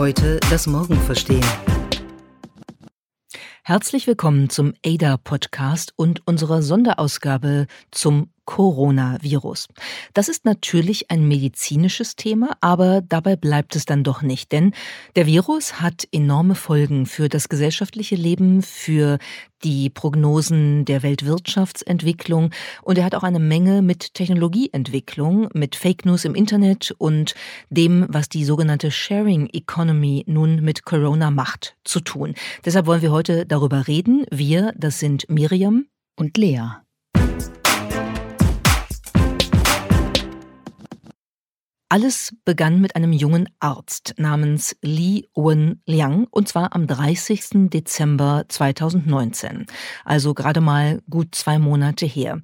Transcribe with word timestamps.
Heute 0.00 0.40
das 0.48 0.66
Morgen 0.66 0.96
verstehen. 0.96 1.44
Herzlich 3.62 4.06
willkommen 4.06 4.48
zum 4.48 4.72
ADA-Podcast 4.82 5.92
und 5.94 6.26
unserer 6.26 6.62
Sonderausgabe 6.62 7.66
zum 7.90 8.30
Coronavirus. 8.44 9.68
Das 10.14 10.28
ist 10.28 10.44
natürlich 10.44 11.10
ein 11.10 11.26
medizinisches 11.28 12.16
Thema, 12.16 12.56
aber 12.60 13.00
dabei 13.00 13.36
bleibt 13.36 13.76
es 13.76 13.84
dann 13.84 14.02
doch 14.02 14.22
nicht, 14.22 14.52
denn 14.52 14.72
der 15.14 15.26
Virus 15.26 15.80
hat 15.80 16.08
enorme 16.10 16.54
Folgen 16.54 17.06
für 17.06 17.28
das 17.28 17.48
gesellschaftliche 17.48 18.16
Leben, 18.16 18.62
für 18.62 19.18
die 19.62 19.90
Prognosen 19.90 20.84
der 20.84 21.02
Weltwirtschaftsentwicklung 21.02 22.50
und 22.82 22.98
er 22.98 23.04
hat 23.04 23.14
auch 23.14 23.22
eine 23.22 23.38
Menge 23.38 23.82
mit 23.82 24.14
Technologieentwicklung, 24.14 25.48
mit 25.54 25.76
Fake 25.76 26.04
News 26.04 26.24
im 26.24 26.34
Internet 26.34 26.94
und 26.98 27.34
dem, 27.68 28.06
was 28.08 28.28
die 28.28 28.44
sogenannte 28.44 28.90
Sharing 28.90 29.48
Economy 29.52 30.24
nun 30.26 30.62
mit 30.62 30.84
Corona 30.84 31.30
macht, 31.30 31.76
zu 31.84 32.00
tun. 32.00 32.34
Deshalb 32.64 32.86
wollen 32.86 33.02
wir 33.02 33.12
heute 33.12 33.46
darüber 33.46 33.86
reden. 33.86 34.24
Wir, 34.30 34.72
das 34.76 34.98
sind 34.98 35.28
Miriam 35.28 35.86
und 36.16 36.36
Lea. 36.36 36.80
Alles 41.92 42.32
begann 42.44 42.80
mit 42.80 42.94
einem 42.94 43.12
jungen 43.12 43.48
Arzt 43.58 44.14
namens 44.16 44.76
Li 44.80 45.28
Wen-Liang 45.34 46.28
und 46.30 46.46
zwar 46.46 46.72
am 46.72 46.86
30. 46.86 47.68
Dezember 47.68 48.44
2019, 48.46 49.66
also 50.04 50.32
gerade 50.32 50.60
mal 50.60 51.02
gut 51.10 51.34
zwei 51.34 51.58
Monate 51.58 52.06
her. 52.06 52.40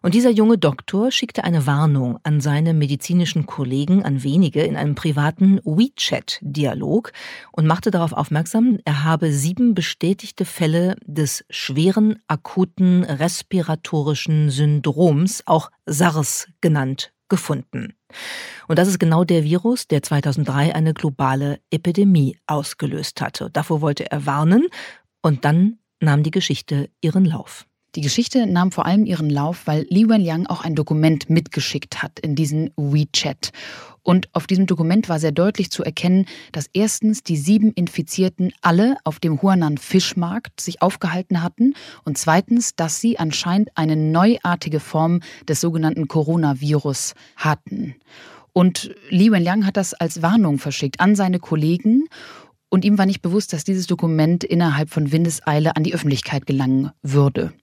Und 0.00 0.14
dieser 0.14 0.30
junge 0.30 0.56
Doktor 0.56 1.10
schickte 1.10 1.44
eine 1.44 1.66
Warnung 1.66 2.18
an 2.22 2.40
seine 2.40 2.72
medizinischen 2.72 3.44
Kollegen, 3.44 4.02
an 4.02 4.22
wenige, 4.22 4.62
in 4.62 4.76
einem 4.76 4.94
privaten 4.94 5.60
WeChat-Dialog 5.62 7.12
und 7.52 7.66
machte 7.66 7.90
darauf 7.90 8.14
aufmerksam, 8.14 8.78
er 8.86 9.04
habe 9.04 9.30
sieben 9.30 9.74
bestätigte 9.74 10.46
Fälle 10.46 10.96
des 11.04 11.44
schweren 11.50 12.20
akuten 12.28 13.04
respiratorischen 13.04 14.48
Syndroms, 14.48 15.42
auch 15.44 15.70
SARS 15.84 16.48
genannt, 16.62 17.12
gefunden. 17.28 17.94
Und 18.68 18.78
das 18.78 18.88
ist 18.88 18.98
genau 18.98 19.24
der 19.24 19.44
Virus, 19.44 19.88
der 19.88 20.02
2003 20.02 20.74
eine 20.74 20.94
globale 20.94 21.60
Epidemie 21.70 22.38
ausgelöst 22.46 23.20
hatte. 23.20 23.50
Davor 23.50 23.80
wollte 23.80 24.10
er 24.10 24.26
warnen 24.26 24.66
und 25.22 25.44
dann 25.44 25.78
nahm 26.00 26.22
die 26.22 26.30
Geschichte 26.30 26.90
ihren 27.00 27.24
Lauf. 27.24 27.66
Die 27.96 28.02
Geschichte 28.02 28.46
nahm 28.46 28.72
vor 28.72 28.84
allem 28.84 29.06
ihren 29.06 29.30
Lauf, 29.30 29.62
weil 29.64 29.86
Li 29.88 30.06
Wenliang 30.06 30.46
auch 30.46 30.62
ein 30.62 30.74
Dokument 30.74 31.30
mitgeschickt 31.30 32.02
hat 32.02 32.20
in 32.20 32.34
diesen 32.34 32.70
WeChat. 32.76 33.52
Und 34.02 34.28
auf 34.34 34.46
diesem 34.46 34.66
Dokument 34.66 35.08
war 35.08 35.18
sehr 35.18 35.32
deutlich 35.32 35.70
zu 35.70 35.82
erkennen, 35.82 36.26
dass 36.52 36.68
erstens 36.74 37.22
die 37.22 37.38
sieben 37.38 37.72
Infizierten 37.72 38.52
alle 38.60 38.98
auf 39.04 39.18
dem 39.18 39.40
Huanan 39.40 39.78
Fischmarkt 39.78 40.60
sich 40.60 40.82
aufgehalten 40.82 41.42
hatten 41.42 41.72
und 42.04 42.18
zweitens, 42.18 42.76
dass 42.76 43.00
sie 43.00 43.18
anscheinend 43.18 43.70
eine 43.76 43.96
neuartige 43.96 44.78
Form 44.78 45.20
des 45.48 45.62
sogenannten 45.62 46.06
Coronavirus 46.06 47.14
hatten. 47.36 47.94
Und 48.52 48.94
Li 49.08 49.32
Wenliang 49.32 49.66
hat 49.66 49.76
das 49.76 49.94
als 49.94 50.20
Warnung 50.20 50.58
verschickt 50.58 51.00
an 51.00 51.16
seine 51.16 51.38
Kollegen 51.38 52.04
und 52.76 52.84
ihm 52.84 52.98
war 52.98 53.06
nicht 53.06 53.22
bewusst, 53.22 53.54
dass 53.54 53.64
dieses 53.64 53.86
Dokument 53.86 54.44
innerhalb 54.44 54.90
von 54.90 55.10
Windeseile 55.10 55.76
an 55.76 55.82
die 55.82 55.94
Öffentlichkeit 55.94 56.44
gelangen 56.44 56.90
würde. 57.02 57.54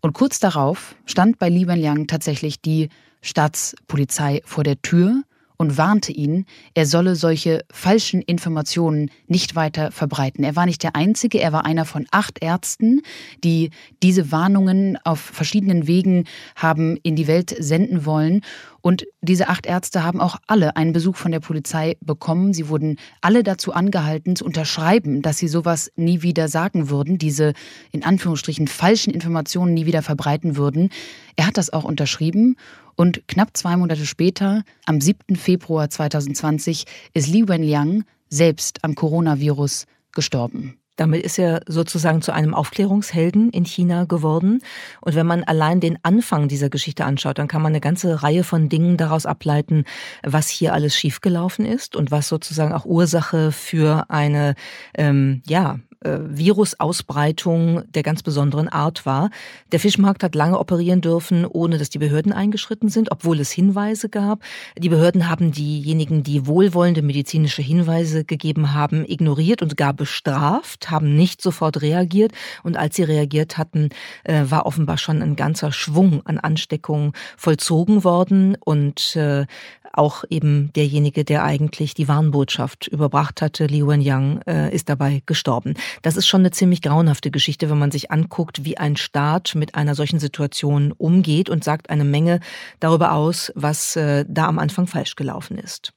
Und 0.00 0.14
kurz 0.14 0.40
darauf 0.40 0.96
stand 1.04 1.38
bei 1.38 1.50
Li 1.50 1.66
Wenliang 1.66 2.06
tatsächlich 2.06 2.62
die 2.62 2.88
Staatspolizei 3.20 4.40
vor 4.46 4.64
der 4.64 4.80
Tür 4.80 5.24
und 5.62 5.78
warnte 5.78 6.10
ihn, 6.10 6.44
er 6.74 6.86
solle 6.86 7.14
solche 7.14 7.64
falschen 7.70 8.20
Informationen 8.20 9.12
nicht 9.28 9.54
weiter 9.54 9.92
verbreiten. 9.92 10.42
Er 10.42 10.56
war 10.56 10.66
nicht 10.66 10.82
der 10.82 10.96
Einzige, 10.96 11.40
er 11.40 11.52
war 11.52 11.64
einer 11.64 11.84
von 11.84 12.04
acht 12.10 12.42
Ärzten, 12.42 13.00
die 13.44 13.70
diese 14.02 14.32
Warnungen 14.32 14.98
auf 15.04 15.20
verschiedenen 15.20 15.86
Wegen 15.86 16.24
haben 16.56 16.96
in 17.04 17.14
die 17.14 17.28
Welt 17.28 17.54
senden 17.56 18.04
wollen. 18.04 18.40
Und 18.80 19.06
diese 19.20 19.48
acht 19.48 19.64
Ärzte 19.66 20.02
haben 20.02 20.20
auch 20.20 20.38
alle 20.48 20.74
einen 20.74 20.92
Besuch 20.92 21.14
von 21.14 21.30
der 21.30 21.38
Polizei 21.38 21.96
bekommen. 22.00 22.52
Sie 22.52 22.68
wurden 22.68 22.96
alle 23.20 23.44
dazu 23.44 23.72
angehalten, 23.72 24.34
zu 24.34 24.44
unterschreiben, 24.44 25.22
dass 25.22 25.38
sie 25.38 25.46
sowas 25.46 25.92
nie 25.94 26.22
wieder 26.22 26.48
sagen 26.48 26.90
würden, 26.90 27.18
diese 27.18 27.52
in 27.92 28.02
Anführungsstrichen 28.02 28.66
falschen 28.66 29.14
Informationen 29.14 29.74
nie 29.74 29.86
wieder 29.86 30.02
verbreiten 30.02 30.56
würden. 30.56 30.90
Er 31.36 31.46
hat 31.46 31.56
das 31.56 31.72
auch 31.72 31.84
unterschrieben 31.84 32.56
und 32.96 33.26
knapp 33.28 33.56
zwei 33.56 33.76
Monate 33.76 34.06
später, 34.06 34.62
am 34.86 35.00
7. 35.00 35.36
Februar 35.36 35.90
2020, 35.90 36.84
ist 37.14 37.28
Li 37.28 37.48
Wenliang 37.48 38.04
selbst 38.28 38.82
am 38.82 38.94
Coronavirus 38.94 39.86
gestorben. 40.12 40.78
Damit 40.96 41.22
ist 41.22 41.38
er 41.38 41.62
sozusagen 41.66 42.20
zu 42.20 42.32
einem 42.32 42.54
Aufklärungshelden 42.54 43.50
in 43.50 43.64
China 43.64 44.04
geworden. 44.04 44.60
Und 45.00 45.14
wenn 45.14 45.26
man 45.26 45.42
allein 45.42 45.80
den 45.80 45.98
Anfang 46.02 46.48
dieser 46.48 46.68
Geschichte 46.68 47.04
anschaut, 47.04 47.38
dann 47.38 47.48
kann 47.48 47.62
man 47.62 47.72
eine 47.72 47.80
ganze 47.80 48.22
Reihe 48.22 48.44
von 48.44 48.68
Dingen 48.68 48.98
daraus 48.98 49.24
ableiten, 49.24 49.84
was 50.22 50.48
hier 50.48 50.74
alles 50.74 50.94
schiefgelaufen 50.94 51.64
ist 51.64 51.96
und 51.96 52.10
was 52.10 52.28
sozusagen 52.28 52.74
auch 52.74 52.84
Ursache 52.84 53.52
für 53.52 54.10
eine, 54.10 54.54
ähm, 54.94 55.42
ja, 55.46 55.78
äh, 56.04 56.18
Virusausbreitung 56.20 57.82
der 57.92 58.02
ganz 58.02 58.22
besonderen 58.22 58.68
Art 58.68 59.06
war. 59.06 59.30
Der 59.72 59.80
Fischmarkt 59.80 60.22
hat 60.22 60.34
lange 60.34 60.58
operieren 60.58 61.00
dürfen, 61.00 61.46
ohne 61.46 61.78
dass 61.78 61.90
die 61.90 61.98
Behörden 61.98 62.32
eingeschritten 62.32 62.88
sind, 62.88 63.10
obwohl 63.10 63.40
es 63.40 63.50
Hinweise 63.50 64.08
gab. 64.08 64.40
Die 64.76 64.88
Behörden 64.88 65.28
haben 65.28 65.52
diejenigen, 65.52 66.22
die 66.22 66.46
wohlwollende 66.46 67.02
medizinische 67.02 67.62
Hinweise 67.62 68.24
gegeben 68.24 68.74
haben, 68.74 69.04
ignoriert 69.04 69.62
und 69.62 69.76
gar 69.76 69.94
bestraft, 69.94 70.90
haben 70.90 71.16
nicht 71.16 71.42
sofort 71.42 71.82
reagiert. 71.82 72.32
Und 72.62 72.76
als 72.76 72.96
sie 72.96 73.04
reagiert 73.04 73.58
hatten, 73.58 73.90
äh, 74.24 74.44
war 74.48 74.66
offenbar 74.66 74.98
schon 74.98 75.22
ein 75.22 75.36
ganzer 75.36 75.72
Schwung 75.72 76.22
an 76.26 76.38
Ansteckungen 76.38 77.12
vollzogen 77.36 78.04
worden. 78.04 78.56
Und 78.60 79.16
äh, 79.16 79.46
auch 79.92 80.24
eben 80.30 80.72
derjenige, 80.74 81.24
der 81.24 81.44
eigentlich 81.44 81.94
die 81.94 82.08
Warnbotschaft 82.08 82.88
überbracht 82.88 83.42
hatte, 83.42 83.66
Li 83.66 83.86
Wenyang, 83.86 84.40
äh, 84.46 84.74
ist 84.74 84.88
dabei 84.88 85.22
gestorben. 85.26 85.74
Das 86.02 86.16
ist 86.16 86.26
schon 86.26 86.42
eine 86.42 86.50
ziemlich 86.50 86.82
grauenhafte 86.82 87.30
Geschichte, 87.30 87.70
wenn 87.70 87.78
man 87.78 87.90
sich 87.90 88.10
anguckt, 88.10 88.64
wie 88.64 88.78
ein 88.78 88.96
Staat 88.96 89.54
mit 89.54 89.74
einer 89.74 89.94
solchen 89.94 90.18
Situation 90.18 90.92
umgeht 90.92 91.50
und 91.50 91.64
sagt 91.64 91.90
eine 91.90 92.04
Menge 92.04 92.40
darüber 92.80 93.12
aus, 93.12 93.52
was 93.54 93.96
äh, 93.96 94.24
da 94.28 94.46
am 94.46 94.58
Anfang 94.58 94.86
falsch 94.86 95.16
gelaufen 95.16 95.58
ist. 95.58 95.92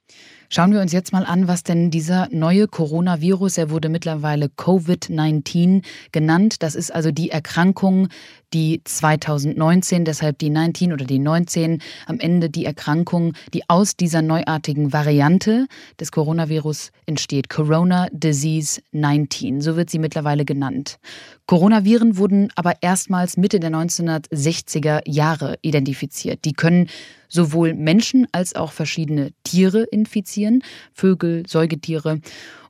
Schauen 0.48 0.72
wir 0.72 0.80
uns 0.80 0.92
jetzt 0.92 1.12
mal 1.12 1.24
an, 1.24 1.48
was 1.48 1.64
denn 1.64 1.90
dieser 1.90 2.28
neue 2.30 2.68
Coronavirus, 2.68 3.58
er 3.58 3.70
wurde 3.70 3.88
mittlerweile 3.88 4.46
Covid-19 4.46 5.84
genannt. 6.12 6.62
Das 6.62 6.76
ist 6.76 6.94
also 6.94 7.10
die 7.10 7.30
Erkrankung, 7.30 8.08
die 8.56 8.80
2019, 8.82 10.06
deshalb 10.06 10.38
die 10.38 10.48
19 10.48 10.94
oder 10.94 11.04
die 11.04 11.18
19, 11.18 11.82
am 12.06 12.18
Ende 12.18 12.48
die 12.48 12.64
Erkrankung, 12.64 13.34
die 13.52 13.68
aus 13.68 13.96
dieser 13.96 14.22
neuartigen 14.22 14.94
Variante 14.94 15.66
des 16.00 16.10
Coronavirus 16.10 16.90
entsteht. 17.04 17.50
Corona 17.50 18.08
Disease 18.12 18.80
19, 18.92 19.60
so 19.60 19.76
wird 19.76 19.90
sie 19.90 19.98
mittlerweile 19.98 20.46
genannt. 20.46 20.96
Coronaviren 21.44 22.16
wurden 22.16 22.48
aber 22.54 22.76
erstmals 22.80 23.36
Mitte 23.36 23.60
der 23.60 23.70
1960er 23.72 25.02
Jahre 25.04 25.58
identifiziert. 25.60 26.46
Die 26.46 26.54
können 26.54 26.88
sowohl 27.28 27.74
Menschen 27.74 28.26
als 28.32 28.56
auch 28.56 28.72
verschiedene 28.72 29.32
Tiere 29.44 29.82
infizieren, 29.82 30.62
Vögel, 30.94 31.44
Säugetiere. 31.46 32.20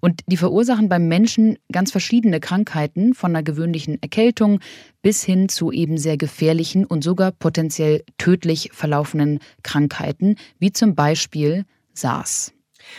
Und 0.01 0.23
die 0.27 0.37
verursachen 0.37 0.89
beim 0.89 1.09
Menschen 1.09 1.59
ganz 1.71 1.91
verschiedene 1.91 2.41
Krankheiten, 2.41 3.15
von 3.15 3.33
einer 3.33 3.43
gewöhnlichen 3.43 4.01
Erkältung 4.03 4.61
bis 5.03 5.25
hin 5.25 5.49
zu 5.49 5.70
eben 5.70 5.99
sehr 5.99 6.17
gefährlichen 6.17 6.85
und 6.85 7.05
sogar 7.05 7.32
potenziell 7.32 8.03
tödlich 8.19 8.70
verlaufenden 8.73 9.41
Krankheiten, 9.62 10.37
wie 10.59 10.73
zum 10.73 10.94
Beispiel 10.94 11.65
SARS. 11.93 12.56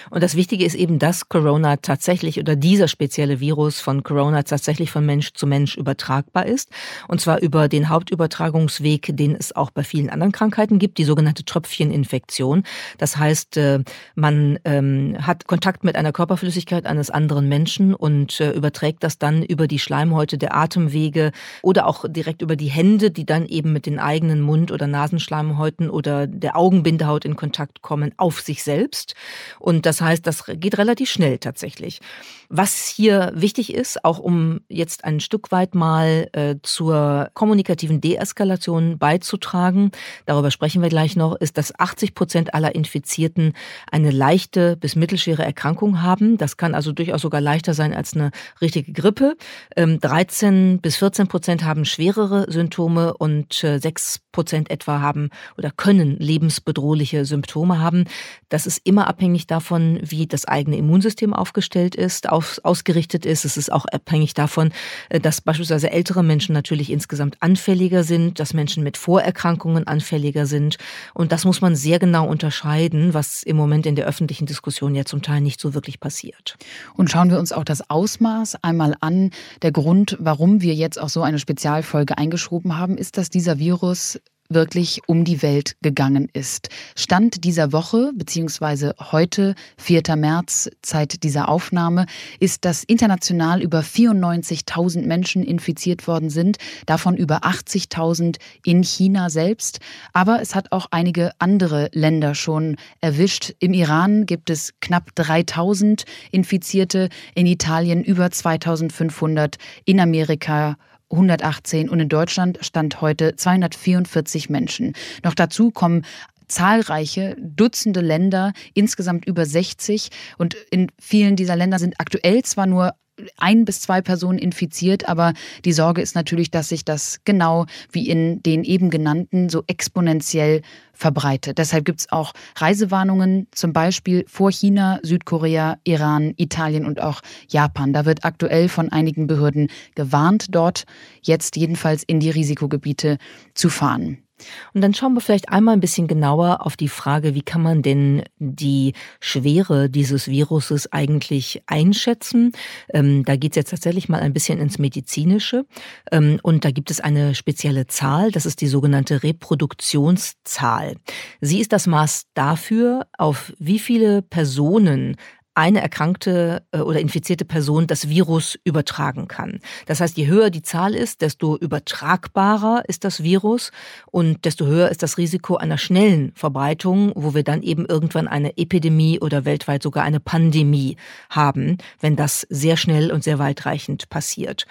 Und 0.10 0.24
das 0.24 0.36
Wichtige 0.36 0.66
ist 0.66 0.75
eben, 0.75 1.00
dass 1.00 1.30
Corona 1.30 1.78
tatsächlich 1.78 2.39
oder 2.39 2.56
dieser 2.56 2.88
spezielle 2.88 3.39
Virus 3.39 3.80
von 3.80 4.04
Corona 4.04 4.44
tatsächlich 4.44 4.92
von 4.92 5.06
Mensch 5.06 5.34
zu 5.34 5.48
Mensch 5.48 5.78
übertragbar 5.78 6.45
ist. 6.45 6.69
Und 7.07 7.22
zwar 7.22 7.42
über 7.42 7.68
den 7.68 7.89
Hauptübertragungsweg, 7.89 9.12
den 9.13 9.36
es 9.36 9.56
auch 9.56 9.72
bei 9.72 9.84
vielen 9.84 10.10
anderen 10.10 10.31
Krankheiten 10.31 10.80
gibt, 10.80 10.98
die 10.98 11.04
sogenannte 11.04 11.45
Tröpfcheninfektion. 11.45 12.63
Das 12.98 13.18
heißt, 13.18 13.57
äh, 13.57 13.84
man 14.16 14.60
ähm, 14.66 15.18
hat 15.22 15.48
Kontakt 15.48 15.84
mit 15.84 15.95
einer 15.95 16.12
Körperflüssigkeit 16.12 16.86
eines 16.86 17.10
anderen 17.10 17.48
Menschen 17.50 17.94
und 17.94 18.40
äh, 18.40 18.51
überträgt 18.51 19.04
das 19.04 19.18
dann 19.18 19.44
über 19.44 19.68
die 19.68 19.80
Schleimhäute 19.80 20.38
der 20.38 20.56
Atemwege 20.56 21.31
oder 21.62 21.88
auch 21.88 22.06
direkt 22.07 22.42
über 22.42 22.56
die 22.56 22.68
Hände, 22.68 23.12
die 23.12 23.25
dann 23.25 23.45
eben 23.45 23.74
mit 23.74 23.86
den 23.86 24.00
eigenen 24.00 24.42
Mund- 24.42 24.72
oder 24.72 24.88
Nasenschleimhäuten 24.88 25.90
oder 25.90 26.28
der 26.28 26.57
Augenbindehaut 26.57 27.25
in 27.25 27.36
Kontakt 27.36 27.81
kommen, 27.81 28.12
auf 28.18 28.42
sich 28.42 28.63
selbst. 28.63 29.16
Und 29.60 29.76
Und 29.77 29.85
das 29.85 30.01
heißt, 30.01 30.25
das 30.25 30.44
geht 30.56 30.79
relativ 30.79 31.07
schnell 31.07 31.38
tatsächlich. 31.38 32.00
Was 32.49 32.88
hier 32.88 33.31
wichtig 33.35 33.73
ist, 33.73 34.05
auch 34.05 34.19
um 34.19 34.61
jetzt 34.69 35.03
ein 35.03 35.19
Stück 35.19 35.51
weit 35.51 35.75
mal 35.75 36.29
äh, 36.31 36.55
zur 36.63 37.29
kommunikativen 37.33 37.99
Deeskalation 37.99 38.97
beizutragen, 38.97 39.91
darüber 40.25 40.49
sprechen 40.49 40.81
wir 40.81 40.88
gleich 40.88 41.17
noch, 41.17 41.35
ist, 41.35 41.57
dass 41.57 41.77
80 41.77 42.15
Prozent 42.15 42.53
aller 42.53 42.73
Infizierten 42.73 43.51
eine 43.91 44.11
leichte 44.11 44.77
bis 44.77 44.95
mittelschwere 44.95 45.44
Erkrankung 45.44 46.01
haben. 46.01 46.38
Das 46.38 46.55
kann 46.55 46.73
also 46.73 46.94
durchaus 46.94 47.21
sogar 47.21 47.41
leichter 47.41 47.73
sein 47.73 47.94
als 47.94 48.13
eine 48.13 48.31
richtige 48.61 48.94
Grippe. 48.94 49.35
Ähm, 49.75 49.99
13 49.99 50.79
bis 50.79 50.95
14 50.97 51.27
Prozent 51.27 51.65
haben 51.65 51.83
schwerere 51.83 52.49
Symptome 52.49 53.13
und 53.13 53.61
äh, 53.65 53.79
6 53.79 54.21
Prozent 54.31 54.69
etwa 54.69 55.01
haben 55.01 55.31
oder 55.57 55.71
können 55.71 56.15
lebensbedrohliche 56.17 57.25
Symptome 57.25 57.79
haben. 57.79 58.05
Das 58.49 58.67
ist 58.67 58.81
immer 58.85 59.07
abhängig 59.07 59.47
davon, 59.47 59.99
wie 60.01 60.27
das 60.27 60.45
eigene 60.45 60.77
Immunsystem 60.77 61.33
aufgestellt 61.33 61.95
ist 61.95 62.29
auf, 62.38 62.62
ausgerichtet 62.63 63.25
ist. 63.25 63.45
Es 63.45 63.57
ist 63.57 63.72
auch 63.72 63.86
abhängig 63.86 64.34
davon, 64.34 64.72
äh, 65.10 65.19
dass 65.19 65.42
beispielsweise 65.42 65.92
ältere 65.92 66.24
Menschen 66.24 66.54
natürlich 66.54 66.92
insgesamt 66.92 67.38
anfälliger 67.42 68.04
sind, 68.04 68.39
dass 68.39 68.54
Menschen 68.54 68.84
mit 68.84 68.95
Vorerkrankungen 68.95 69.88
anfälliger 69.88 70.45
sind. 70.45 70.78
Und 71.13 71.31
das 71.31 71.45
muss 71.45 71.62
man 71.62 71.75
sehr 71.75 72.00
genau 72.00 72.28
unterscheiden, 72.28 73.13
was 73.13 73.44
im 73.44 73.57
Moment 73.57 73.86
in 73.86 73.95
der 73.95 74.06
öffentlichen 74.06 74.45
Diskussion 74.45 74.95
ja 74.95 75.04
zum 75.06 75.22
Teil 75.22 75.42
nicht 75.42 75.60
so 75.60 75.74
wirklich 75.74 76.00
passiert. 76.00 76.57
Und 76.94 77.10
schauen 77.10 77.31
wir 77.31 77.39
uns 77.39 77.51
auch 77.51 77.63
das 77.63 77.89
Ausmaß 77.89 78.63
einmal 78.63 78.95
an. 79.01 79.31
Der 79.63 79.72
Grund, 79.72 80.16
warum 80.19 80.62
wir 80.62 80.75
jetzt 80.75 81.00
auch 81.00 81.10
so 81.10 81.24
eine 81.24 81.40
Spezialfolge 81.40 82.18
eingeschoben 82.18 82.78
haben, 82.78 82.98
ist, 82.98 83.18
dass 83.18 83.30
dieser 83.30 83.57
Virus 83.57 84.19
wirklich 84.49 85.01
um 85.07 85.23
die 85.23 85.41
Welt 85.41 85.75
gegangen 85.81 86.29
ist. 86.33 86.69
Stand 86.95 87.44
dieser 87.44 87.71
Woche, 87.71 88.11
beziehungsweise 88.15 88.95
heute, 88.99 89.55
4. 89.77 90.15
März, 90.15 90.69
Zeit 90.81 91.23
dieser 91.23 91.49
Aufnahme, 91.49 92.05
ist, 92.39 92.65
dass 92.65 92.83
international 92.83 93.61
über 93.61 93.81
94.000 93.81 95.05
Menschen 95.05 95.44
infiziert 95.44 96.07
worden 96.07 96.29
sind, 96.29 96.57
davon 96.85 97.17
über 97.17 97.44
80.000 97.44 98.38
in 98.65 98.83
China 98.83 99.29
selbst. 99.29 99.79
Aber 100.13 100.41
es 100.41 100.55
hat 100.55 100.71
auch 100.71 100.88
einige 100.91 101.31
andere 101.39 101.89
Länder 101.94 102.35
schon 102.35 102.77
erwischt. 103.01 103.53
Im 103.59 103.73
Iran 103.73 104.25
gibt 104.25 104.49
es 104.49 104.73
knapp 104.81 105.11
3.000 105.17 106.05
Infizierte, 106.31 107.09
in 107.35 107.45
Italien 107.45 108.03
über 108.03 108.27
2.500, 108.27 109.55
in 109.85 109.99
Amerika 109.99 110.77
118 111.12 111.89
und 111.89 112.00
in 112.00 112.09
Deutschland 112.09 112.59
stand 112.62 113.01
heute 113.01 113.36
244 113.36 114.50
Menschen. 114.50 114.94
Noch 115.24 115.33
dazu 115.33 115.71
kommen 115.71 116.04
zahlreiche 116.48 117.36
Dutzende 117.39 118.01
Länder, 118.01 118.54
insgesamt 118.74 119.25
über 119.25 119.45
60. 119.45 120.09
Und 120.38 120.56
in 120.71 120.92
vielen 121.00 121.36
dieser 121.36 121.56
Länder 121.56 121.80
sind 121.80 122.00
aktuell 122.00 122.44
zwar 122.44 122.65
nur 122.65 122.94
ein 123.38 123.66
bis 123.66 123.81
zwei 123.81 124.02
Personen 124.02 124.40
infiziert, 124.40 125.08
aber 125.08 125.34
die 125.66 125.74
Sorge 125.74 126.02
ist 126.02 126.16
natürlich, 126.16 126.52
dass 126.52 126.69
sich 126.69 126.86
das 126.86 127.19
genau 127.25 127.66
wie 127.92 128.10
in 128.10 128.42
den 128.44 128.64
eben 128.64 128.90
genannten 128.90 129.50
so 129.50 129.64
exponentiell 129.68 130.62
verbreitet. 130.94 131.58
Deshalb 131.58 131.86
gibt 131.86 132.02
es 132.02 132.12
auch 132.12 132.34
Reisewarnungen, 132.56 133.48
zum 133.52 133.74
Beispiel 133.74 134.25
vor 134.28 134.52
China, 134.52 135.00
Südkorea, 135.04 135.78
Iran, 135.84 136.34
Italien 136.38 136.86
und 136.86 137.02
auch 137.02 137.22
Japan. 137.50 137.94
Da 137.94 138.06
wird 138.06 138.25
aktuell 138.25 138.69
von 138.69 138.92
einigen 138.92 139.28
Behörden 139.28 139.69
gewarnt, 139.96 140.48
dort 140.52 140.86
jetzt 141.22 141.56
jedenfalls 141.56 142.04
in 142.04 142.19
die 142.19 142.30
Risikogebiete 142.30 143.18
zu 143.54 143.69
fahren. 143.69 144.26
Und 144.74 144.81
dann 144.81 144.94
schauen 144.94 145.13
wir 145.13 145.22
vielleicht 145.22 145.50
einmal 145.50 145.74
ein 145.74 145.80
bisschen 145.80 146.07
genauer 146.07 146.66
auf 146.66 146.78
die 146.78 146.88
Frage, 146.88 147.34
wie 147.36 147.42
kann 147.42 147.62
man 147.62 147.81
denn 147.81 148.24
die 148.38 148.94
Schwere 149.19 149.89
dieses 149.89 150.28
Viruses 150.28 150.92
eigentlich 150.92 151.63
einschätzen? 151.66 152.51
Ähm, 152.94 153.25
da 153.25 153.36
geht 153.36 153.54
es 153.54 153.56
jetzt 153.57 153.69
tatsächlich 153.72 154.10
mal 154.10 154.22
ein 154.22 154.34
bisschen 154.34 154.60
ins 154.60 154.80
Medizinische. 154.80 155.66
Ähm, 156.12 156.39
und 156.44 156.66
da 156.66 156.72
gibt 156.72 156.92
es 156.92 157.00
eine 157.00 157.36
spezielle 157.36 157.88
Zahl, 157.88 158.31
das 158.31 158.45
ist 158.45 158.62
die 158.62 158.68
sogenannte 158.68 159.24
Reproduktionszahl. 159.24 160.95
Sie 161.42 161.60
ist 161.60 161.74
das 161.74 161.88
Maß 161.88 162.25
dafür, 162.33 163.07
auf 163.18 163.54
wie 163.60 163.80
viele 163.80 164.22
Personen 164.22 165.18
eine 165.57 165.81
erkrankte 165.81 166.63
äh, 166.71 166.80
oder 166.80 167.00
infizierte 167.00 167.44
Person 167.44 167.88
das 167.88 168.09
Virus 168.09 168.57
übertragen 168.63 169.27
kann. 169.27 169.59
Das 169.88 170.00
heißt, 170.00 170.15
je 170.15 170.27
höher 170.27 170.51
die 170.51 170.62
Zahl 170.62 170.94
ist, 170.94 171.21
desto 171.21 171.57
übertragbarer 171.57 172.83
ist 172.88 173.04
das 173.04 173.24
Virus 173.24 173.71
und 174.12 174.45
desto 174.45 174.68
höher 174.68 174.89
ist 174.89 175.01
das 175.01 175.18
Risiko 175.18 175.57
einer 175.57 175.80
schnellen 175.80 176.31
Verbreitung, 176.36 177.12
wo 177.15 177.33
wir 177.33 177.44
dann 177.44 177.63
eben 177.63 177.86
irgendwann 177.86 178.27
eine 178.27 178.56
Epidemie 178.57 179.19
oder 179.19 179.45
weltweit 179.45 179.81
sogar 179.81 180.04
eine 180.04 180.19
Pandemie 180.19 180.95
haben, 181.31 181.80
wenn 182.00 182.15
das 182.15 182.45
sehr 182.50 182.77
schnell 182.77 183.12
und 183.12 183.24
sehr 183.24 183.39
weitreichend 183.39 184.09
passiert. 184.09 184.68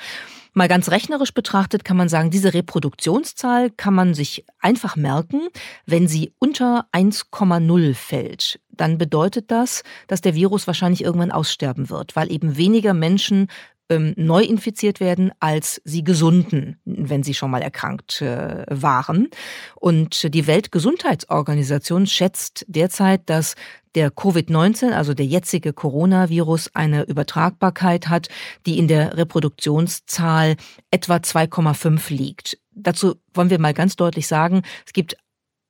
Mal 0.59 0.69
ganz 0.69 0.89
rechnerisch 0.89 1.35
betrachtet 1.35 1.85
kann 1.85 1.99
man 1.99 2.09
sagen, 2.09 2.31
diese 2.31 2.55
Reproduktionszahl 2.55 3.69
kann 3.69 3.93
man 3.93 4.15
sich 4.15 4.47
einfach 4.59 4.97
merken, 4.97 5.49
wenn 5.85 6.09
sie 6.09 6.33
unter 6.39 6.87
1,0 6.93 7.95
fällt. 7.95 8.59
Dann 8.71 8.97
bedeutet 8.97 9.51
das, 9.51 9.83
dass 10.07 10.23
der 10.23 10.35
Virus 10.35 10.67
wahrscheinlich 10.67 11.05
irgendwann 11.05 11.31
aussterben 11.31 11.91
wird, 11.91 12.17
weil 12.17 12.33
eben 12.33 12.57
weniger 12.57 12.95
Menschen 12.95 13.49
ähm, 13.91 14.15
neu 14.17 14.43
infiziert 14.43 14.99
werden 14.99 15.31
als 15.41 15.83
sie 15.85 16.03
gesunden, 16.03 16.81
wenn 16.87 17.23
sie 17.23 17.35
schon 17.35 17.51
mal 17.51 17.61
erkrankt 17.61 18.23
äh, 18.23 18.65
waren. 18.71 19.29
Und 19.75 20.33
die 20.33 20.47
Weltgesundheitsorganisation 20.47 22.07
schätzt 22.07 22.65
derzeit, 22.67 23.29
dass 23.29 23.57
der 23.97 24.13
Covid-19, 24.13 24.93
also 24.93 25.15
der 25.15 25.27
jetzige 25.27 25.73
Coronavirus, 25.73 26.71
eine 26.75 27.03
Übertragbarkeit 27.05 28.09
hat, 28.09 28.29
die 28.67 28.79
in 28.79 28.87
der 28.87 29.17
Reproduktionszahl 29.17 30.57
etwa 30.91 31.17
2,5 31.17 32.13
liegt. 32.13 32.59
Dazu 32.73 33.17
wollen 33.33 33.51
wir 33.51 33.59
mal 33.59 33.75
ganz 33.75 33.97
deutlich 33.97 34.29
sagen, 34.29 34.63
es 34.87 34.93
gibt 34.93 35.17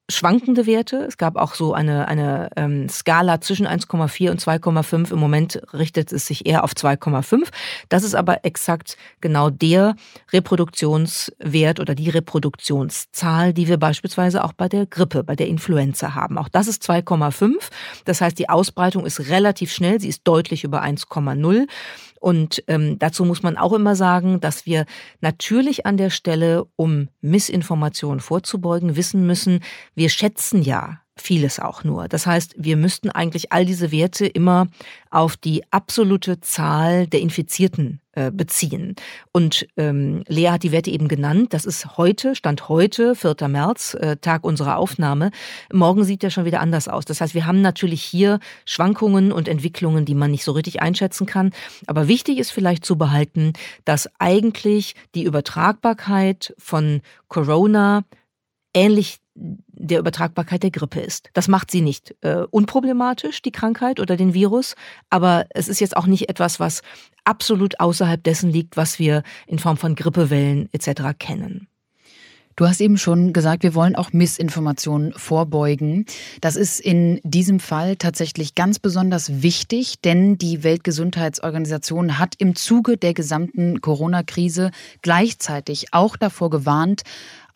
schwankende 0.09 0.67
Werte. 0.67 0.99
Es 0.99 1.17
gab 1.17 1.37
auch 1.37 1.55
so 1.55 1.73
eine, 1.75 2.07
eine 2.09 2.49
ähm, 2.57 2.89
Skala 2.89 3.41
zwischen 3.41 3.67
1,4 3.67 4.31
und 4.31 4.41
2,5. 4.41 5.13
Im 5.13 5.19
Moment 5.19 5.61
richtet 5.73 6.13
es 6.13 6.27
sich 6.27 6.47
eher 6.47 6.65
auf 6.65 6.73
2,5. 6.73 7.49
Das 7.89 8.05
ist 8.05 8.15
aber 8.15 8.45
exakt 8.45 8.97
genau 9.21 9.51
der 9.51 9.97
Reproduktionswert 10.33 11.81
oder 11.81 11.95
die 11.95 12.11
Reproduktionszahl, 12.11 13.53
die 13.53 13.67
wir 13.69 13.79
beispielsweise 13.79 14.45
auch 14.45 14.53
bei 14.53 14.69
der 14.69 14.87
Grippe, 14.87 15.25
bei 15.25 15.35
der 15.35 15.49
Influenza 15.49 16.15
haben. 16.15 16.39
Auch 16.39 16.49
das 16.49 16.69
ist 16.69 16.89
2,5. 16.89 17.55
Das 18.05 18.21
heißt, 18.21 18.39
die 18.39 18.49
Ausbreitung 18.49 19.07
ist 19.07 19.29
relativ 19.29 19.73
schnell. 19.73 20.01
Sie 20.01 20.09
ist 20.09 20.23
deutlich 20.25 20.63
über 20.63 20.83
1,0. 20.83 21.67
Und 22.27 22.65
ähm, 22.67 22.99
dazu 22.99 23.25
muss 23.25 23.45
man 23.45 23.57
auch 23.57 23.73
immer 23.73 23.95
sagen, 23.95 24.41
dass 24.41 24.67
wir 24.67 24.87
natürlich 25.21 25.87
an 25.87 25.97
der 25.97 26.11
Stelle, 26.11 26.67
um 26.75 27.07
Missinformationen 27.21 28.19
vorzubeugen, 28.19 28.97
wissen 28.97 29.29
müssen, 29.29 29.61
wir 29.95 30.09
schätzen 30.09 30.61
ja 30.61 31.03
vieles 31.17 31.59
auch 31.59 31.83
nur. 31.83 32.09
Das 32.09 32.27
heißt, 32.27 32.55
wir 32.59 32.77
müssten 32.77 33.11
eigentlich 33.11 33.53
all 33.53 33.65
diese 33.65 33.91
Werte 33.91 34.27
immer 34.27 34.69
auf 35.11 35.37
die 35.37 35.63
absolute 35.71 36.41
Zahl 36.41 37.07
der 37.07 37.21
Infizierten 37.21 38.01
äh, 38.13 38.31
beziehen. 38.31 38.97
Und 39.33 39.67
ähm, 39.77 40.25
Lea 40.29 40.49
hat 40.49 40.63
die 40.63 40.73
Werte 40.73 40.91
eben 40.91 41.09
genannt. 41.09 41.55
Das 41.55 41.65
ist 41.65 41.97
heute, 41.97 42.35
Stand 42.35 42.69
heute, 42.69 43.15
4. 43.15 43.49
März, 43.49 43.95
äh, 43.95 44.17
Tag 44.19 44.45
unserer 44.45 44.77
Aufnahme. 44.77 45.31
Morgen 45.73 46.05
sieht 46.05 46.23
der 46.23 46.31
schon 46.31 46.45
wieder 46.45 46.61
anders 46.61 46.87
aus. 46.87 47.07
Das 47.07 47.21
heißt, 47.21 47.35
wir 47.35 47.47
haben 47.47 47.63
natürlich 47.63 48.03
hier 48.03 48.39
Schwankungen 48.67 49.33
und 49.33 49.49
Entwicklungen, 49.49 50.05
die 50.05 50.15
man 50.15 50.31
nicht 50.31 50.45
so 50.45 50.53
richtig 50.53 50.83
einschätzen 50.83 51.27
kann. 51.27 51.51
Aber 51.87 52.09
wichtig 52.09 52.39
ist 52.39 52.51
vielleicht 52.51 52.85
zu 52.85 52.97
behalten, 52.97 53.55
dass 53.85 54.11
eigentlich 54.19 54.95
die 55.15 55.25
Übertragbarkeit 55.25 56.55
von 56.59 57.01
Corona 57.29 58.05
ähnlich 58.77 59.19
der 59.35 59.99
Übertragbarkeit 59.99 60.63
der 60.63 60.71
Grippe 60.71 61.01
ist. 61.01 61.31
Das 61.33 61.49
macht 61.49 61.71
sie 61.71 61.81
nicht 61.81 62.15
äh, 62.21 62.45
unproblematisch, 62.51 63.43
die 63.43 63.53
Krankheit 63.53 64.01
oder 64.01 64.17
den 64.17 64.35
Virus, 64.35 64.75
aber 65.11 65.47
es 65.51 65.69
ist 65.69 65.81
jetzt 65.81 65.97
auch 65.97 66.07
nicht 66.07 66.29
etwas, 66.29 66.61
was 66.61 66.83
absolut 67.25 67.81
außerhalb 67.81 68.23
dessen 68.23 68.51
liegt, 68.51 68.77
was 68.77 68.99
wir 68.99 69.23
in 69.47 69.59
Form 69.59 69.77
von 69.77 69.95
Grippewellen 69.95 70.69
etc. 70.73 71.19
kennen. 71.19 71.69
Du 72.59 72.67
hast 72.67 72.81
eben 72.81 72.97
schon 72.97 73.35
gesagt, 73.35 73.63
wir 73.65 73.75
wollen 73.75 73.97
auch 73.97 74.15
Missinformationen 74.15 75.13
vorbeugen. 75.13 76.07
Das 76.41 76.57
ist 76.57 76.81
in 76.81 77.21
diesem 77.23 77.61
Fall 77.61 77.97
tatsächlich 77.97 78.55
ganz 78.55 78.79
besonders 78.79 79.43
wichtig, 79.43 80.01
denn 80.01 80.39
die 80.39 80.65
Weltgesundheitsorganisation 80.65 82.19
hat 82.19 82.35
im 82.39 82.57
Zuge 82.57 82.97
der 82.97 83.13
gesamten 83.13 83.83
Corona-Krise 83.83 84.71
gleichzeitig 85.03 85.93
auch 85.93 86.17
davor 86.17 86.49
gewarnt, 86.49 87.03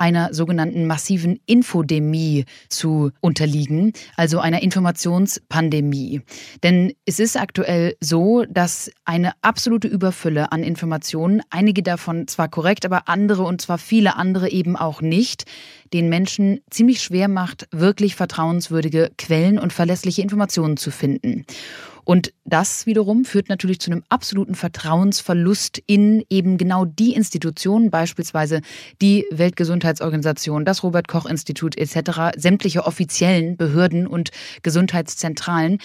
einer 0.01 0.33
sogenannten 0.33 0.87
massiven 0.87 1.41
Infodemie 1.47 2.47
zu 2.69 3.11
unterliegen, 3.21 3.93
also 4.17 4.41
einer 4.41 4.63
Informationspandemie. 4.63 6.23
Denn 6.63 6.95
es 7.05 7.21
ist 7.21 7.39
aktuell 7.39 7.97
so, 8.01 8.45
dass 8.49 8.91
eine 9.05 9.33
absolute 9.43 9.89
Überfülle 9.89 10.53
an 10.53 10.63
Informationen, 10.63 11.43
einige 11.51 11.83
davon 11.83 12.27
zwar 12.27 12.49
korrekt, 12.49 12.87
aber 12.87 13.09
andere 13.09 13.43
und 13.43 13.61
zwar 13.61 13.77
viele 13.79 14.17
andere 14.17 14.51
eben 14.51 14.75
auch 14.75 15.03
nicht, 15.03 15.45
den 15.93 16.09
Menschen 16.09 16.61
ziemlich 16.71 17.03
schwer 17.03 17.29
macht, 17.29 17.69
wirklich 17.71 18.17
vertrauenswürdige 18.17 19.11
Quellen 19.19 19.59
und 19.59 19.73
verlässliche 19.73 20.23
Informationen 20.23 20.79
zu 20.79 20.91
finden. 20.91 21.45
Und 22.11 22.33
das 22.45 22.87
wiederum 22.87 23.25
führt 23.25 23.49
natürlich 23.49 23.79
zu 23.79 23.93
einem 23.93 24.03
absoluten 24.09 24.57
Vertrauensverlust 24.57 25.81
in 25.87 26.25
eben 26.29 26.59
genau 26.59 26.85
die 26.85 27.15
Institutionen, 27.15 27.93
beispielsweise 27.93 28.63
die 29.01 29.27
Weltgesundheitsorganisation, 29.31 30.65
das 30.65 30.83
Robert 30.83 31.07
Koch 31.07 31.27
Institut 31.27 31.79
etc., 31.79 32.37
sämtliche 32.37 32.85
offiziellen 32.85 33.57
Behörden 33.57 34.09
und 34.09 34.33
Gesundheitszentralen, 34.65 35.79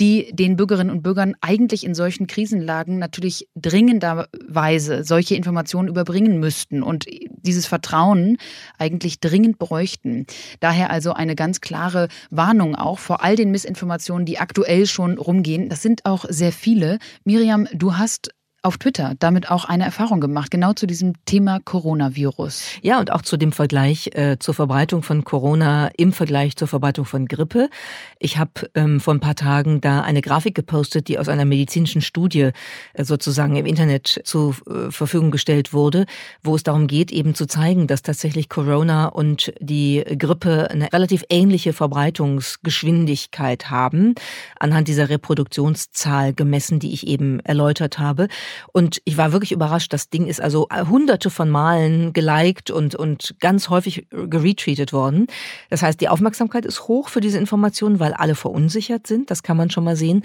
die 0.00 0.30
den 0.32 0.56
Bürgerinnen 0.56 0.90
und 0.90 1.02
Bürgern 1.02 1.34
eigentlich 1.42 1.84
in 1.84 1.94
solchen 1.94 2.26
Krisenlagen 2.26 2.98
natürlich 2.98 3.46
dringenderweise 3.54 5.04
solche 5.04 5.34
Informationen 5.34 5.88
überbringen 5.88 6.40
müssten 6.40 6.82
und 6.82 7.04
dieses 7.42 7.66
Vertrauen 7.66 8.38
eigentlich 8.78 9.20
dringend 9.20 9.58
bräuchten. 9.58 10.24
Daher 10.60 10.88
also 10.88 11.12
eine 11.12 11.34
ganz 11.34 11.60
klare 11.60 12.08
Warnung 12.30 12.76
auch 12.76 12.98
vor 12.98 13.22
all 13.22 13.36
den 13.36 13.50
Missinformationen, 13.50 14.24
die 14.24 14.38
aktuell 14.38 14.86
schon 14.86 15.18
rumgehen 15.18 15.65
das 15.68 15.82
sind 15.82 16.04
auch 16.04 16.24
sehr 16.28 16.52
viele. 16.52 16.98
Miriam, 17.24 17.68
du 17.72 17.96
hast 17.96 18.30
auf 18.66 18.78
Twitter 18.78 19.14
damit 19.18 19.50
auch 19.50 19.64
eine 19.64 19.84
Erfahrung 19.84 20.20
gemacht, 20.20 20.50
genau 20.50 20.72
zu 20.72 20.86
diesem 20.86 21.12
Thema 21.24 21.60
Coronavirus. 21.60 22.64
Ja, 22.82 22.98
und 22.98 23.12
auch 23.12 23.22
zu 23.22 23.36
dem 23.36 23.52
Vergleich 23.52 24.10
äh, 24.14 24.38
zur 24.38 24.54
Verbreitung 24.54 25.02
von 25.02 25.22
Corona 25.24 25.88
im 25.96 26.12
Vergleich 26.12 26.56
zur 26.56 26.66
Verbreitung 26.66 27.04
von 27.04 27.26
Grippe. 27.26 27.70
Ich 28.18 28.38
habe 28.38 28.50
ähm, 28.74 28.98
vor 28.98 29.14
ein 29.14 29.20
paar 29.20 29.36
Tagen 29.36 29.80
da 29.80 30.00
eine 30.00 30.20
Grafik 30.20 30.54
gepostet, 30.54 31.06
die 31.06 31.18
aus 31.18 31.28
einer 31.28 31.44
medizinischen 31.44 32.02
Studie 32.02 32.50
äh, 32.94 33.04
sozusagen 33.04 33.54
im 33.56 33.66
Internet 33.66 34.20
zur 34.24 34.56
äh, 34.66 34.90
Verfügung 34.90 35.30
gestellt 35.30 35.72
wurde, 35.72 36.06
wo 36.42 36.56
es 36.56 36.64
darum 36.64 36.88
geht, 36.88 37.12
eben 37.12 37.34
zu 37.36 37.46
zeigen, 37.46 37.86
dass 37.86 38.02
tatsächlich 38.02 38.48
Corona 38.48 39.06
und 39.06 39.52
die 39.60 40.02
Grippe 40.18 40.70
eine 40.70 40.92
relativ 40.92 41.22
ähnliche 41.30 41.72
Verbreitungsgeschwindigkeit 41.72 43.70
haben, 43.70 44.16
anhand 44.58 44.88
dieser 44.88 45.08
Reproduktionszahl 45.08 46.34
gemessen, 46.34 46.80
die 46.80 46.92
ich 46.92 47.06
eben 47.06 47.38
erläutert 47.40 48.00
habe. 48.00 48.26
Und 48.72 49.00
ich 49.04 49.16
war 49.16 49.32
wirklich 49.32 49.52
überrascht. 49.52 49.92
Das 49.92 50.08
Ding 50.08 50.26
ist 50.26 50.40
also 50.40 50.68
hunderte 50.70 51.30
von 51.30 51.50
Malen 51.50 52.12
geliked 52.12 52.70
und, 52.70 52.94
und 52.94 53.36
ganz 53.40 53.68
häufig 53.68 54.06
geretweetet 54.10 54.92
worden. 54.92 55.26
Das 55.70 55.82
heißt, 55.82 56.00
die 56.00 56.08
Aufmerksamkeit 56.08 56.64
ist 56.64 56.88
hoch 56.88 57.08
für 57.08 57.20
diese 57.20 57.38
Informationen, 57.38 58.00
weil 58.00 58.12
alle 58.12 58.34
verunsichert 58.34 59.06
sind. 59.06 59.30
Das 59.30 59.42
kann 59.42 59.56
man 59.56 59.70
schon 59.70 59.84
mal 59.84 59.96
sehen. 59.96 60.22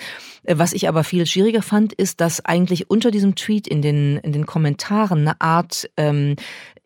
Was 0.48 0.74
ich 0.74 0.88
aber 0.88 1.04
viel 1.04 1.26
schwieriger 1.26 1.62
fand, 1.62 1.94
ist, 1.94 2.22
dass 2.22 2.44
eigentlich 2.44 2.90
unter 2.90 3.12
diesem 3.12 3.36
Tweet 3.36 3.68
in 3.68 3.82
den, 3.82 4.18
in 4.18 4.32
den 4.32 4.46
Kommentaren 4.46 5.20
eine 5.20 5.42
Art 5.42 5.90
ähm, 5.98 6.36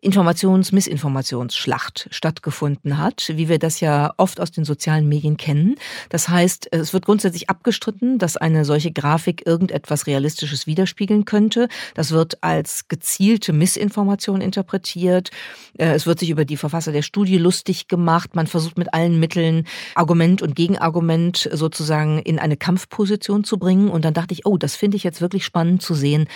Informations-Missinformationsschlacht 0.06 2.06
stattgefunden 2.12 2.98
hat, 2.98 3.32
wie 3.34 3.48
wir 3.48 3.58
das 3.58 3.80
ja 3.80 4.14
oft 4.18 4.40
aus 4.40 4.52
den 4.52 4.64
sozialen 4.64 5.08
Medien 5.08 5.36
kennen. 5.36 5.74
Das 6.10 6.28
heißt, 6.28 6.68
es 6.70 6.92
wird 6.92 7.06
grundsätzlich 7.06 7.50
abgestritten, 7.50 8.18
dass 8.18 8.36
eine 8.36 8.64
solche 8.64 8.92
Grafik 8.92 9.44
irgendetwas 9.44 10.06
Realistisches 10.06 10.68
widerspiegeln 10.68 11.24
könnte. 11.24 11.68
Das 11.94 12.12
wird 12.12 12.44
als 12.44 12.86
gezielte 12.86 13.52
Missinformation 13.52 14.40
interpretiert. 14.40 15.32
Äh, 15.76 15.94
es 15.94 16.06
wird 16.06 16.20
sich 16.20 16.30
über 16.30 16.44
die 16.44 16.56
Verfasser 16.56 16.92
der 16.92 17.02
Studie 17.02 17.38
lustig 17.38 17.88
gemacht. 17.88 18.36
Man 18.36 18.46
versucht 18.46 18.78
mit 18.78 18.94
allen 18.94 19.18
Mitteln 19.18 19.66
Argument 19.96 20.40
und 20.40 20.54
Gegenargument 20.54 21.50
sozusagen 21.52 22.20
in 22.20 22.38
eine 22.38 22.56
Kampfposition 22.56 23.42
zu 23.42 23.58
bringen. 23.58 23.88
Und 23.88 24.04
dann 24.04 24.14
dachte 24.14 24.34
ich, 24.34 24.46
oh, 24.46 24.56
das 24.56 24.76
finde 24.76 24.96
ich 24.96 25.02
jetzt 25.02 25.20
wirklich 25.20 25.44
spannend 25.44 25.82
zu 25.82 25.94
sehen, 25.94 26.28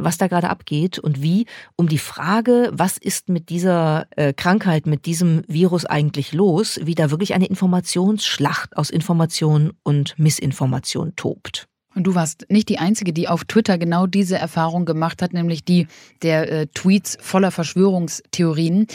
was 0.00 0.18
da 0.18 0.26
gerade 0.28 0.50
abgeht 0.50 0.98
und 0.98 1.22
wie 1.22 1.46
um 1.76 1.88
die 1.88 1.98
Frage, 1.98 2.70
was 2.72 2.98
ist 2.98 3.28
mit 3.28 3.48
dieser 3.48 4.06
äh, 4.16 4.32
Krankheit, 4.32 4.86
mit 4.86 5.06
diesem 5.06 5.42
Virus 5.46 5.84
eigentlich 5.86 6.32
los, 6.32 6.80
wie 6.82 6.94
da 6.94 7.10
wirklich 7.10 7.34
eine 7.34 7.46
Informationsschlacht 7.46 8.76
aus 8.76 8.90
Information 8.90 9.72
und 9.82 10.18
Missinformation 10.18 11.14
tobt. 11.16 11.68
Und 11.94 12.04
du 12.04 12.14
warst 12.14 12.46
nicht 12.48 12.68
die 12.68 12.78
Einzige, 12.78 13.12
die 13.12 13.28
auf 13.28 13.44
Twitter 13.44 13.76
genau 13.76 14.06
diese 14.06 14.38
Erfahrung 14.38 14.84
gemacht 14.84 15.20
hat, 15.20 15.32
nämlich 15.32 15.64
die 15.64 15.86
der 16.22 16.50
äh, 16.50 16.66
Tweets 16.68 17.18
voller 17.20 17.50
Verschwörungstheorien. 17.50 18.86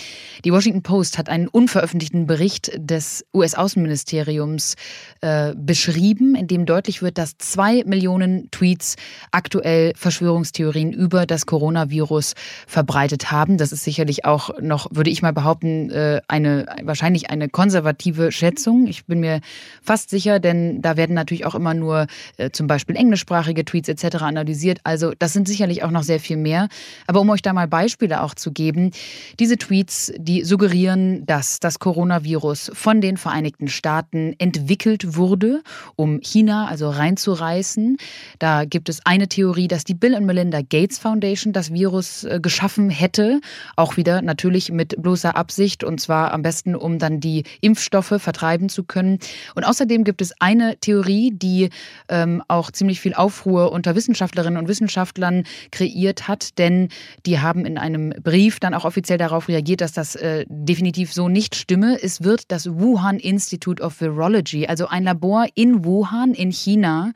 Die 0.44 0.52
Washington 0.52 0.82
Post 0.82 1.18
hat 1.18 1.30
einen 1.30 1.48
unveröffentlichten 1.48 2.26
Bericht 2.26 2.72
des 2.78 3.26
US-Außenministeriums 3.34 4.76
äh, 5.22 5.54
beschrieben, 5.56 6.36
in 6.36 6.48
dem 6.48 6.66
deutlich 6.66 7.02
wird, 7.02 7.18
dass 7.18 7.38
zwei 7.38 7.84
Millionen 7.86 8.50
Tweets 8.52 8.96
aktuell 9.32 9.94
Verschwörungstheorien 9.96 10.92
über 10.92 11.26
das 11.26 11.46
Coronavirus 11.46 12.34
verbreitet 12.66 13.32
haben. 13.32 13.58
Das 13.58 13.72
ist 13.72 13.84
sicherlich 13.84 14.26
auch 14.26 14.60
noch, 14.60 14.88
würde 14.92 15.10
ich 15.12 15.22
mal 15.22 15.34
behaupten, 15.34 15.92
äh, 15.92 16.22
eine 16.28 16.66
wahrscheinlich 16.82 17.30
eine 17.30 17.50
konservative 17.50 18.32
Schätzung. 18.32 18.88
Ich 18.88 19.06
bin 19.06 19.20
mir 19.20 19.42
fast 19.84 20.10
sicher, 20.10 20.40
denn 20.40 20.82
da 20.82 20.98
werden 20.98 21.14
natürlich 21.14 21.46
auch 21.46 21.56
immer 21.56 21.74
nur 21.74 22.08
äh, 22.38 22.50
zum 22.52 22.68
Beispiel 22.68 22.87
Beispiel 22.88 22.96
englischsprachige 22.96 23.66
Tweets 23.66 23.90
etc. 23.90 24.18
analysiert. 24.24 24.80
Also 24.84 25.12
das 25.20 25.34
sind 25.34 25.48
sicherlich 25.48 25.84
auch 25.84 25.92
noch 25.92 26.04
sehr 26.04 26.20
viel 26.20 26.38
mehr. 26.38 26.70
Aber 27.06 27.20
um 27.20 27.30
euch 27.30 27.42
da 27.42 27.52
mal 27.52 27.68
Beispiele 27.68 28.22
auch 28.24 28.34
zu 28.34 28.52
geben, 28.52 28.92
diese 29.40 29.58
Tweets, 29.58 30.14
die 30.18 30.44
suggerieren, 30.44 31.26
dass 31.26 31.60
das 31.60 31.80
Coronavirus 31.80 32.72
von 32.74 33.02
den 33.02 33.18
Vereinigten 33.18 33.68
Staaten 33.68 34.36
entwickelt 34.38 35.18
wurde, 35.18 35.64
um 35.98 36.22
China 36.22 36.68
also 36.68 36.90
reinzureißen. 36.90 37.98
Da 38.40 38.64
gibt 38.64 38.88
es 38.88 39.06
eine 39.06 39.28
Theorie, 39.28 39.68
dass 39.68 39.84
die 39.84 39.94
Bill 39.94 40.16
und 40.16 40.26
Melinda 40.26 40.62
Gates 40.62 40.98
Foundation 40.98 41.52
das 41.52 41.74
Virus 41.74 42.24
äh, 42.24 42.40
geschaffen 42.42 42.90
hätte. 42.90 43.42
Auch 43.76 43.98
wieder 43.98 44.22
natürlich 44.22 44.72
mit 44.72 45.02
bloßer 45.02 45.36
Absicht 45.36 45.84
und 45.84 46.00
zwar 46.00 46.34
am 46.34 46.42
besten, 46.42 46.76
um 46.76 47.00
dann 47.00 47.20
die 47.20 47.44
Impfstoffe 47.60 48.14
vertreiben 48.18 48.70
zu 48.70 48.84
können. 48.84 49.20
Und 49.56 49.66
außerdem 49.66 50.06
gibt 50.06 50.22
es 50.22 50.34
eine 50.40 50.78
Theorie, 50.78 51.32
die 51.34 51.70
ähm, 52.08 52.44
auch 52.48 52.72
ziemlich 52.78 53.02
viel 53.02 53.14
Aufruhr 53.14 53.72
unter 53.72 53.96
Wissenschaftlerinnen 53.96 54.58
und 54.60 54.68
Wissenschaftlern 54.68 55.44
kreiert 55.72 56.28
hat, 56.28 56.58
denn 56.58 56.90
die 57.26 57.40
haben 57.40 57.66
in 57.66 57.78
einem 57.78 58.10
Brief 58.24 58.60
dann 58.60 58.74
auch 58.74 58.86
offiziell 58.86 59.18
darauf 59.18 59.48
reagiert, 59.48 59.82
dass 59.82 59.92
das 59.92 60.16
äh, 60.16 60.46
definitiv 60.48 61.14
so 61.14 61.30
nicht 61.30 61.56
stimme. 61.56 61.98
Es 62.02 62.24
wird 62.24 62.52
das 62.52 62.68
Wuhan 62.80 63.20
Institute 63.20 63.82
of 63.82 64.00
Virology, 64.00 64.68
also 64.68 64.88
ein 64.88 65.04
Labor 65.04 65.48
in 65.56 65.84
Wuhan 65.84 66.34
in 66.34 66.52
China, 66.52 67.12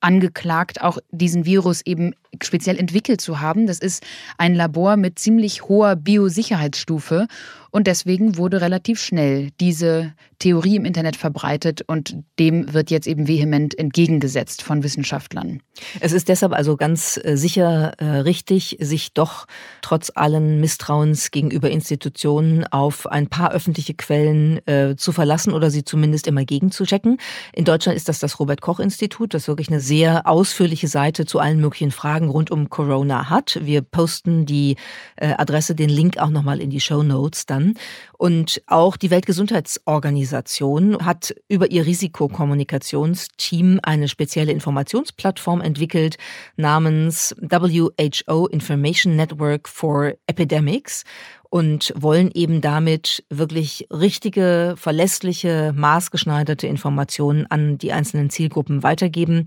angeklagt, 0.00 0.80
auch 0.80 0.98
diesen 1.10 1.44
Virus 1.44 1.82
eben 1.84 2.14
speziell 2.42 2.78
entwickelt 2.78 3.20
zu 3.20 3.40
haben. 3.40 3.66
Das 3.66 3.78
ist 3.78 4.04
ein 4.38 4.54
Labor 4.54 4.96
mit 4.96 5.18
ziemlich 5.18 5.68
hoher 5.68 5.96
Biosicherheitsstufe 5.96 7.26
und 7.70 7.86
deswegen 7.86 8.36
wurde 8.36 8.60
relativ 8.60 9.00
schnell 9.00 9.50
diese 9.60 10.12
Theorie 10.40 10.76
im 10.76 10.84
Internet 10.84 11.16
verbreitet 11.16 11.82
und 11.86 12.16
dem 12.38 12.72
wird 12.72 12.90
jetzt 12.90 13.06
eben 13.06 13.28
vehement 13.28 13.78
entgegengesetzt 13.78 14.62
von 14.62 14.82
Wissenschaftlern. 14.82 15.62
Es 16.00 16.12
ist 16.12 16.28
deshalb 16.28 16.52
also 16.52 16.76
ganz 16.76 17.20
äh, 17.22 17.36
sicher 17.36 17.92
äh, 17.98 18.04
richtig, 18.20 18.78
sich 18.80 19.12
doch 19.12 19.46
trotz 19.82 20.10
allen 20.14 20.60
Misstrauens 20.60 21.30
gegenüber 21.30 21.70
Institutionen 21.70 22.66
auf 22.66 23.06
ein 23.06 23.28
paar 23.28 23.52
öffentliche 23.52 23.94
Quellen 23.94 24.66
äh, 24.66 24.96
zu 24.96 25.12
verlassen 25.12 25.52
oder 25.52 25.70
sie 25.70 25.84
zumindest 25.84 26.26
immer 26.26 26.44
gegenzuchecken. 26.44 27.18
In 27.52 27.64
Deutschland 27.64 27.96
ist 27.96 28.08
das 28.08 28.18
das 28.18 28.40
Robert 28.40 28.62
Koch 28.62 28.80
Institut, 28.80 29.32
das 29.32 29.46
wirklich 29.46 29.68
eine 29.68 29.80
sehr 29.80 30.26
ausführliche 30.26 30.88
Seite 30.88 31.24
zu 31.24 31.38
allen 31.38 31.60
möglichen 31.60 31.92
Fragen 31.92 32.19
rund 32.28 32.50
um 32.50 32.68
Corona 32.68 33.30
hat. 33.30 33.58
Wir 33.62 33.80
posten 33.82 34.44
die 34.46 34.76
Adresse, 35.16 35.74
den 35.74 35.88
Link 35.88 36.18
auch 36.18 36.30
nochmal 36.30 36.60
in 36.60 36.70
die 36.70 36.80
Show 36.80 37.02
Notes 37.02 37.46
dann. 37.46 37.74
Und 38.18 38.62
auch 38.66 38.96
die 38.96 39.10
Weltgesundheitsorganisation 39.10 41.04
hat 41.04 41.34
über 41.48 41.70
ihr 41.70 41.86
Risikokommunikationsteam 41.86 43.80
eine 43.82 44.08
spezielle 44.08 44.52
Informationsplattform 44.52 45.60
entwickelt 45.60 46.18
namens 46.56 47.34
WHO 47.40 48.46
Information 48.48 49.16
Network 49.16 49.68
for 49.68 50.12
Epidemics 50.26 51.04
und 51.50 51.92
wollen 51.96 52.30
eben 52.32 52.60
damit 52.60 53.24
wirklich 53.28 53.88
richtige, 53.92 54.74
verlässliche, 54.76 55.72
maßgeschneiderte 55.76 56.68
Informationen 56.68 57.46
an 57.50 57.76
die 57.76 57.92
einzelnen 57.92 58.30
Zielgruppen 58.30 58.84
weitergeben. 58.84 59.46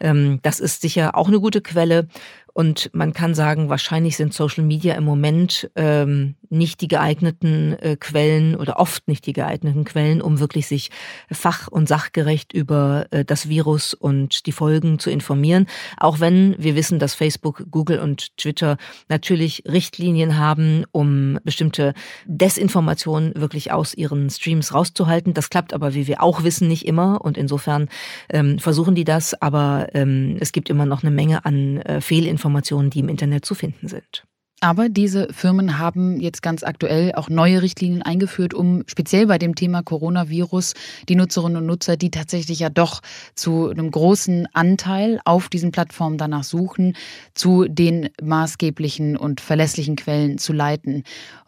Ähm, 0.00 0.40
das 0.42 0.58
ist 0.58 0.82
sicher 0.82 1.16
auch 1.16 1.28
eine 1.28 1.40
gute 1.40 1.60
Quelle. 1.60 2.08
Und 2.54 2.88
man 2.94 3.12
kann 3.12 3.34
sagen, 3.34 3.68
wahrscheinlich 3.68 4.16
sind 4.16 4.32
Social 4.32 4.62
Media 4.62 4.94
im 4.94 5.02
Moment 5.02 5.68
ähm, 5.74 6.36
nicht 6.50 6.80
die 6.80 6.88
geeigneten 6.88 7.76
äh, 7.80 7.96
Quellen 7.98 8.54
oder 8.54 8.78
oft 8.78 9.08
nicht 9.08 9.26
die 9.26 9.32
geeigneten 9.32 9.84
Quellen, 9.84 10.22
um 10.22 10.38
wirklich 10.38 10.68
sich 10.68 10.90
fach- 11.32 11.66
und 11.66 11.88
sachgerecht 11.88 12.52
über 12.52 13.06
äh, 13.10 13.24
das 13.24 13.48
Virus 13.48 13.92
und 13.92 14.46
die 14.46 14.52
Folgen 14.52 15.00
zu 15.00 15.10
informieren. 15.10 15.66
Auch 15.96 16.20
wenn 16.20 16.54
wir 16.56 16.76
wissen, 16.76 17.00
dass 17.00 17.14
Facebook, 17.14 17.64
Google 17.72 17.98
und 17.98 18.36
Twitter 18.36 18.76
natürlich 19.08 19.64
Richtlinien 19.66 20.38
haben, 20.38 20.84
um 20.92 21.40
bestimmte 21.42 21.92
Desinformationen 22.26 23.32
wirklich 23.34 23.72
aus 23.72 23.94
ihren 23.94 24.30
Streams 24.30 24.72
rauszuhalten. 24.72 25.34
Das 25.34 25.50
klappt 25.50 25.74
aber, 25.74 25.94
wie 25.94 26.06
wir 26.06 26.22
auch 26.22 26.44
wissen, 26.44 26.68
nicht 26.68 26.86
immer. 26.86 27.20
Und 27.24 27.36
insofern 27.36 27.88
ähm, 28.30 28.60
versuchen 28.60 28.94
die 28.94 29.04
das. 29.04 29.34
Aber 29.42 29.88
ähm, 29.92 30.36
es 30.38 30.52
gibt 30.52 30.70
immer 30.70 30.86
noch 30.86 31.02
eine 31.02 31.10
Menge 31.10 31.44
an 31.44 31.78
äh, 31.78 32.00
Fehlinformationen 32.00 32.43
Informationen, 32.44 32.90
die 32.90 33.00
im 33.00 33.08
Internet 33.08 33.46
zu 33.46 33.54
finden 33.54 33.88
sind. 33.88 34.24
Aber 34.60 34.88
diese 34.88 35.30
Firmen 35.30 35.78
haben 35.78 36.20
jetzt 36.20 36.40
ganz 36.40 36.62
aktuell 36.62 37.12
auch 37.16 37.28
neue 37.28 37.60
Richtlinien 37.60 38.00
eingeführt, 38.00 38.54
um 38.54 38.82
speziell 38.86 39.26
bei 39.26 39.36
dem 39.36 39.54
Thema 39.54 39.82
Coronavirus 39.82 40.72
die 41.08 41.16
Nutzerinnen 41.16 41.58
und 41.58 41.66
Nutzer, 41.66 41.98
die 41.98 42.10
tatsächlich 42.10 42.60
ja 42.60 42.70
doch 42.70 43.02
zu 43.34 43.68
einem 43.68 43.90
großen 43.90 44.48
Anteil 44.54 45.20
auf 45.26 45.50
diesen 45.50 45.70
Plattformen 45.70 46.16
danach 46.16 46.44
suchen, 46.44 46.96
zu 47.34 47.66
den 47.68 48.08
maßgeblichen 48.22 49.18
und 49.18 49.42
verlässlichen 49.42 49.96
Quellen 49.96 50.38
zu 50.38 50.54
leiten. 50.54 51.02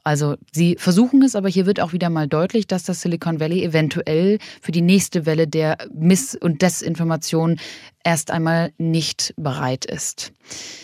Also 0.06 0.36
sie 0.52 0.76
versuchen 0.78 1.22
es, 1.22 1.34
aber 1.34 1.48
hier 1.48 1.66
wird 1.66 1.80
auch 1.80 1.92
wieder 1.92 2.10
mal 2.10 2.28
deutlich, 2.28 2.68
dass 2.68 2.84
das 2.84 3.00
Silicon 3.00 3.40
Valley 3.40 3.64
eventuell 3.64 4.38
für 4.60 4.70
die 4.72 4.82
nächste 4.82 5.26
Welle 5.26 5.48
der 5.48 5.78
Miss- 5.92 6.36
und 6.36 6.62
Desinformation 6.62 7.58
erst 8.06 8.30
einmal 8.30 8.72
nicht 8.78 9.34
bereit 9.36 9.84
ist. 9.84 10.32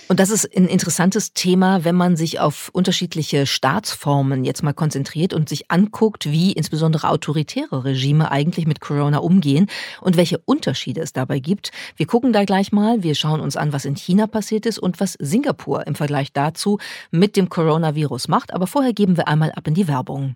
Und 0.08 0.18
das 0.18 0.28
ist 0.28 0.44
ein 0.56 0.66
interessantes 0.66 1.32
Thema, 1.34 1.84
wenn 1.84 1.94
man 1.94 2.16
sich 2.16 2.40
auf 2.40 2.68
unterschiedliche 2.72 3.46
Staatsformen 3.46 4.44
jetzt 4.44 4.64
mal 4.64 4.74
konzentriert 4.74 5.32
und 5.32 5.48
sich 5.48 5.70
anguckt, 5.70 6.26
wie 6.26 6.50
insbesondere 6.52 7.08
autoritäre 7.08 7.84
Regime 7.84 8.32
eigentlich 8.32 8.66
mit 8.66 8.80
Corona 8.80 9.18
umgehen 9.18 9.68
und 10.00 10.16
welche 10.16 10.38
Unterschiede 10.38 11.00
es 11.00 11.12
dabei 11.12 11.38
gibt. 11.38 11.70
Wir 11.96 12.06
gucken 12.06 12.32
da 12.32 12.44
gleich 12.44 12.72
mal, 12.72 13.04
wir 13.04 13.14
schauen 13.14 13.40
uns 13.40 13.56
an, 13.56 13.72
was 13.72 13.84
in 13.84 13.94
China 13.94 14.26
passiert 14.26 14.66
ist 14.66 14.80
und 14.80 14.98
was 14.98 15.12
Singapur 15.20 15.86
im 15.86 15.94
Vergleich 15.94 16.32
dazu 16.32 16.78
mit 17.12 17.36
dem 17.36 17.48
Coronavirus 17.48 18.26
macht. 18.26 18.52
Aber 18.52 18.66
vorher 18.66 18.92
geben 18.92 19.16
wir 19.16 19.28
einmal 19.28 19.52
ab 19.52 19.68
in 19.68 19.74
die 19.74 19.86
Werbung. 19.86 20.34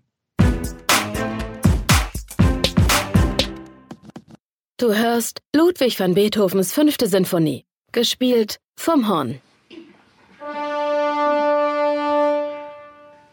Du 4.79 4.95
hörst 4.95 5.41
Ludwig 5.55 5.99
van 5.99 6.13
Beethovens 6.13 6.71
fünfte 6.71 7.07
Sinfonie, 7.07 7.65
gespielt 7.93 8.59
vom 8.79 9.09
Horn. 9.09 9.41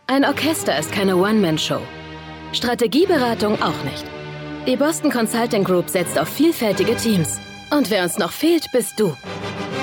Ein 0.08 0.24
Orchester 0.24 0.80
ist 0.80 0.94
keine 0.94 1.18
One-Man-Show. 1.18 1.82
Strategieberatung 2.54 3.62
auch 3.62 3.84
nicht. 3.84 4.06
Die 4.66 4.78
Boston 4.78 5.12
Consulting 5.12 5.66
Group 5.66 5.90
setzt 5.90 6.18
auf 6.18 6.30
vielfältige 6.30 6.96
Teams. 6.96 7.42
Und 7.72 7.90
wer 7.90 8.04
uns 8.04 8.18
noch 8.18 8.32
fehlt, 8.32 8.66
bist 8.72 8.98
du. 8.98 9.14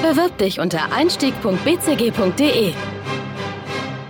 Bewirb 0.00 0.38
dich 0.38 0.60
unter 0.60 0.90
einstieg.bcg.de. 0.92 2.72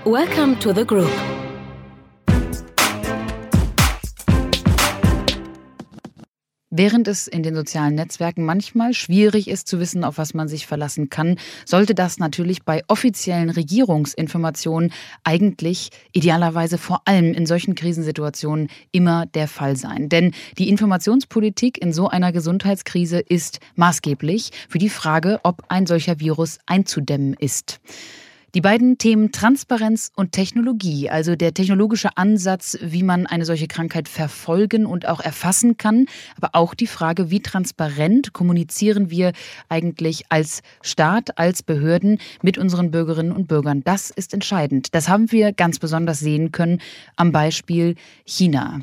Welcome 0.04 0.57
to 0.61 0.73
the 0.73 0.87
Group. 0.87 1.11
Während 6.80 7.08
es 7.08 7.28
in 7.28 7.42
den 7.42 7.54
sozialen 7.54 7.94
Netzwerken 7.94 8.46
manchmal 8.46 8.94
schwierig 8.94 9.49
ist 9.49 9.68
zu 9.68 9.80
wissen, 9.80 10.02
auf 10.02 10.16
was 10.16 10.32
man 10.32 10.49
sich 10.49 10.66
verlassen 10.66 11.10
kann, 11.10 11.37
sollte 11.66 11.94
das 11.94 12.18
natürlich 12.18 12.62
bei 12.62 12.80
offiziellen 12.88 13.50
Regierungsinformationen 13.50 14.90
eigentlich 15.22 15.90
idealerweise 16.12 16.78
vor 16.78 17.02
allem 17.04 17.34
in 17.34 17.44
solchen 17.44 17.75
Krisensituationen 17.75 18.68
immer 18.92 19.26
der 19.26 19.46
Fall 19.46 19.76
sein. 19.76 20.08
Denn 20.08 20.32
die 20.56 20.70
Informationspolitik 20.70 21.76
in 21.76 21.92
so 21.92 22.08
einer 22.08 22.32
Gesundheitskrise 22.32 23.18
ist 23.18 23.60
maßgeblich 23.76 24.50
für 24.70 24.78
die 24.78 24.88
Frage, 24.88 25.38
ob 25.42 25.64
ein 25.68 25.84
solcher 25.84 26.18
Virus 26.18 26.60
einzudämmen 26.64 27.34
ist. 27.34 27.78
Die 28.52 28.61
beiden 28.61 28.99
Themen 28.99 29.30
Transparenz 29.30 30.11
und 30.16 30.33
Technologie, 30.33 31.09
also 31.09 31.37
der 31.37 31.54
technologische 31.54 32.16
Ansatz, 32.16 32.76
wie 32.83 33.04
man 33.04 33.26
eine 33.26 33.45
solche 33.45 33.69
Krankheit 33.69 34.09
verfolgen 34.09 34.87
und 34.87 35.07
auch 35.07 35.21
erfassen 35.21 35.76
kann, 35.76 36.07
aber 36.37 36.50
auch 36.54 36.75
die 36.75 36.88
Frage, 36.88 37.30
wie 37.30 37.38
transparent 37.38 38.33
kommunizieren 38.33 39.09
wir 39.09 39.35
eigentlich 39.69 40.25
als 40.30 40.62
Staat, 40.83 41.38
als 41.38 41.62
Behörden 41.62 42.19
mit 42.42 42.59
unseren 42.59 42.90
Bürgerinnen 42.90 43.30
und 43.30 43.47
Bürgern. 43.47 43.83
Das 43.85 44.11
ist 44.11 44.35
entscheidend. 44.35 44.97
Das 44.97 45.09
haben 45.09 45.30
wir 45.30 45.52
ganz 45.52 45.78
besonders 45.78 46.19
sehen 46.19 46.50
können 46.50 46.80
am 47.14 47.30
Beispiel 47.30 47.95
China. 48.25 48.80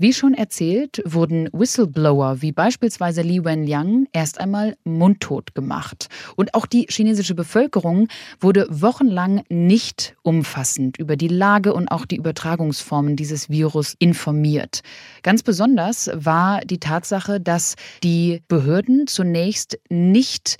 Wie 0.00 0.12
schon 0.12 0.32
erzählt, 0.32 1.02
wurden 1.04 1.48
Whistleblower 1.52 2.40
wie 2.40 2.52
beispielsweise 2.52 3.22
Li 3.22 3.44
Wenliang 3.44 4.06
erst 4.12 4.38
einmal 4.38 4.76
mundtot 4.84 5.56
gemacht. 5.56 6.06
Und 6.36 6.54
auch 6.54 6.66
die 6.66 6.86
chinesische 6.88 7.34
Bevölkerung 7.34 8.06
wurde 8.38 8.68
wochenlang 8.70 9.42
nicht 9.48 10.14
umfassend 10.22 10.98
über 10.98 11.16
die 11.16 11.26
Lage 11.26 11.74
und 11.74 11.88
auch 11.88 12.06
die 12.06 12.14
Übertragungsformen 12.14 13.16
dieses 13.16 13.50
Virus 13.50 13.96
informiert. 13.98 14.82
Ganz 15.24 15.42
besonders 15.42 16.08
war 16.14 16.60
die 16.60 16.78
Tatsache, 16.78 17.40
dass 17.40 17.74
die 18.04 18.42
Behörden 18.46 19.08
zunächst 19.08 19.80
nicht 19.88 20.58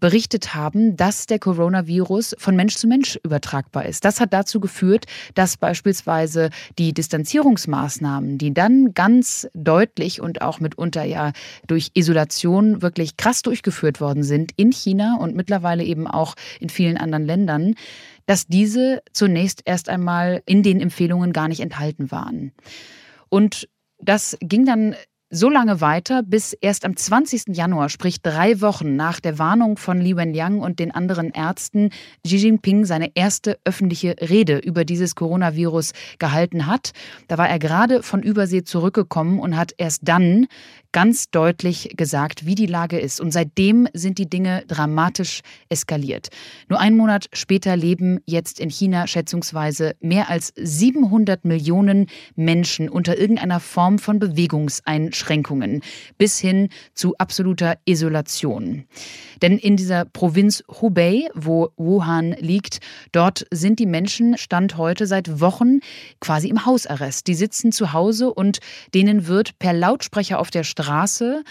berichtet 0.00 0.54
haben, 0.54 0.96
dass 0.96 1.26
der 1.26 1.38
Coronavirus 1.38 2.36
von 2.38 2.56
Mensch 2.56 2.76
zu 2.76 2.86
Mensch 2.86 3.18
übertragbar 3.22 3.86
ist. 3.86 4.04
Das 4.04 4.20
hat 4.20 4.32
dazu 4.32 4.60
geführt, 4.60 5.06
dass 5.34 5.56
beispielsweise 5.56 6.50
die 6.78 6.92
Distanzierungsmaßnahmen, 6.92 8.38
die 8.38 8.54
dann 8.54 8.94
ganz 8.94 9.48
deutlich 9.54 10.20
und 10.20 10.42
auch 10.42 10.60
mitunter 10.60 11.04
ja 11.04 11.32
durch 11.66 11.90
Isolation 11.94 12.82
wirklich 12.82 13.16
krass 13.16 13.42
durchgeführt 13.42 14.00
worden 14.00 14.22
sind 14.22 14.52
in 14.56 14.72
China 14.72 15.16
und 15.20 15.36
mittlerweile 15.36 15.84
eben 15.84 16.06
auch 16.06 16.34
in 16.60 16.68
vielen 16.68 16.96
anderen 16.96 17.26
Ländern, 17.26 17.74
dass 18.26 18.46
diese 18.46 19.02
zunächst 19.12 19.62
erst 19.64 19.88
einmal 19.88 20.42
in 20.46 20.62
den 20.62 20.80
Empfehlungen 20.80 21.32
gar 21.32 21.48
nicht 21.48 21.60
enthalten 21.60 22.10
waren. 22.10 22.52
Und 23.28 23.68
das 23.98 24.36
ging 24.40 24.64
dann 24.64 24.94
so 25.34 25.50
lange 25.50 25.80
weiter, 25.80 26.22
bis 26.22 26.52
erst 26.52 26.84
am 26.84 26.96
20. 26.96 27.56
Januar, 27.56 27.88
sprich 27.88 28.22
drei 28.22 28.60
Wochen 28.60 28.94
nach 28.94 29.18
der 29.18 29.38
Warnung 29.38 29.76
von 29.76 30.00
Li 30.00 30.16
Wenliang 30.16 30.60
und 30.60 30.78
den 30.78 30.92
anderen 30.92 31.30
Ärzten, 31.30 31.90
Xi 32.24 32.36
Jinping 32.36 32.84
seine 32.84 33.10
erste 33.14 33.58
öffentliche 33.64 34.14
Rede 34.20 34.58
über 34.58 34.84
dieses 34.84 35.16
Coronavirus 35.16 35.92
gehalten 36.20 36.66
hat. 36.66 36.92
Da 37.26 37.36
war 37.36 37.48
er 37.48 37.58
gerade 37.58 38.04
von 38.04 38.22
Übersee 38.22 38.62
zurückgekommen 38.62 39.40
und 39.40 39.56
hat 39.56 39.74
erst 39.76 40.02
dann 40.04 40.46
ganz 40.94 41.28
deutlich 41.28 41.94
gesagt, 41.96 42.46
wie 42.46 42.54
die 42.54 42.66
Lage 42.66 43.00
ist. 43.00 43.20
Und 43.20 43.32
seitdem 43.32 43.88
sind 43.94 44.16
die 44.16 44.30
Dinge 44.30 44.62
dramatisch 44.68 45.40
eskaliert. 45.68 46.28
Nur 46.68 46.78
einen 46.78 46.96
Monat 46.96 47.26
später 47.32 47.76
leben 47.76 48.20
jetzt 48.26 48.60
in 48.60 48.70
China 48.70 49.08
schätzungsweise 49.08 49.96
mehr 50.00 50.30
als 50.30 50.52
700 50.56 51.44
Millionen 51.44 52.06
Menschen 52.36 52.88
unter 52.88 53.18
irgendeiner 53.18 53.58
Form 53.58 53.98
von 53.98 54.20
Bewegungseinschränkungen 54.20 55.82
bis 56.16 56.38
hin 56.38 56.68
zu 56.94 57.16
absoluter 57.18 57.76
Isolation. 57.86 58.84
Denn 59.42 59.58
in 59.58 59.76
dieser 59.76 60.04
Provinz 60.04 60.62
Hubei, 60.80 61.28
wo 61.34 61.70
Wuhan 61.76 62.36
liegt, 62.38 62.78
dort 63.10 63.46
sind 63.50 63.80
die 63.80 63.86
Menschen 63.86 64.38
Stand 64.38 64.78
heute 64.78 65.08
seit 65.08 65.40
Wochen 65.40 65.80
quasi 66.20 66.48
im 66.48 66.64
Hausarrest. 66.64 67.26
Die 67.26 67.34
sitzen 67.34 67.72
zu 67.72 67.92
Hause 67.92 68.32
und 68.32 68.60
denen 68.94 69.26
wird 69.26 69.58
per 69.58 69.72
Lautsprecher 69.72 70.38
auf 70.38 70.52
der 70.52 70.62
Straße 70.62 70.83
Straße 70.84 71.44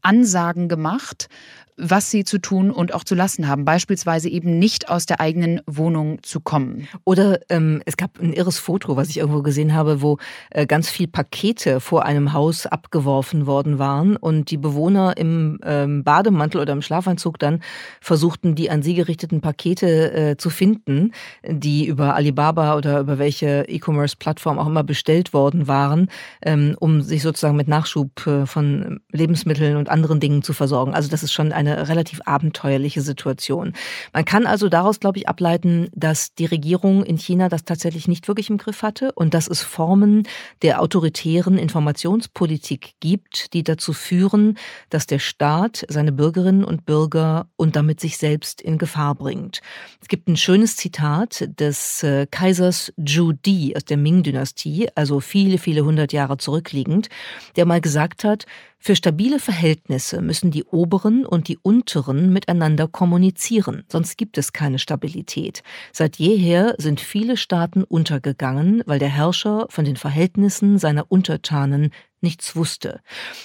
Ansagen 0.00 0.68
gemacht, 0.68 1.28
was 1.78 2.10
sie 2.10 2.24
zu 2.24 2.38
tun 2.38 2.70
und 2.70 2.92
auch 2.92 3.04
zu 3.04 3.14
lassen 3.14 3.48
haben. 3.48 3.64
Beispielsweise 3.64 4.28
eben 4.28 4.58
nicht 4.58 4.88
aus 4.88 5.06
der 5.06 5.20
eigenen 5.20 5.60
Wohnung 5.66 6.22
zu 6.22 6.40
kommen. 6.40 6.88
Oder 7.04 7.40
ähm, 7.48 7.80
es 7.86 7.96
gab 7.96 8.18
ein 8.20 8.32
irres 8.32 8.58
Foto, 8.58 8.96
was 8.96 9.08
ich 9.08 9.18
irgendwo 9.18 9.42
gesehen 9.42 9.74
habe, 9.74 10.02
wo 10.02 10.18
äh, 10.50 10.66
ganz 10.66 10.90
viel 10.90 11.06
Pakete 11.06 11.80
vor 11.80 12.04
einem 12.04 12.32
Haus 12.32 12.66
abgeworfen 12.66 13.46
worden 13.46 13.78
waren 13.78 14.16
und 14.16 14.50
die 14.50 14.56
Bewohner 14.56 15.16
im 15.16 15.60
ähm, 15.64 16.02
Bademantel 16.02 16.60
oder 16.60 16.72
im 16.72 16.82
Schlafanzug 16.82 17.38
dann 17.38 17.60
versuchten, 18.00 18.54
die 18.54 18.70
an 18.70 18.82
sie 18.82 18.94
gerichteten 18.94 19.40
Pakete 19.40 20.12
äh, 20.12 20.36
zu 20.36 20.50
finden, 20.50 21.12
die 21.46 21.86
über 21.86 22.14
Alibaba 22.14 22.76
oder 22.76 23.00
über 23.00 23.18
welche 23.18 23.64
E-Commerce-Plattform 23.68 24.58
auch 24.58 24.66
immer 24.66 24.82
bestellt 24.82 25.32
worden 25.32 25.68
waren, 25.68 26.08
ähm, 26.42 26.74
um 26.80 27.02
sich 27.02 27.22
sozusagen 27.22 27.56
mit 27.56 27.68
Nachschub 27.68 28.26
äh, 28.26 28.46
von 28.46 29.00
Lebensmitteln 29.12 29.76
und 29.76 29.88
anderen 29.88 30.18
Dingen 30.18 30.42
zu 30.42 30.52
versorgen. 30.52 30.94
Also 30.94 31.08
das 31.08 31.22
ist 31.22 31.32
schon 31.32 31.52
eine 31.52 31.67
eine 31.72 31.88
relativ 31.88 32.20
abenteuerliche 32.24 33.00
Situation. 33.00 33.72
Man 34.12 34.24
kann 34.24 34.46
also 34.46 34.68
daraus, 34.68 35.00
glaube 35.00 35.18
ich, 35.18 35.28
ableiten, 35.28 35.88
dass 35.94 36.34
die 36.34 36.46
Regierung 36.46 37.04
in 37.04 37.18
China 37.18 37.48
das 37.48 37.64
tatsächlich 37.64 38.08
nicht 38.08 38.28
wirklich 38.28 38.50
im 38.50 38.58
Griff 38.58 38.82
hatte 38.82 39.12
und 39.12 39.34
dass 39.34 39.48
es 39.48 39.62
Formen 39.62 40.26
der 40.62 40.80
autoritären 40.80 41.58
Informationspolitik 41.58 42.94
gibt, 43.00 43.52
die 43.52 43.62
dazu 43.62 43.92
führen, 43.92 44.58
dass 44.90 45.06
der 45.06 45.18
Staat 45.18 45.84
seine 45.88 46.12
Bürgerinnen 46.12 46.64
und 46.64 46.86
Bürger 46.86 47.48
und 47.56 47.76
damit 47.76 48.00
sich 48.00 48.18
selbst 48.18 48.60
in 48.60 48.78
Gefahr 48.78 49.14
bringt. 49.14 49.60
Es 50.00 50.08
gibt 50.08 50.28
ein 50.28 50.36
schönes 50.36 50.76
Zitat 50.76 51.48
des 51.58 52.02
äh, 52.02 52.26
Kaisers 52.30 52.92
Zhu 53.04 53.32
Di 53.32 53.76
aus 53.76 53.84
der 53.84 53.96
Ming-Dynastie, 53.96 54.88
also 54.94 55.20
viele, 55.20 55.58
viele 55.58 55.84
hundert 55.84 56.12
Jahre 56.12 56.38
zurückliegend, 56.38 57.08
der 57.56 57.66
mal 57.66 57.80
gesagt 57.80 58.24
hat, 58.24 58.46
für 58.80 58.94
stabile 58.94 59.40
Verhältnisse 59.40 60.22
müssen 60.22 60.52
die 60.52 60.62
oberen 60.64 61.26
und 61.26 61.48
die 61.48 61.57
unteren 61.62 62.32
miteinander 62.32 62.88
kommunizieren, 62.88 63.84
sonst 63.88 64.16
gibt 64.16 64.38
es 64.38 64.52
keine 64.52 64.78
Stabilität. 64.78 65.62
Seit 65.92 66.16
jeher 66.16 66.74
sind 66.78 67.00
viele 67.00 67.36
Staaten 67.36 67.84
untergegangen, 67.84 68.82
weil 68.86 68.98
der 68.98 69.08
Herrscher 69.08 69.66
von 69.68 69.84
den 69.84 69.96
Verhältnissen 69.96 70.78
seiner 70.78 71.06
Untertanen 71.10 71.90
nichts 72.20 72.56
wusste. 72.56 73.00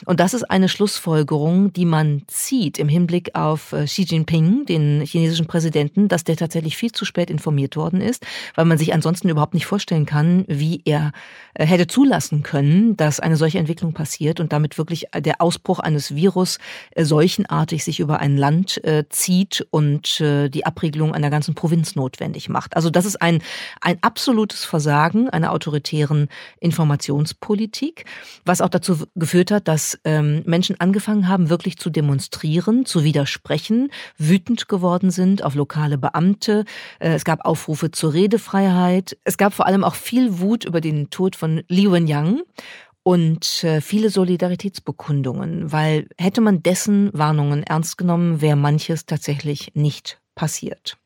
Und 0.05 0.19
das 0.19 0.33
ist 0.33 0.43
eine 0.49 0.69
Schlussfolgerung, 0.69 1.73
die 1.73 1.86
man 1.86 2.23
zieht 2.27 2.79
im 2.79 2.88
Hinblick 2.88 3.36
auf 3.36 3.73
äh, 3.73 3.86
Xi 3.86 4.03
Jinping, 4.03 4.65
den 4.65 5.01
chinesischen 5.01 5.45
Präsidenten, 5.45 6.07
dass 6.07 6.23
der 6.23 6.36
tatsächlich 6.36 6.75
viel 6.75 6.91
zu 6.91 7.05
spät 7.05 7.29
informiert 7.29 7.75
worden 7.75 8.01
ist, 8.01 8.25
weil 8.55 8.65
man 8.65 8.77
sich 8.77 8.93
ansonsten 8.93 9.29
überhaupt 9.29 9.53
nicht 9.53 9.65
vorstellen 9.65 10.05
kann, 10.05 10.45
wie 10.47 10.81
er 10.86 11.12
äh, 11.53 11.65
hätte 11.65 11.88
zulassen 11.88 12.43
können, 12.43 12.97
dass 12.97 13.19
eine 13.19 13.38
solche 13.38 13.59
Entwicklung 13.59 13.93
passiert 13.93 14.39
und 14.39 14.53
damit 14.53 14.77
wirklich 14.77 15.07
der 15.15 15.41
Ausbruch 15.41 15.79
eines 15.79 16.15
Virus 16.15 16.57
äh, 16.91 17.05
seuchenartig 17.05 17.83
sich 17.83 17.99
über 17.99 18.19
ein 18.19 18.38
Land 18.38 18.81
zieht 19.09 19.65
und 19.71 20.19
die 20.19 20.65
Abriegelung 20.65 21.13
einer 21.13 21.29
ganzen 21.29 21.55
Provinz 21.55 21.95
notwendig 21.95 22.49
macht. 22.49 22.75
Also 22.75 22.89
das 22.89 23.05
ist 23.05 23.21
ein, 23.21 23.41
ein 23.81 23.97
absolutes 24.01 24.65
Versagen 24.65 25.29
einer 25.29 25.51
autoritären 25.51 26.29
Informationspolitik, 26.59 28.05
was 28.45 28.62
auch 28.63 28.69
dazu 28.69 29.06
geführt 29.15 29.52
hat, 29.52 29.67
dass 29.67 29.99
ähm, 30.04 30.41
Menschen 30.45 30.80
angefangen 30.80 31.28
haben, 31.28 31.49
wirklich 31.49 31.78
zu 31.78 31.89
demonstrieren, 31.89 32.86
zu 32.86 33.04
widersprechen, 33.04 33.91
wütend 34.17 34.67
geworden 34.67 35.12
sind 35.12 35.43
auf 35.43 35.56
lokale 35.56 35.97
Beamte. 35.97 36.65
Äh, 36.99 37.13
es 37.13 37.26
gab 37.26 37.45
Aufrufe 37.45 37.91
zur 37.91 38.13
Redefreiheit. 38.13 39.17
Es 39.23 39.38
gab 39.38 39.54
vor 39.54 39.67
allem 39.67 39.84
auch 39.84 39.95
viel 39.95 40.39
Wut 40.39 40.65
über 40.65 40.82
den 40.82 41.10
Tod 41.10 41.36
von 41.36 41.63
Li 41.67 41.91
Wenyang 41.91 42.41
und 43.04 43.63
äh, 43.63 43.82
viele 43.82 44.10
Solidaritätsbekundungen, 44.10 45.71
weil 45.71 46.08
hätte 46.17 46.41
man 46.41 46.63
dessen 46.63 47.12
Warnungen 47.13 47.63
ernst 47.63 47.97
genommen, 47.97 48.41
wäre 48.41 48.56
manches 48.56 49.06
tatsächlich 49.06 49.71
nicht 49.76 50.19
passiert. 50.36 50.97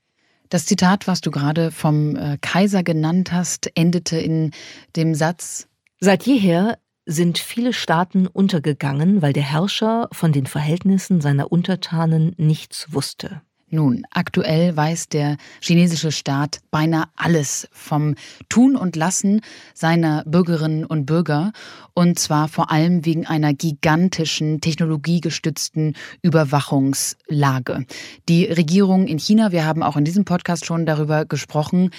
Das 0.50 0.66
Zitat, 0.66 1.08
was 1.08 1.20
du 1.20 1.32
gerade 1.32 1.72
vom 1.72 2.16
äh, 2.16 2.38
Kaiser 2.40 2.84
genannt 2.84 3.34
hast, 3.34 3.70
endete 3.76 4.18
in 4.18 4.52
dem 4.96 5.14
Satz 5.14 5.68
Seit 6.00 6.28
jeher 6.28 6.78
sind 7.08 7.38
viele 7.38 7.72
Staaten 7.72 8.28
untergegangen, 8.28 9.22
weil 9.22 9.34
der 9.34 9.44
Herrscher 9.44 10.10
von 10.12 10.34
den 10.34 10.46
Verhältnissen 10.46 11.22
seiner 11.22 11.52
Untertanen 11.52 12.36
nichts 12.38 12.94
wusste. 12.94 13.42
Nun, 13.70 14.06
aktuell 14.12 14.78
weiß 14.78 15.10
der 15.10 15.36
chinesische 15.60 16.14
Staat 16.14 16.60
beinahe 16.72 17.08
alles 17.18 17.68
vom 17.74 18.16
Tun 18.48 18.78
und 18.78 18.96
Lassen 18.96 19.42
seiner 19.74 20.24
Bürgerinnen 20.26 20.86
und 20.86 21.06
Bürger, 21.06 21.52
und 21.94 22.18
zwar 22.18 22.48
vor 22.48 22.72
allem 22.72 23.04
wegen 23.04 23.28
einer 23.28 23.54
gigantischen 23.54 24.62
technologiegestützten 24.62 25.98
Überwachungslage. 26.22 27.86
Die 28.30 28.46
Regierung 28.46 29.06
in 29.08 29.20
China, 29.20 29.52
wir 29.52 29.66
haben 29.66 29.84
auch 29.84 29.98
in 29.98 30.06
diesem 30.06 30.24
Podcast 30.24 30.66
schon 30.66 30.86
darüber 30.86 31.26
gesprochen, 31.26 31.90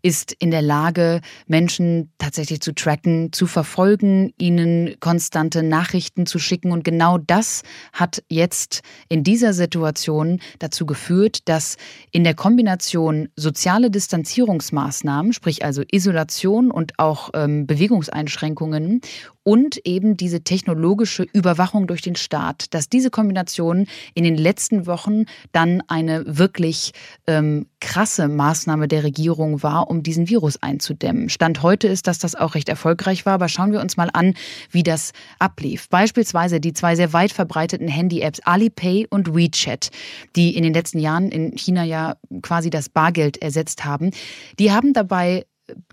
ist 0.00 0.32
in 0.32 0.50
der 0.50 0.62
Lage, 0.62 1.20
Menschen 1.46 2.10
tatsächlich 2.18 2.60
zu 2.62 2.74
tracken, 2.74 3.32
zu 3.32 3.46
verfolgen, 3.46 4.32
ihnen 4.38 4.96
konstante 4.98 5.62
Nachrichten 5.62 6.26
zu 6.26 6.40
schicken. 6.40 6.72
Und 6.72 6.82
genau 6.82 7.18
das 7.18 7.62
hat 7.92 8.24
jetzt 8.28 8.82
in 9.08 9.22
dieser 9.22 9.52
Situation 9.52 10.40
dazu 10.58 10.84
geführt, 10.84 11.11
dass 11.48 11.76
in 12.10 12.24
der 12.24 12.34
Kombination 12.34 13.28
soziale 13.36 13.90
Distanzierungsmaßnahmen, 13.90 15.32
sprich 15.32 15.64
also 15.64 15.82
Isolation 15.90 16.70
und 16.70 16.98
auch 16.98 17.30
ähm, 17.34 17.66
Bewegungseinschränkungen 17.66 19.00
und 19.44 19.78
eben 19.84 20.16
diese 20.16 20.42
technologische 20.42 21.24
Überwachung 21.32 21.86
durch 21.86 22.02
den 22.02 22.16
Staat, 22.16 22.72
dass 22.74 22.88
diese 22.88 23.10
Kombination 23.10 23.86
in 24.14 24.24
den 24.24 24.36
letzten 24.36 24.86
Wochen 24.86 25.24
dann 25.52 25.82
eine 25.88 26.24
wirklich 26.38 26.92
ähm, 27.26 27.66
krasse 27.80 28.28
Maßnahme 28.28 28.86
der 28.86 29.02
Regierung 29.02 29.62
war, 29.62 29.90
um 29.90 30.02
diesen 30.02 30.28
Virus 30.28 30.62
einzudämmen. 30.62 31.28
Stand 31.28 31.62
heute 31.62 31.88
ist, 31.88 32.06
dass 32.06 32.18
das 32.18 32.34
auch 32.34 32.54
recht 32.54 32.68
erfolgreich 32.68 33.26
war, 33.26 33.34
aber 33.34 33.48
schauen 33.48 33.72
wir 33.72 33.80
uns 33.80 33.96
mal 33.96 34.10
an, 34.12 34.34
wie 34.70 34.84
das 34.84 35.12
ablief. 35.38 35.88
Beispielsweise 35.88 36.60
die 36.60 36.72
zwei 36.72 36.94
sehr 36.94 37.12
weit 37.12 37.32
verbreiteten 37.32 37.88
Handy-Apps 37.88 38.40
Alipay 38.44 39.06
und 39.10 39.34
WeChat, 39.34 39.90
die 40.36 40.56
in 40.56 40.62
den 40.62 40.74
letzten 40.74 41.00
Jahren 41.00 41.30
in 41.30 41.56
China 41.56 41.82
ja 41.82 42.16
quasi 42.42 42.70
das 42.70 42.88
Bargeld 42.88 43.42
ersetzt 43.42 43.84
haben, 43.84 44.10
die 44.58 44.70
haben 44.70 44.92
dabei 44.92 45.44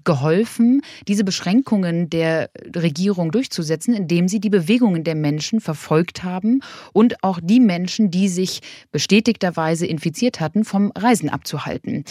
geholfen, 0.04 0.82
diese 1.08 1.24
Beschränkungen 1.24 2.10
der 2.10 2.50
Regierung 2.76 3.32
durchzusetzen, 3.32 3.94
indem 3.94 4.28
sie 4.28 4.40
die 4.40 4.50
Bewegungen 4.50 5.04
der 5.04 5.16
Menschen 5.16 5.62
verfolgt 5.62 6.24
haben 6.24 6.62
und 6.94 7.24
auch 7.24 7.40
die 7.42 7.60
Menschen, 7.60 8.12
die 8.12 8.28
sich 8.28 8.62
bestätigterweise 8.92 9.86
infiziert 9.86 10.40
hatten, 10.40 10.64
vom 10.64 10.92
Reisen 10.96 11.30
abzuhalten. 11.30 12.04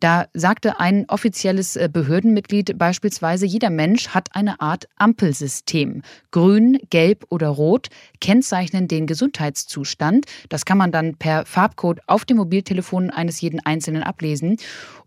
Da 0.00 0.26
sagte 0.34 0.80
ein 0.80 1.04
offizielles 1.08 1.76
äh, 1.76 1.88
Behördenmitglied 1.92 2.76
beispielsweise, 2.76 3.46
jeder 3.46 3.70
Mensch 3.70 4.08
hat 4.08 4.34
eine 4.34 4.60
Art 4.60 4.88
Ampelsystem. 4.96 6.02
Grün, 6.30 6.78
gelb 6.90 7.24
oder 7.30 7.48
rot 7.48 7.88
kennzeichnen 8.20 8.88
den 8.88 9.06
Gesundheitszustand. 9.06 10.26
Das 10.48 10.64
kann 10.64 10.78
man 10.78 10.90
dann 10.90 11.16
per 11.16 11.44
Farbcode 11.46 12.00
auf 12.06 12.24
dem 12.24 12.38
Mobiltelefon 12.38 13.10
eines 13.10 13.40
jeden 13.40 13.60
Einzelnen 13.60 14.02
ablesen. 14.02 14.56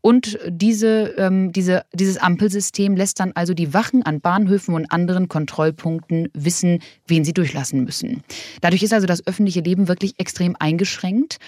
Und 0.02 0.38
diese, 0.48 1.16
ähm, 1.18 1.52
diese, 1.52 1.84
dieses 1.92 2.18
Ampelsystem 2.18 2.96
lässt 2.96 3.20
dann 3.20 3.32
also 3.34 3.56
die 3.56 3.74
Wachen 3.74 4.04
an 4.04 4.22
Bahnhöfen 4.22 4.76
und 4.76 4.92
anderen 4.92 5.28
Kontrollpunkten 5.28 6.30
wissen, 6.34 6.80
wen 7.08 7.26
sie 7.26 7.34
durchlassen 7.34 7.84
müssen. 7.84 8.24
Dadurch 8.62 8.84
ist 8.84 8.94
also 8.94 9.08
das 9.08 9.26
öffentliche 9.26 9.62
Leben 9.62 9.88
wirklich 9.88 10.14
extrem 10.20 10.56
eingeschränkt. 10.60 11.40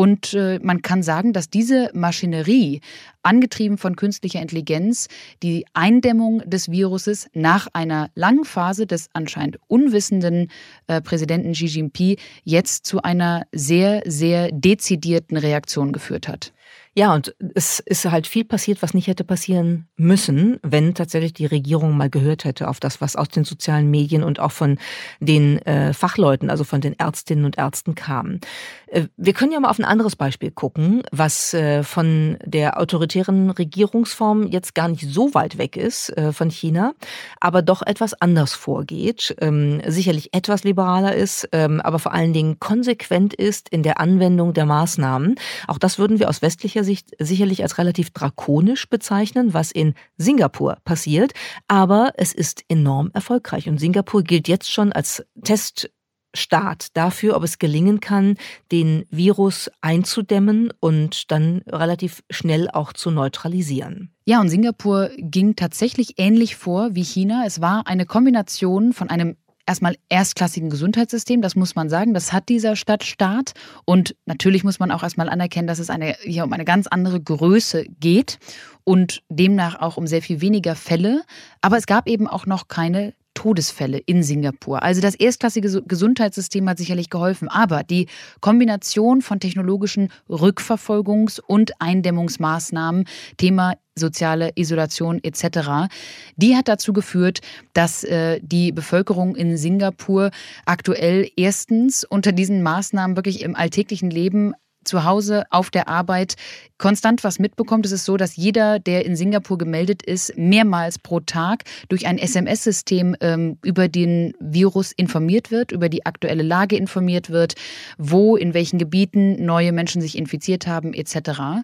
Und 0.00 0.32
äh, 0.32 0.58
man 0.62 0.80
kann 0.80 1.02
sagen, 1.02 1.34
dass 1.34 1.50
diese 1.50 1.90
Maschinerie, 1.92 2.80
angetrieben 3.22 3.76
von 3.76 3.96
künstlicher 3.96 4.40
Intelligenz, 4.40 5.08
die 5.42 5.66
Eindämmung 5.74 6.40
des 6.46 6.70
Viruses 6.70 7.28
nach 7.34 7.68
einer 7.74 8.08
langen 8.14 8.46
Phase 8.46 8.86
des 8.86 9.10
anscheinend 9.12 9.58
unwissenden 9.66 10.50
äh, 10.86 11.02
Präsidenten 11.02 11.52
Xi 11.52 11.66
Jinping 11.66 12.16
jetzt 12.44 12.86
zu 12.86 13.02
einer 13.02 13.42
sehr, 13.52 14.00
sehr 14.06 14.48
dezidierten 14.50 15.36
Reaktion 15.36 15.92
geführt 15.92 16.28
hat. 16.28 16.54
Ja, 16.96 17.14
und 17.14 17.36
es 17.54 17.78
ist 17.78 18.04
halt 18.10 18.26
viel 18.26 18.44
passiert, 18.44 18.82
was 18.82 18.94
nicht 18.94 19.06
hätte 19.06 19.22
passieren 19.22 19.86
müssen, 19.96 20.58
wenn 20.64 20.92
tatsächlich 20.92 21.32
die 21.32 21.46
Regierung 21.46 21.96
mal 21.96 22.10
gehört 22.10 22.44
hätte 22.44 22.66
auf 22.66 22.80
das, 22.80 23.00
was 23.00 23.14
aus 23.14 23.28
den 23.28 23.44
sozialen 23.44 23.88
Medien 23.88 24.24
und 24.24 24.40
auch 24.40 24.50
von 24.50 24.76
den 25.20 25.58
äh, 25.66 25.92
Fachleuten, 25.92 26.50
also 26.50 26.64
von 26.64 26.80
den 26.80 26.98
Ärztinnen 26.98 27.44
und 27.44 27.58
Ärzten 27.58 27.94
kam. 27.94 28.40
Äh, 28.88 29.04
wir 29.16 29.34
können 29.34 29.52
ja 29.52 29.60
mal 29.60 29.70
auf 29.70 29.78
ein 29.78 29.84
anderes 29.84 30.16
Beispiel 30.16 30.50
gucken, 30.50 31.04
was 31.12 31.54
äh, 31.54 31.84
von 31.84 32.38
der 32.44 32.80
autoritären 32.80 33.50
Regierungsform 33.50 34.48
jetzt 34.48 34.74
gar 34.74 34.88
nicht 34.88 35.08
so 35.08 35.32
weit 35.32 35.58
weg 35.58 35.76
ist 35.76 36.10
äh, 36.16 36.32
von 36.32 36.50
China, 36.50 36.94
aber 37.38 37.62
doch 37.62 37.82
etwas 37.82 38.20
anders 38.20 38.52
vorgeht, 38.52 39.36
ähm, 39.40 39.80
sicherlich 39.86 40.34
etwas 40.34 40.64
liberaler 40.64 41.14
ist, 41.14 41.48
ähm, 41.52 41.80
aber 41.80 42.00
vor 42.00 42.12
allen 42.12 42.32
Dingen 42.32 42.58
konsequent 42.58 43.32
ist 43.32 43.68
in 43.68 43.84
der 43.84 44.00
Anwendung 44.00 44.54
der 44.54 44.66
Maßnahmen. 44.66 45.36
Auch 45.68 45.78
das 45.78 46.00
würden 46.00 46.18
wir 46.18 46.28
aus 46.28 46.42
westlicher 46.42 46.79
Sicht 46.84 47.10
sicherlich 47.18 47.62
als 47.62 47.78
relativ 47.78 48.10
drakonisch 48.10 48.88
bezeichnen, 48.88 49.54
was 49.54 49.70
in 49.70 49.94
Singapur 50.16 50.78
passiert, 50.84 51.32
aber 51.68 52.12
es 52.16 52.32
ist 52.32 52.64
enorm 52.68 53.10
erfolgreich 53.14 53.68
und 53.68 53.78
Singapur 53.78 54.22
gilt 54.22 54.48
jetzt 54.48 54.70
schon 54.70 54.92
als 54.92 55.24
Test 55.44 55.90
Staat 56.34 56.96
dafür, 56.96 57.36
ob 57.36 57.42
es 57.42 57.58
gelingen 57.58 58.00
kann, 58.00 58.36
den 58.70 59.04
Virus 59.10 59.70
einzudämmen 59.80 60.72
und 60.78 61.30
dann 61.30 61.62
relativ 61.66 62.22
schnell 62.30 62.70
auch 62.70 62.92
zu 62.92 63.10
neutralisieren. 63.10 64.14
Ja, 64.26 64.40
und 64.40 64.48
Singapur 64.48 65.10
ging 65.16 65.56
tatsächlich 65.56 66.18
ähnlich 66.18 66.54
vor 66.54 66.94
wie 66.94 67.02
China. 67.02 67.42
Es 67.46 67.60
war 67.60 67.86
eine 67.86 68.06
Kombination 68.06 68.92
von 68.92 69.10
einem 69.10 69.36
erstmal 69.66 69.96
erstklassigen 70.08 70.70
Gesundheitssystem, 70.70 71.42
das 71.42 71.56
muss 71.56 71.74
man 71.74 71.88
sagen, 71.88 72.14
das 72.14 72.32
hat 72.32 72.48
dieser 72.48 72.76
Stadtstaat. 72.76 73.52
Und 73.84 74.16
natürlich 74.26 74.64
muss 74.64 74.78
man 74.78 74.90
auch 74.90 75.02
erstmal 75.02 75.28
anerkennen, 75.28 75.68
dass 75.68 75.78
es 75.78 75.90
eine, 75.90 76.16
hier 76.22 76.44
um 76.44 76.52
eine 76.52 76.64
ganz 76.64 76.86
andere 76.86 77.20
Größe 77.20 77.84
geht 78.00 78.38
und 78.84 79.22
demnach 79.28 79.80
auch 79.80 79.96
um 79.96 80.06
sehr 80.06 80.22
viel 80.22 80.40
weniger 80.40 80.74
Fälle. 80.74 81.22
Aber 81.60 81.76
es 81.76 81.86
gab 81.86 82.08
eben 82.08 82.26
auch 82.26 82.46
noch 82.46 82.68
keine 82.68 83.14
Todesfälle 83.40 83.96
in 84.04 84.22
Singapur. 84.22 84.82
Also 84.82 85.00
das 85.00 85.14
erstklassige 85.14 85.82
Gesundheitssystem 85.86 86.68
hat 86.68 86.76
sicherlich 86.76 87.08
geholfen, 87.08 87.48
aber 87.48 87.84
die 87.84 88.06
Kombination 88.42 89.22
von 89.22 89.40
technologischen 89.40 90.12
Rückverfolgungs- 90.28 91.40
und 91.40 91.72
Eindämmungsmaßnahmen, 91.80 93.06
Thema 93.38 93.76
soziale 93.94 94.52
Isolation 94.56 95.24
etc. 95.24 95.88
Die 96.36 96.54
hat 96.54 96.68
dazu 96.68 96.92
geführt, 96.92 97.40
dass 97.72 98.04
äh, 98.04 98.40
die 98.42 98.72
Bevölkerung 98.72 99.34
in 99.36 99.56
Singapur 99.56 100.32
aktuell 100.66 101.26
erstens 101.34 102.04
unter 102.04 102.32
diesen 102.32 102.62
Maßnahmen 102.62 103.16
wirklich 103.16 103.40
im 103.40 103.56
alltäglichen 103.56 104.10
Leben 104.10 104.52
zu 104.90 105.04
Hause, 105.04 105.44
auf 105.50 105.70
der 105.70 105.88
Arbeit 105.88 106.34
konstant 106.78 107.22
was 107.22 107.38
mitbekommt. 107.38 107.86
Es 107.86 107.92
ist 107.92 108.04
so, 108.04 108.16
dass 108.16 108.36
jeder, 108.36 108.80
der 108.80 109.06
in 109.06 109.14
Singapur 109.14 109.56
gemeldet 109.56 110.02
ist, 110.02 110.36
mehrmals 110.36 110.98
pro 110.98 111.20
Tag 111.20 111.62
durch 111.88 112.06
ein 112.06 112.18
SMS-System 112.18 113.14
ähm, 113.20 113.58
über 113.62 113.86
den 113.88 114.34
Virus 114.40 114.90
informiert 114.92 115.52
wird, 115.52 115.70
über 115.70 115.88
die 115.88 116.06
aktuelle 116.06 116.42
Lage 116.42 116.76
informiert 116.76 117.30
wird, 117.30 117.54
wo, 117.98 118.34
in 118.36 118.52
welchen 118.54 118.78
Gebieten 118.78 119.44
neue 119.44 119.72
Menschen 119.72 120.02
sich 120.02 120.18
infiziert 120.18 120.66
haben, 120.66 120.92
etc. 120.92 121.62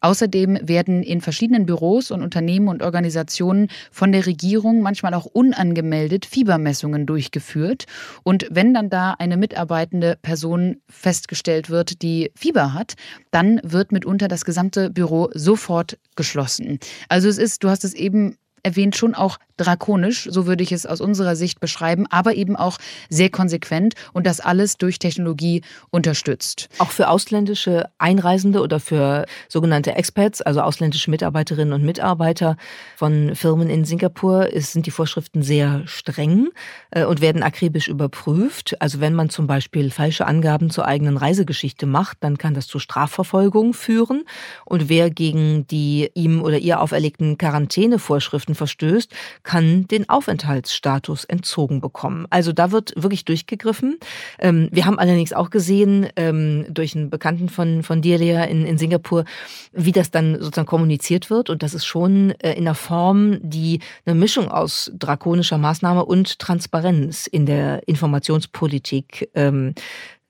Außerdem 0.00 0.58
werden 0.62 1.02
in 1.02 1.20
verschiedenen 1.22 1.64
Büros 1.64 2.10
und 2.10 2.22
Unternehmen 2.22 2.68
und 2.68 2.82
Organisationen 2.82 3.68
von 3.90 4.12
der 4.12 4.26
Regierung 4.26 4.82
manchmal 4.82 5.14
auch 5.14 5.24
unangemeldet 5.24 6.26
Fiebermessungen 6.26 7.06
durchgeführt. 7.06 7.86
Und 8.24 8.46
wenn 8.50 8.74
dann 8.74 8.90
da 8.90 9.12
eine 9.12 9.36
mitarbeitende 9.36 10.18
Person 10.20 10.78
festgestellt 10.88 11.70
wird, 11.70 12.02
die 12.02 12.32
Fieber 12.34 12.65
Fieber 12.66 12.74
hat, 12.74 12.94
dann 13.30 13.60
wird 13.62 13.92
mitunter 13.92 14.28
das 14.28 14.44
gesamte 14.44 14.90
Büro 14.90 15.30
sofort 15.34 15.98
geschlossen. 16.16 16.78
Also 17.08 17.28
es 17.28 17.38
ist, 17.38 17.62
du 17.62 17.70
hast 17.70 17.84
es 17.84 17.94
eben 17.94 18.36
erwähnt, 18.66 18.96
schon 18.96 19.14
auch 19.14 19.38
drakonisch, 19.56 20.28
so 20.30 20.46
würde 20.46 20.62
ich 20.62 20.72
es 20.72 20.86
aus 20.86 21.00
unserer 21.00 21.36
Sicht 21.36 21.60
beschreiben, 21.60 22.06
aber 22.10 22.34
eben 22.34 22.56
auch 22.56 22.78
sehr 23.08 23.30
konsequent 23.30 23.94
und 24.12 24.26
das 24.26 24.40
alles 24.40 24.76
durch 24.76 24.98
Technologie 24.98 25.62
unterstützt. 25.90 26.68
Auch 26.78 26.90
für 26.90 27.08
ausländische 27.08 27.88
Einreisende 27.98 28.60
oder 28.60 28.80
für 28.80 29.24
sogenannte 29.48 29.94
Expats, 29.94 30.42
also 30.42 30.60
ausländische 30.60 31.10
Mitarbeiterinnen 31.10 31.72
und 31.72 31.84
Mitarbeiter 31.84 32.56
von 32.96 33.34
Firmen 33.34 33.70
in 33.70 33.84
Singapur, 33.84 34.48
sind 34.54 34.86
die 34.86 34.90
Vorschriften 34.90 35.42
sehr 35.42 35.82
streng 35.86 36.48
äh, 36.90 37.04
und 37.04 37.20
werden 37.20 37.42
akribisch 37.42 37.88
überprüft. 37.88 38.76
Also 38.80 39.00
wenn 39.00 39.14
man 39.14 39.30
zum 39.30 39.46
Beispiel 39.46 39.90
falsche 39.90 40.26
Angaben 40.26 40.70
zur 40.70 40.86
eigenen 40.86 41.16
Reisegeschichte 41.16 41.86
macht, 41.86 42.18
dann 42.20 42.36
kann 42.36 42.54
das 42.54 42.66
zu 42.66 42.78
Strafverfolgung 42.78 43.74
führen. 43.74 44.24
Und 44.64 44.88
wer 44.88 45.08
gegen 45.10 45.66
die 45.68 46.10
ihm 46.14 46.42
oder 46.42 46.58
ihr 46.58 46.80
auferlegten 46.80 47.38
Quarantänevorschriften 47.38 48.55
verstößt, 48.56 49.12
kann 49.42 49.86
den 49.88 50.08
Aufenthaltsstatus 50.08 51.24
entzogen 51.24 51.80
bekommen. 51.80 52.26
Also 52.30 52.52
da 52.52 52.72
wird 52.72 52.92
wirklich 52.96 53.24
durchgegriffen. 53.24 53.98
Ähm, 54.38 54.68
wir 54.72 54.86
haben 54.86 54.98
allerdings 54.98 55.32
auch 55.32 55.50
gesehen, 55.50 56.08
ähm, 56.16 56.66
durch 56.68 56.96
einen 56.96 57.10
Bekannten 57.10 57.48
von, 57.48 57.82
von 57.82 58.02
dir, 58.02 58.18
Lea, 58.18 58.46
in, 58.50 58.66
in 58.66 58.78
Singapur, 58.78 59.24
wie 59.72 59.92
das 59.92 60.10
dann 60.10 60.34
sozusagen 60.40 60.66
kommuniziert 60.66 61.30
wird. 61.30 61.50
Und 61.50 61.62
das 61.62 61.74
ist 61.74 61.86
schon 61.86 62.32
äh, 62.40 62.52
in 62.52 62.66
einer 62.66 62.74
Form, 62.74 63.38
die 63.42 63.80
eine 64.04 64.14
Mischung 64.14 64.48
aus 64.48 64.90
drakonischer 64.94 65.58
Maßnahme 65.58 66.04
und 66.04 66.38
Transparenz 66.38 67.26
in 67.26 67.46
der 67.46 67.86
Informationspolitik 67.86 69.30
ähm, 69.34 69.74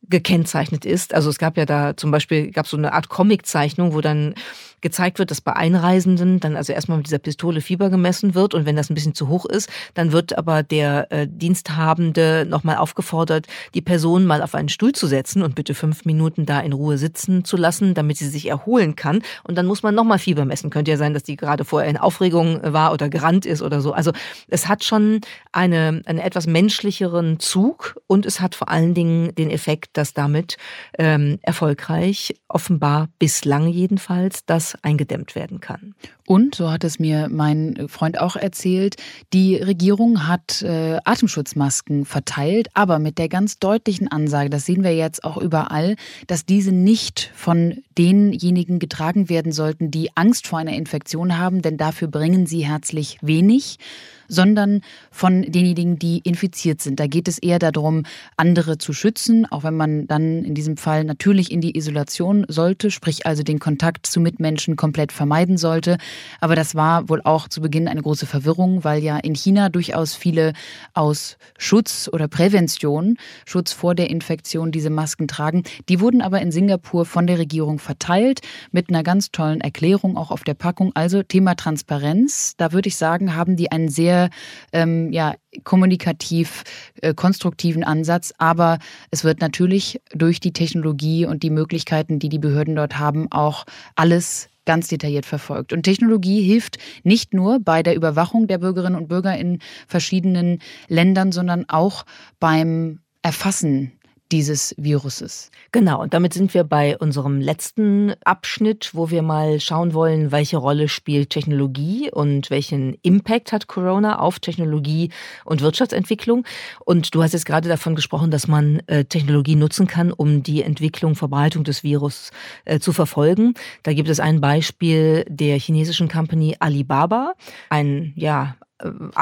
gekennzeichnet 0.08 0.84
ist. 0.84 1.14
Also 1.14 1.30
es 1.30 1.38
gab 1.38 1.56
ja 1.56 1.66
da 1.66 1.96
zum 1.96 2.10
Beispiel, 2.10 2.50
gab 2.50 2.66
so 2.66 2.76
eine 2.76 2.92
Art 2.92 3.08
Comiczeichnung, 3.08 3.92
wo 3.92 4.00
dann 4.00 4.34
gezeigt 4.80 5.18
wird, 5.18 5.30
dass 5.30 5.40
bei 5.40 5.54
Einreisenden 5.54 6.40
dann 6.40 6.56
also 6.56 6.72
erstmal 6.72 6.98
mit 6.98 7.06
dieser 7.06 7.18
Pistole 7.18 7.60
Fieber 7.60 7.90
gemessen 7.90 8.34
wird 8.34 8.54
und 8.54 8.66
wenn 8.66 8.76
das 8.76 8.90
ein 8.90 8.94
bisschen 8.94 9.14
zu 9.14 9.28
hoch 9.28 9.44
ist, 9.46 9.68
dann 9.94 10.12
wird 10.12 10.36
aber 10.36 10.62
der 10.62 11.10
äh, 11.10 11.26
Diensthabende 11.28 12.46
nochmal 12.48 12.76
aufgefordert, 12.76 13.46
die 13.74 13.82
Person 13.82 14.26
mal 14.26 14.42
auf 14.42 14.54
einen 14.54 14.68
Stuhl 14.68 14.92
zu 14.92 15.06
setzen 15.06 15.42
und 15.42 15.54
bitte 15.54 15.74
fünf 15.74 16.04
Minuten 16.04 16.46
da 16.46 16.60
in 16.60 16.72
Ruhe 16.72 16.98
sitzen 16.98 17.44
zu 17.44 17.56
lassen, 17.56 17.94
damit 17.94 18.18
sie 18.18 18.28
sich 18.28 18.48
erholen 18.48 18.96
kann. 18.96 19.22
Und 19.44 19.56
dann 19.56 19.66
muss 19.66 19.82
man 19.82 19.94
nochmal 19.94 20.18
Fieber 20.18 20.44
messen. 20.44 20.70
Könnte 20.70 20.90
ja 20.90 20.96
sein, 20.96 21.14
dass 21.14 21.22
die 21.22 21.36
gerade 21.36 21.64
vorher 21.64 21.88
in 21.88 21.96
Aufregung 21.96 22.60
war 22.62 22.92
oder 22.92 23.08
gerannt 23.08 23.46
ist 23.46 23.62
oder 23.62 23.80
so. 23.80 23.92
Also 23.92 24.12
es 24.48 24.68
hat 24.68 24.84
schon 24.84 25.20
eine, 25.52 26.02
einen 26.06 26.18
etwas 26.18 26.46
menschlicheren 26.46 27.40
Zug 27.40 27.96
und 28.06 28.26
es 28.26 28.40
hat 28.40 28.54
vor 28.54 28.68
allen 28.68 28.94
Dingen 28.94 29.34
den 29.34 29.50
Effekt, 29.50 29.96
dass 29.96 30.14
damit 30.14 30.56
ähm, 30.98 31.38
erfolgreich, 31.42 32.34
offenbar 32.48 33.08
bislang 33.18 33.68
jedenfalls, 33.68 34.44
das 34.72 34.82
eingedämmt 34.82 35.34
werden 35.34 35.60
kann. 35.60 35.94
Und, 36.26 36.54
so 36.54 36.70
hat 36.70 36.84
es 36.84 36.98
mir 36.98 37.28
mein 37.30 37.88
Freund 37.88 38.20
auch 38.20 38.36
erzählt, 38.36 38.96
die 39.32 39.56
Regierung 39.56 40.26
hat 40.26 40.62
äh, 40.62 40.98
Atemschutzmasken 41.04 42.04
verteilt, 42.04 42.68
aber 42.74 42.98
mit 42.98 43.18
der 43.18 43.28
ganz 43.28 43.58
deutlichen 43.58 44.08
Ansage, 44.08 44.50
das 44.50 44.66
sehen 44.66 44.82
wir 44.82 44.94
jetzt 44.94 45.24
auch 45.24 45.36
überall, 45.36 45.96
dass 46.26 46.44
diese 46.44 46.72
nicht 46.72 47.30
von 47.34 47.82
denjenigen 47.98 48.78
getragen 48.78 49.28
werden 49.28 49.52
sollten, 49.52 49.90
die 49.90 50.16
Angst 50.16 50.46
vor 50.46 50.58
einer 50.58 50.74
Infektion 50.74 51.38
haben, 51.38 51.62
denn 51.62 51.76
dafür 51.76 52.08
bringen 52.08 52.46
sie 52.46 52.66
herzlich 52.66 53.18
wenig 53.22 53.78
sondern 54.28 54.80
von 55.10 55.42
denjenigen, 55.42 55.98
die 55.98 56.18
infiziert 56.18 56.80
sind. 56.80 57.00
Da 57.00 57.06
geht 57.06 57.28
es 57.28 57.38
eher 57.38 57.58
darum, 57.58 58.04
andere 58.36 58.78
zu 58.78 58.92
schützen, 58.92 59.46
auch 59.46 59.64
wenn 59.64 59.76
man 59.76 60.06
dann 60.06 60.44
in 60.44 60.54
diesem 60.54 60.76
Fall 60.76 61.04
natürlich 61.04 61.50
in 61.50 61.60
die 61.60 61.76
Isolation 61.76 62.44
sollte, 62.48 62.90
sprich 62.90 63.26
also 63.26 63.42
den 63.42 63.58
Kontakt 63.58 64.06
zu 64.06 64.20
Mitmenschen 64.20 64.76
komplett 64.76 65.12
vermeiden 65.12 65.56
sollte. 65.56 65.98
Aber 66.40 66.56
das 66.56 66.74
war 66.74 67.08
wohl 67.08 67.20
auch 67.22 67.48
zu 67.48 67.60
Beginn 67.60 67.88
eine 67.88 68.02
große 68.02 68.26
Verwirrung, 68.26 68.84
weil 68.84 69.02
ja 69.02 69.18
in 69.18 69.34
China 69.34 69.68
durchaus 69.68 70.14
viele 70.14 70.52
aus 70.94 71.36
Schutz 71.58 72.08
oder 72.12 72.28
Prävention, 72.28 73.16
Schutz 73.44 73.72
vor 73.72 73.94
der 73.94 74.10
Infektion 74.10 74.72
diese 74.72 74.90
Masken 74.90 75.28
tragen. 75.28 75.62
Die 75.88 76.00
wurden 76.00 76.22
aber 76.22 76.40
in 76.40 76.52
Singapur 76.52 77.04
von 77.04 77.26
der 77.26 77.38
Regierung 77.38 77.78
verteilt 77.78 78.40
mit 78.72 78.88
einer 78.88 79.02
ganz 79.02 79.30
tollen 79.30 79.60
Erklärung 79.60 80.16
auch 80.16 80.30
auf 80.30 80.44
der 80.44 80.54
Packung. 80.54 80.92
Also 80.94 81.22
Thema 81.22 81.54
Transparenz, 81.54 82.54
da 82.56 82.72
würde 82.72 82.88
ich 82.88 82.96
sagen, 82.96 83.36
haben 83.36 83.56
die 83.56 83.70
einen 83.70 83.88
sehr 83.88 84.15
sehr 84.16 84.30
ähm, 84.72 85.12
ja, 85.12 85.34
kommunikativ 85.64 86.64
äh, 87.02 87.14
konstruktiven 87.14 87.84
Ansatz. 87.84 88.32
Aber 88.38 88.78
es 89.10 89.24
wird 89.24 89.40
natürlich 89.40 90.00
durch 90.12 90.40
die 90.40 90.52
Technologie 90.52 91.26
und 91.26 91.42
die 91.42 91.50
Möglichkeiten, 91.50 92.18
die 92.18 92.28
die 92.28 92.38
Behörden 92.38 92.76
dort 92.76 92.98
haben, 92.98 93.30
auch 93.30 93.64
alles 93.94 94.48
ganz 94.64 94.88
detailliert 94.88 95.26
verfolgt. 95.26 95.72
Und 95.72 95.84
Technologie 95.84 96.42
hilft 96.42 96.78
nicht 97.04 97.34
nur 97.34 97.60
bei 97.60 97.82
der 97.84 97.94
Überwachung 97.94 98.48
der 98.48 98.58
Bürgerinnen 98.58 98.96
und 98.96 99.08
Bürger 99.08 99.38
in 99.38 99.60
verschiedenen 99.86 100.58
Ländern, 100.88 101.30
sondern 101.30 101.68
auch 101.68 102.04
beim 102.40 102.98
Erfassen 103.22 103.92
dieses 104.32 104.74
Viruses. 104.76 105.50
Genau, 105.72 106.02
und 106.02 106.14
damit 106.14 106.34
sind 106.34 106.54
wir 106.54 106.64
bei 106.64 106.96
unserem 106.98 107.40
letzten 107.40 108.14
Abschnitt, 108.24 108.90
wo 108.92 109.10
wir 109.10 109.22
mal 109.22 109.60
schauen 109.60 109.94
wollen, 109.94 110.32
welche 110.32 110.56
Rolle 110.56 110.88
spielt 110.88 111.30
Technologie 111.30 112.10
und 112.10 112.50
welchen 112.50 112.96
Impact 113.02 113.52
hat 113.52 113.66
Corona 113.66 114.18
auf 114.18 114.40
Technologie 114.40 115.10
und 115.44 115.60
Wirtschaftsentwicklung. 115.60 116.44
Und 116.84 117.14
du 117.14 117.22
hast 117.22 117.32
jetzt 117.32 117.46
gerade 117.46 117.68
davon 117.68 117.94
gesprochen, 117.94 118.30
dass 118.30 118.48
man 118.48 118.80
äh, 118.86 119.04
Technologie 119.04 119.56
nutzen 119.56 119.86
kann, 119.86 120.12
um 120.12 120.42
die 120.42 120.62
Entwicklung, 120.62 121.14
Verbreitung 121.14 121.64
des 121.64 121.82
Virus 121.82 122.30
äh, 122.64 122.80
zu 122.80 122.92
verfolgen. 122.92 123.54
Da 123.82 123.92
gibt 123.92 124.08
es 124.08 124.20
ein 124.20 124.40
Beispiel 124.40 125.24
der 125.28 125.58
chinesischen 125.58 126.08
Company 126.08 126.56
Alibaba, 126.58 127.34
ein 127.70 128.12
ja 128.16 128.56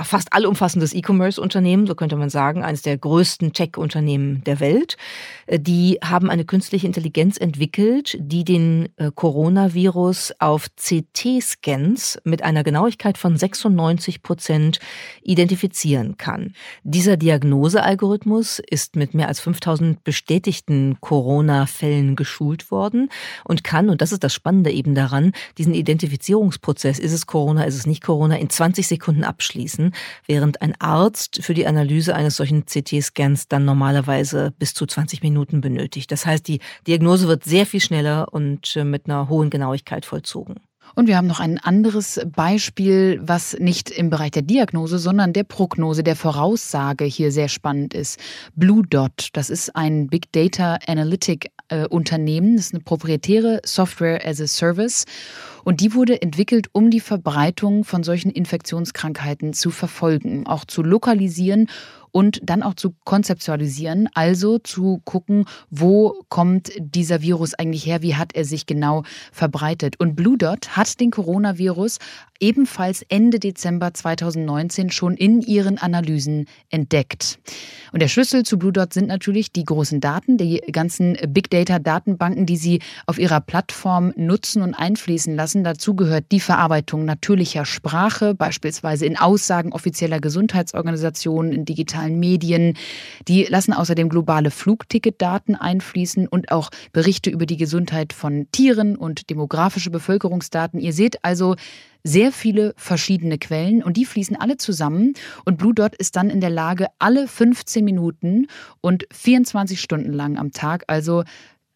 fast 0.03 0.33
allumfassendes 0.33 0.95
E-Commerce-Unternehmen, 0.95 1.87
so 1.87 1.95
könnte 1.95 2.17
man 2.17 2.29
sagen, 2.29 2.65
eines 2.65 2.83
der 2.83 2.99
größten 2.99 3.53
Tech-Unternehmen 3.53 4.43
der 4.45 4.59
Welt. 4.59 4.97
Äh, 5.47 5.61
die 5.61 5.99
haben 6.03 6.31
eine 6.31 6.45
künstliche 6.45 6.87
Intelligenz 6.87 7.37
entwickelt, 7.37 8.17
die 8.19 8.45
den 8.45 8.89
äh, 8.97 9.11
Coronavirus 9.15 10.35
auf 10.41 10.67
CT-Scans 10.75 12.19
mit 12.25 12.43
einer 12.43 12.65
Genauigkeit 12.65 13.17
von 13.17 13.37
96 13.37 14.23
Prozent 14.23 14.81
identifizieren 15.23 16.17
kann. 16.17 16.55
Dieser 16.83 17.17
Diagnosealgorithmus 17.17 18.59
ist 18.59 18.97
mit 18.97 19.15
mehr 19.15 19.29
als 19.29 19.39
5000 19.41 20.03
bestätigten 20.03 20.99
Corona-Fällen 21.01 22.17
geschult 22.17 22.73
worden 22.73 23.09
und 23.45 23.63
kann, 23.63 23.89
und 23.89 24.03
das 24.03 24.11
ist 24.11 24.25
das 24.25 24.35
Spannende 24.35 24.73
eben 24.73 24.97
daran, 24.97 25.33
diesen 25.59 25.75
Identifizierungsprozess, 25.75 26.99
ist 26.99 27.13
es 27.13 27.27
Corona, 27.27 27.65
ist 27.65 27.77
es 27.77 27.87
nicht 27.87 28.03
Corona, 28.03 28.37
in 28.37 28.51
20 28.51 28.89
Sekunden 28.89 29.23
abschließen 29.23 29.44
abschließen, 29.45 29.93
während 30.27 30.63
ein 30.63 30.75
Arzt 30.81 31.41
für 31.43 31.55
die 31.55 31.67
Analyse 31.67 32.15
eines 32.15 32.37
solchen 32.37 32.65
CT-Scans 32.65 33.49
dann 33.49 33.65
normalerweise 33.65 34.53
bis 34.59 34.73
zu 34.75 34.87
20 34.87 35.23
Minuten 35.23 35.61
benötigt. 35.61 36.11
Das 36.11 36.25
heißt, 36.25 36.49
die 36.49 36.61
Diagnose 36.87 37.29
wird 37.29 37.45
sehr 37.45 37.67
viel 37.67 37.81
schneller 37.81 38.33
und 38.33 38.75
äh, 38.77 38.85
mit 38.85 39.07
einer 39.07 39.29
hohen 39.29 39.51
Genauigkeit 39.51 40.07
vollzogen. 40.07 40.61
Und 40.95 41.09
wir 41.09 41.17
haben 41.17 41.27
noch 41.27 41.41
ein 41.41 41.59
anderes 41.59 42.21
Beispiel, 42.27 43.21
was 43.23 43.57
nicht 43.59 43.91
im 43.91 44.11
Bereich 44.11 44.31
der 44.31 44.43
Diagnose, 44.43 44.99
sondern 44.99 45.33
der 45.33 45.45
Prognose, 45.45 46.05
der 46.05 46.15
Voraussage 46.15 47.05
hier 47.05 47.33
sehr 47.33 47.49
spannend 47.49 47.95
ist. 47.95 48.21
Blue 48.55 48.85
Dot, 48.87 49.31
das 49.33 49.51
ist 49.51 49.75
ein 49.75 50.09
Big 50.09 50.31
Data 50.33 50.79
Analytic 50.87 51.51
äh, 51.69 51.87
Unternehmen, 51.89 52.57
das 52.57 52.67
ist 52.67 52.75
eine 52.75 52.85
proprietäre 52.85 53.61
Software 53.65 54.25
as 54.25 54.41
a 54.41 54.47
Service. 54.47 55.05
Und 55.65 55.81
die 55.81 55.95
wurde 55.95 56.21
entwickelt, 56.23 56.69
um 56.73 56.91
die 56.91 57.01
Verbreitung 57.01 57.85
von 57.85 58.05
solchen 58.05 58.31
Infektionskrankheiten 58.31 59.53
zu 59.53 59.71
verfolgen, 59.71 60.47
auch 60.47 60.65
zu 60.65 60.83
lokalisieren 60.83 61.69
und 62.15 62.41
dann 62.45 62.63
auch 62.63 62.75
zu 62.75 62.95
konzeptualisieren, 63.05 64.09
also 64.15 64.59
zu 64.59 65.01
gucken, 65.05 65.47
wo 65.69 66.23
kommt 66.29 66.71
dieser 66.79 67.23
Virus 67.23 67.55
eigentlich 67.55 67.87
her, 67.87 68.03
wie 68.03 68.15
hat 68.15 68.37
er 68.37 68.45
sich 68.45 68.67
genau 68.67 69.03
verbreitet. 69.33 69.99
Und 69.99 70.15
Blue 70.15 70.39
Dot 70.39 70.77
hat 70.77 71.01
den 71.01 71.11
Coronavirus 71.11 71.99
ebenfalls 72.39 73.03
Ende 73.09 73.41
Dezember 73.41 73.95
2019 73.95 74.91
schon 74.91 75.17
in 75.17 75.41
ihren 75.41 75.79
Analysen 75.79 76.47
entdeckt. 76.71 77.39
Und 77.93 78.01
der 78.01 78.09
Schlüssel 78.09 78.45
zu 78.45 78.59
Blue 78.59 78.73
Dot 78.73 78.93
sind 78.93 79.09
natürlich 79.09 79.51
die 79.51 79.65
großen 79.65 80.01
Daten, 80.01 80.37
die 80.37 80.61
ganzen 80.71 81.17
Big 81.29 81.51
Data 81.51 81.79
Datenbanken, 81.79 82.47
die 82.47 82.57
sie 82.57 82.81
auf 83.07 83.19
ihrer 83.19 83.41
Plattform 83.41 84.13
nutzen 84.17 84.63
und 84.63 84.75
einfließen 84.75 85.35
lassen. 85.35 85.65
Dazu 85.65 85.95
gehört 85.95 86.27
die 86.31 86.41
Verarbeitung 86.41 87.05
natürlicher 87.05 87.65
Sprache, 87.65 88.35
beispielsweise 88.35 89.07
in 89.07 89.17
Aussagen 89.17 89.73
offizieller 89.73 90.21
Gesundheitsorganisationen, 90.21 91.53
in 91.53 91.65
digitalen 91.65 92.04
Medien. 92.13 92.77
Die 93.29 93.45
lassen 93.45 93.73
außerdem 93.73 94.09
globale 94.09 94.51
Flugticketdaten 94.51 95.55
einfließen 95.55 96.29
und 96.29 96.53
auch 96.53 96.71
Berichte 96.93 97.31
über 97.31 97.47
die 97.47 97.57
Gesundheit 97.57 98.13
von 98.13 98.47
Tieren 98.53 98.97
und 98.97 99.31
demografische 99.31 99.91
Bevölkerungsdaten. 99.91 100.81
Ihr 100.81 100.93
seht 100.93 101.25
also, 101.25 101.57
sehr 102.07 102.33
viele 102.33 102.75
verschiedene 102.77 103.39
Quellen 103.39 103.83
und 103.83 103.97
die 103.97 104.05
fließen 104.05 104.37
alle 104.37 104.59
zusammen 104.59 105.15
und 105.47 105.57
Blue 105.57 105.73
Dot 105.73 105.95
ist 105.95 106.17
dann 106.17 106.29
in 106.29 106.43
der 106.43 106.51
Lage, 106.51 106.89
alle 106.99 107.27
15 107.27 107.83
Minuten 107.83 108.47
und 108.83 109.07
24 109.11 109.81
Stunden 109.81 110.13
lang 110.13 110.37
am 110.37 110.53
Tag, 110.53 110.85
also 110.87 111.25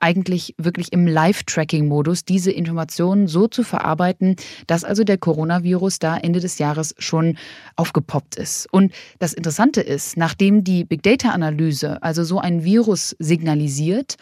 eigentlich 0.01 0.55
wirklich 0.59 0.93
im 0.93 1.07
Live-Tracking-Modus 1.07 2.25
diese 2.25 2.51
Informationen 2.51 3.27
so 3.27 3.49
zu 3.49 3.63
verarbeiten, 3.63 4.37
dass 4.67 4.85
also 4.85 5.05
der 5.05 5.19
Coronavirus 5.19 5.99
da 5.99 6.17
Ende 6.17 6.41
des 6.41 6.59
Jahres 6.59 6.95
schon 6.99 7.37
aufgepoppt 7.77 8.37
ist. 8.37 8.73
Und 8.73 8.93
das 9.19 9.33
Interessante 9.33 9.81
ist, 9.81 10.17
nachdem 10.17 10.65
die 10.65 10.85
Big 10.85 11.03
Data-Analyse 11.03 12.03
also 12.03 12.25
so 12.25 12.39
ein 12.39 12.65
Virus 12.65 13.17
signalisiert 13.19 14.17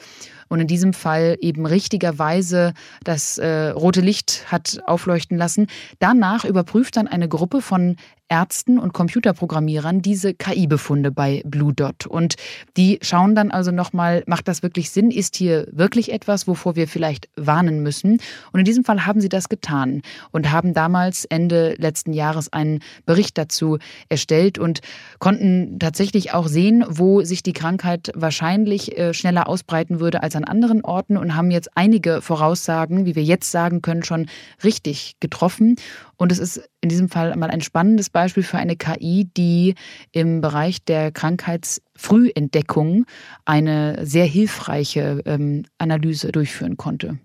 und 0.49 0.61
in 0.61 0.67
diesem 0.67 0.93
Fall 0.93 1.37
eben 1.41 1.67
richtigerweise 1.67 2.73
das 3.05 3.39
äh, 3.39 3.69
rote 3.71 4.01
Licht 4.01 4.45
hat 4.51 4.79
aufleuchten 4.87 5.37
lassen. 5.37 5.67
Danach 5.99 6.45
überprüft 6.45 6.97
dann 6.97 7.09
eine 7.09 7.29
Gruppe 7.29 7.61
von 7.61 7.97
Ärzten 8.29 8.79
und 8.79 8.93
Computerprogrammierern 8.93 10.03
diese 10.03 10.35
KI-Befunde 10.35 11.11
bei 11.11 11.43
Blue 11.45 11.73
Dot. 11.73 12.07
Und 12.07 12.35
die 12.77 12.99
schauen 13.03 13.35
dann 13.35 13.51
also 13.51 13.71
nochmal, 13.71 14.23
macht 14.27 14.49
das 14.49 14.63
wirklich 14.63 14.91
Sinn? 14.91 15.11
Ist 15.11 15.37
hier 15.37 15.69
wirklich 15.71 16.13
etwas, 16.13 16.49
wovor 16.49 16.77
wir 16.77 16.89
vielleicht 16.89 17.29
warnen 17.37 17.83
müssen? 17.83 18.19
Und 18.53 18.61
in 18.61 18.65
diesem 18.65 18.85
Fall 18.85 19.07
haben 19.07 19.21
sie 19.21 19.29
das 19.29 19.49
getan 19.49 20.03
und 20.33 20.51
haben 20.51 20.75
damals 20.75 21.25
Ende 21.25 21.75
letzten 21.79 22.13
Jahres 22.13 22.53
einen 22.53 22.81
Bericht 23.05 23.39
dazu 23.39 23.79
erstellt 24.09 24.59
und 24.59 24.81
konnten 25.19 25.79
tatsächlich 25.79 26.35
auch 26.35 26.49
sehen, 26.49 26.85
wo 26.89 27.23
sich 27.23 27.43
die 27.43 27.53
Krankheit 27.53 28.11
wahrscheinlich 28.15 28.99
äh, 28.99 29.15
schneller 29.15 29.49
ausbreiten 29.49 30.01
würde 30.01 30.23
als 30.23 30.37
an 30.37 30.45
anderen 30.45 30.85
Orten 30.85 31.17
und 31.17 31.37
haben 31.37 31.51
jetzt 31.51 31.71
einige 31.77 32.23
Voraussagen, 32.23 33.07
wie 33.07 33.15
wir 33.15 33.25
jetzt 33.25 33.51
sagen 33.51 33.83
können, 33.83 34.03
schon 34.03 34.27
richtig 34.65 35.17
getroffen. 35.21 35.77
Und 36.17 36.33
es 36.33 36.39
ist 36.39 36.69
in 36.81 36.89
diesem 36.89 37.09
Fall 37.09 37.37
mal 37.37 37.51
ein 37.51 37.61
spannendes 37.61 38.11
Beispiel 38.11 38.43
für 38.43 38.59
eine 38.59 38.77
KI, 38.77 39.29
die 39.37 39.75
im 40.13 40.41
Bereich 40.41 40.83
der 40.85 41.13
Krankheitsfrühentdeckung 41.13 43.05
eine 43.45 44.07
sehr 44.07 44.25
hilfreiche 44.25 45.23
ähm, 45.27 45.65
Analyse 45.79 46.33
durchführen 46.33 46.77
konnte. 46.77 47.19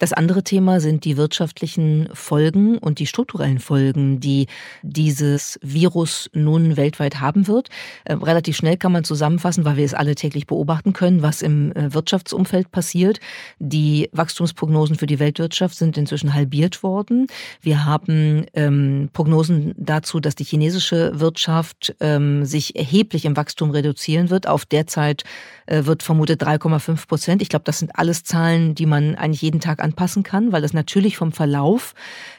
Das 0.00 0.14
andere 0.14 0.42
Thema 0.42 0.80
sind 0.80 1.04
die 1.04 1.18
wirtschaftlichen 1.18 2.08
Folgen 2.14 2.78
und 2.78 3.00
die 3.00 3.06
strukturellen 3.06 3.58
Folgen, 3.58 4.18
die 4.18 4.46
dieses 4.82 5.60
Virus 5.62 6.30
nun 6.32 6.78
weltweit 6.78 7.20
haben 7.20 7.46
wird. 7.46 7.68
Äh, 8.04 8.14
relativ 8.14 8.56
schnell 8.56 8.78
kann 8.78 8.92
man 8.92 9.04
zusammenfassen, 9.04 9.66
weil 9.66 9.76
wir 9.76 9.84
es 9.84 9.92
alle 9.92 10.14
täglich 10.14 10.46
beobachten 10.46 10.94
können, 10.94 11.20
was 11.20 11.42
im 11.42 11.72
äh, 11.72 11.92
Wirtschaftsumfeld 11.92 12.72
passiert. 12.72 13.20
Die 13.58 14.08
Wachstumsprognosen 14.12 14.96
für 14.96 15.06
die 15.06 15.18
Weltwirtschaft 15.18 15.76
sind 15.76 15.98
inzwischen 15.98 16.32
halbiert 16.32 16.82
worden. 16.82 17.26
Wir 17.60 17.84
haben 17.84 18.46
ähm, 18.54 19.10
Prognosen 19.12 19.74
dazu, 19.76 20.18
dass 20.18 20.34
die 20.34 20.44
chinesische 20.44 21.20
Wirtschaft 21.20 21.94
ähm, 22.00 22.46
sich 22.46 22.74
erheblich 22.74 23.26
im 23.26 23.36
Wachstum 23.36 23.70
reduzieren 23.70 24.30
wird. 24.30 24.46
Auf 24.46 24.64
derzeit 24.64 25.24
wird 25.70 26.02
vermutet 26.02 26.42
3,5 26.42 27.06
Prozent. 27.06 27.42
Ich 27.42 27.48
glaube, 27.48 27.64
das 27.64 27.78
sind 27.78 27.92
alles 27.96 28.24
Zahlen, 28.24 28.74
die 28.74 28.86
man 28.86 29.14
eigentlich 29.14 29.42
jeden 29.42 29.60
Tag 29.60 29.82
an 29.82 29.90
anpassen 29.90 30.22
kann, 30.22 30.52
weil 30.52 30.62
das 30.62 30.72
natürlich 30.72 31.16
vom 31.16 31.32
Verlauf 31.32 31.94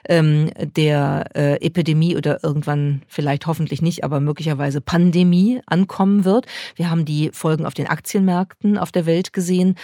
ähm, 0.07 0.51
der 0.57 1.25
äh, 1.35 1.65
Epidemie 1.65 2.15
oder 2.15 2.43
irgendwann 2.43 3.01
vielleicht 3.07 3.45
hoffentlich 3.45 3.81
nicht, 3.81 4.03
aber 4.03 4.19
möglicherweise 4.21 4.79
Pandemie 4.79 5.61
ankommen 5.65 6.23
wird. 6.23 6.45
Wir 6.75 6.89
haben 6.89 7.03
die 7.03 7.29
Folgen 7.33 7.65
auf 7.65 7.73
den 7.73 7.87
Aktienmärkten 7.87 8.77
auf 8.77 8.91
der 8.91 9.05
Welt 9.05 9.33
gesehen 9.33 9.75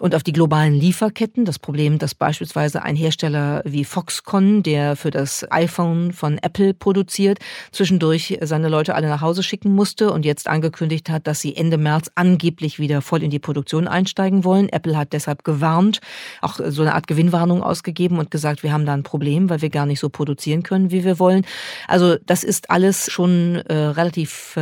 und 0.00 0.14
auf 0.14 0.22
die 0.22 0.32
globalen 0.32 0.74
Lieferketten. 0.74 1.44
Das 1.44 1.58
Problem, 1.58 1.98
dass 1.98 2.14
beispielsweise 2.14 2.82
ein 2.82 2.96
Hersteller 2.96 3.62
wie 3.64 3.84
Foxconn, 3.84 4.62
der 4.62 4.96
für 4.96 5.10
das 5.10 5.46
iPhone 5.50 6.12
von 6.12 6.38
Apple 6.38 6.74
produziert, 6.74 7.38
zwischendurch 7.70 8.38
seine 8.42 8.68
Leute 8.68 8.94
alle 8.94 9.08
nach 9.08 9.20
Hause 9.20 9.42
schicken 9.42 9.74
musste 9.74 10.12
und 10.12 10.24
jetzt 10.24 10.48
angekündigt 10.48 11.10
hat, 11.10 11.26
dass 11.26 11.40
sie 11.40 11.56
Ende 11.56 11.76
März 11.76 12.10
angeblich 12.14 12.78
wieder 12.78 13.02
voll 13.02 13.22
in 13.22 13.30
die 13.30 13.38
Produktion 13.38 13.86
einsteigen 13.86 14.44
wollen. 14.44 14.68
Apple 14.68 14.96
hat 14.96 15.12
deshalb 15.12 15.44
gewarnt, 15.44 16.00
auch 16.40 16.58
so 16.68 16.82
eine 16.82 16.94
Art 16.94 17.06
Gewinnwarnung 17.06 17.62
ausgegeben 17.62 18.18
und 18.18 18.30
gesagt, 18.30 18.62
wir 18.62 18.72
haben 18.72 18.86
da 18.86 18.94
ein 18.94 19.02
Problem, 19.02 19.50
weil 19.50 19.62
wir 19.62 19.70
gar 19.70 19.86
nicht 19.86 20.00
so 20.00 20.08
produzieren 20.08 20.62
können, 20.62 20.90
wie 20.90 21.04
wir 21.04 21.18
wollen. 21.18 21.44
Also 21.86 22.16
das 22.26 22.44
ist 22.44 22.70
alles 22.70 23.10
schon 23.10 23.56
äh, 23.66 23.74
relativ 23.74 24.56
äh, 24.56 24.60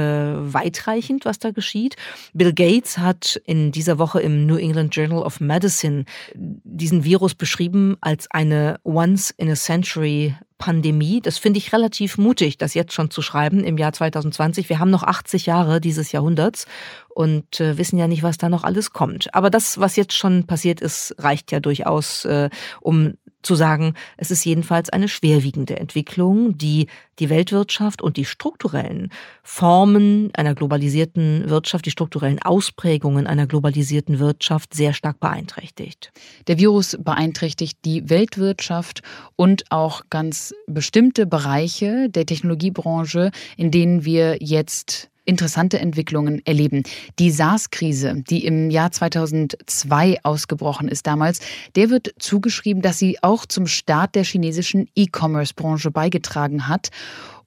weitreichend, 0.53 1.25
was 1.25 1.39
da 1.39 1.51
geschieht. 1.51 1.97
Bill 2.33 2.53
Gates 2.53 2.99
hat 2.99 3.41
in 3.45 3.73
dieser 3.73 3.99
Woche 3.99 4.21
im 4.21 4.47
New 4.47 4.57
England 4.57 4.95
Journal 4.95 5.28
of 5.29 5.41
Medicine 5.41 6.05
diesen 6.35 7.05
Virus 7.05 7.35
beschrieben 7.35 7.97
als 8.01 8.27
eine 8.31 8.81
once 8.83 9.31
in 9.37 9.51
a 9.51 9.55
century 9.55 10.35
Pandemie. 10.57 11.21
Das 11.21 11.39
finde 11.39 11.59
ich 11.59 11.73
relativ 11.73 12.19
mutig, 12.19 12.59
das 12.59 12.75
jetzt 12.75 12.93
schon 12.93 13.11
zu 13.11 13.23
schreiben 13.23 13.63
im 13.63 13.79
Jahr 13.79 13.93
2020. 13.93 14.69
Wir 14.69 14.81
haben 14.81 14.91
noch 14.91 15.05
80 15.05 15.47
Jahre 15.47 15.81
dieses 15.81 16.11
Jahrhunderts 16.11 16.67
und 17.11 17.61
äh, 17.61 17.79
wissen 17.79 17.99
ja 17.99 18.09
nicht, 18.09 18.25
was 18.25 18.39
da 18.39 18.49
noch 18.49 18.65
alles 18.65 18.93
kommt. 18.93 19.35
Aber 19.35 19.51
das, 19.51 19.79
was 19.79 19.97
jetzt 19.97 20.15
schon 20.15 20.47
passiert 20.47 20.81
ist, 20.81 21.15
reicht 21.19 21.53
ja 21.53 21.61
durchaus, 21.61 22.25
äh, 22.25 22.51
um 22.81 23.15
zu 23.43 23.55
sagen, 23.55 23.95
es 24.17 24.31
ist 24.31 24.45
jedenfalls 24.45 24.91
eine 24.91 25.09
schwerwiegende 25.09 25.79
Entwicklung, 25.79 26.59
die 26.59 26.87
die 27.19 27.31
Weltwirtschaft 27.31 28.03
und 28.03 28.17
die 28.17 28.25
strukturellen 28.25 29.11
Formen 29.43 30.31
einer 30.35 30.55
globalisierten 30.55 31.49
Wirtschaft, 31.49 31.87
die 31.87 31.91
strukturellen 31.91 32.41
Ausprägungen 32.43 33.27
einer 33.27 33.47
globalisierten 33.47 34.19
Wirtschaft 34.19 34.75
sehr 34.75 34.93
stark 34.93 35.21
beeinträchtigt. 35.21 36.13
Der 36.47 36.59
Virus 36.59 36.97
beeinträchtigt 37.01 37.79
die 37.85 38.09
Weltwirtschaft 38.11 39.03
und 39.37 39.65
auch 39.71 40.03
ganz 40.11 40.55
bestimmte 40.67 41.27
Bereiche 41.27 42.09
der 42.11 42.27
Technologiebranche, 42.27 43.31
in 43.57 43.71
denen 43.71 44.05
wir 44.05 44.39
jetzt 44.41 45.11
interessante 45.29 45.79
Entwicklungen 45.79 46.45
erleben. 46.47 46.83
Die 47.19 47.31
SARS-Krise, 47.31 48.23
die 48.29 48.45
im 48.45 48.71
Jahr 48.71 48.91
2002 48.91 50.19
ausgebrochen 50.23 50.89
ist 50.89 51.07
damals, 51.07 51.41
der 51.77 51.91
wird 51.91 52.15
zugeschrieben, 52.19 52.83
dass 52.83 52.99
sie 52.99 53.23
auch 53.23 53.45
zum 53.45 53.67
Start 53.67 54.15
der 54.15 54.25
chinesischen 54.25 54.89
E-Commerce-Branche 54.97 55.91
beigetragen 55.91 56.67
hat. 56.67 56.89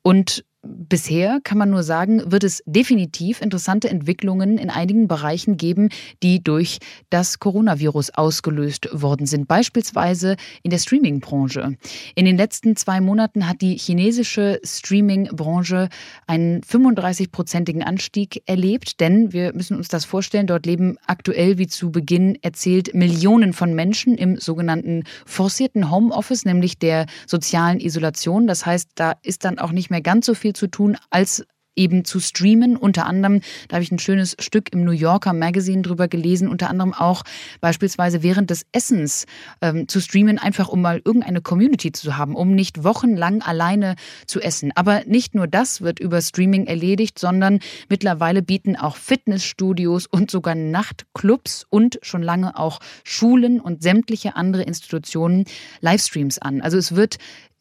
Und 0.04 0.46
Bisher 0.64 1.40
kann 1.44 1.58
man 1.58 1.72
nur 1.72 1.82
sagen, 1.82 2.32
wird 2.32 2.44
es 2.44 2.62
definitiv 2.68 3.42
interessante 3.42 3.90
Entwicklungen 3.90 4.60
in 4.60 4.70
einigen 4.70 5.08
Bereichen 5.08 5.58
geben, 5.58 5.90
die 6.22 6.44
durch 6.44 6.78
das 7.10 7.40
Coronavirus 7.40 8.12
ausgelöst 8.12 8.88
worden 8.92 9.26
sind. 9.26 9.48
Beispielsweise 9.48 10.36
in 10.62 10.70
der 10.70 10.78
Streaming-Branche. 10.78 11.78
In 12.14 12.26
den 12.26 12.38
letzten 12.38 12.76
zwei 12.76 13.02
Monaten 13.02 13.48
hat 13.50 13.62
die 13.62 13.76
chinesische 13.76 14.62
Streaming-Branche 14.64 15.90
einen 16.28 16.62
35-prozentigen 16.62 17.82
Anstieg 17.82 18.44
erlebt, 18.46 19.00
denn 19.00 19.34
wir 19.34 19.54
müssen 19.54 19.78
uns 19.78 19.88
das 19.88 20.06
vorstellen, 20.06 20.46
dort 20.46 20.68
leben 20.68 20.98
aktuell, 21.08 21.58
wie 21.58 21.68
zu 21.68 21.92
Beginn 21.92 22.38
erzählt, 22.44 22.94
Millionen 22.94 23.54
von 23.54 23.74
Menschen 23.74 24.16
im 24.16 24.38
sogenannten 24.38 25.06
forcierten 25.26 25.90
Homeoffice, 25.90 26.46
nämlich 26.46 26.78
der 26.78 27.08
sozialen 27.26 27.80
Isolation. 27.80 28.46
Das 28.46 28.68
heißt, 28.68 28.90
da 28.94 29.14
ist 29.24 29.44
dann 29.44 29.58
auch 29.58 29.72
nicht 29.72 29.90
mehr 29.90 30.02
ganz 30.02 30.28
so 30.28 30.36
viel 30.36 30.51
viel 30.52 30.54
zu 30.54 30.68
tun 30.68 30.98
als 31.10 31.46
eben 31.78 32.04
zu 32.04 32.20
streamen. 32.20 32.76
Unter 32.76 33.06
anderem, 33.06 33.40
da 33.70 33.76
habe 33.76 33.84
ich 33.84 33.92
ein 33.94 34.00
schönes 34.00 34.36
Stück 34.40 34.74
im 34.74 34.84
New 34.84 34.92
Yorker 34.92 35.32
Magazine 35.32 35.82
drüber 35.82 36.10
gelesen, 36.10 36.50
unter 36.50 36.70
anderem 36.70 36.94
auch 36.94 37.24
beispielsweise 37.62 38.24
während 38.24 38.50
des 38.50 38.66
Essens 38.74 39.26
ähm, 39.62 39.88
zu 39.88 40.02
streamen, 40.02 40.38
einfach 40.38 40.68
um 40.68 40.82
mal 40.82 41.02
irgendeine 41.06 41.40
Community 41.40 41.94
zu 41.94 42.18
haben, 42.18 42.36
um 42.36 42.54
nicht 42.54 42.84
wochenlang 42.84 43.42
alleine 43.42 43.96
zu 44.26 44.42
essen. 44.42 44.74
Aber 44.76 45.06
nicht 45.06 45.34
nur 45.34 45.48
das 45.48 45.80
wird 45.80 46.00
über 46.00 46.22
Streaming 46.22 46.68
erledigt, 46.68 47.18
sondern 47.18 47.60
mittlerweile 47.88 48.42
bieten 48.42 48.76
auch 48.76 48.98
Fitnessstudios 48.98 50.08
und 50.08 50.30
sogar 50.30 50.56
Nachtclubs 50.56 51.66
und 51.70 52.00
schon 52.02 52.22
lange 52.22 52.60
auch 52.60 52.80
Schulen 53.06 53.62
und 53.62 53.82
sämtliche 53.82 54.36
andere 54.36 54.64
Institutionen 54.64 55.46
Livestreams 55.80 56.38
an. 56.38 56.60
Also 56.60 56.78
es 56.78 56.98
wird 56.98 57.18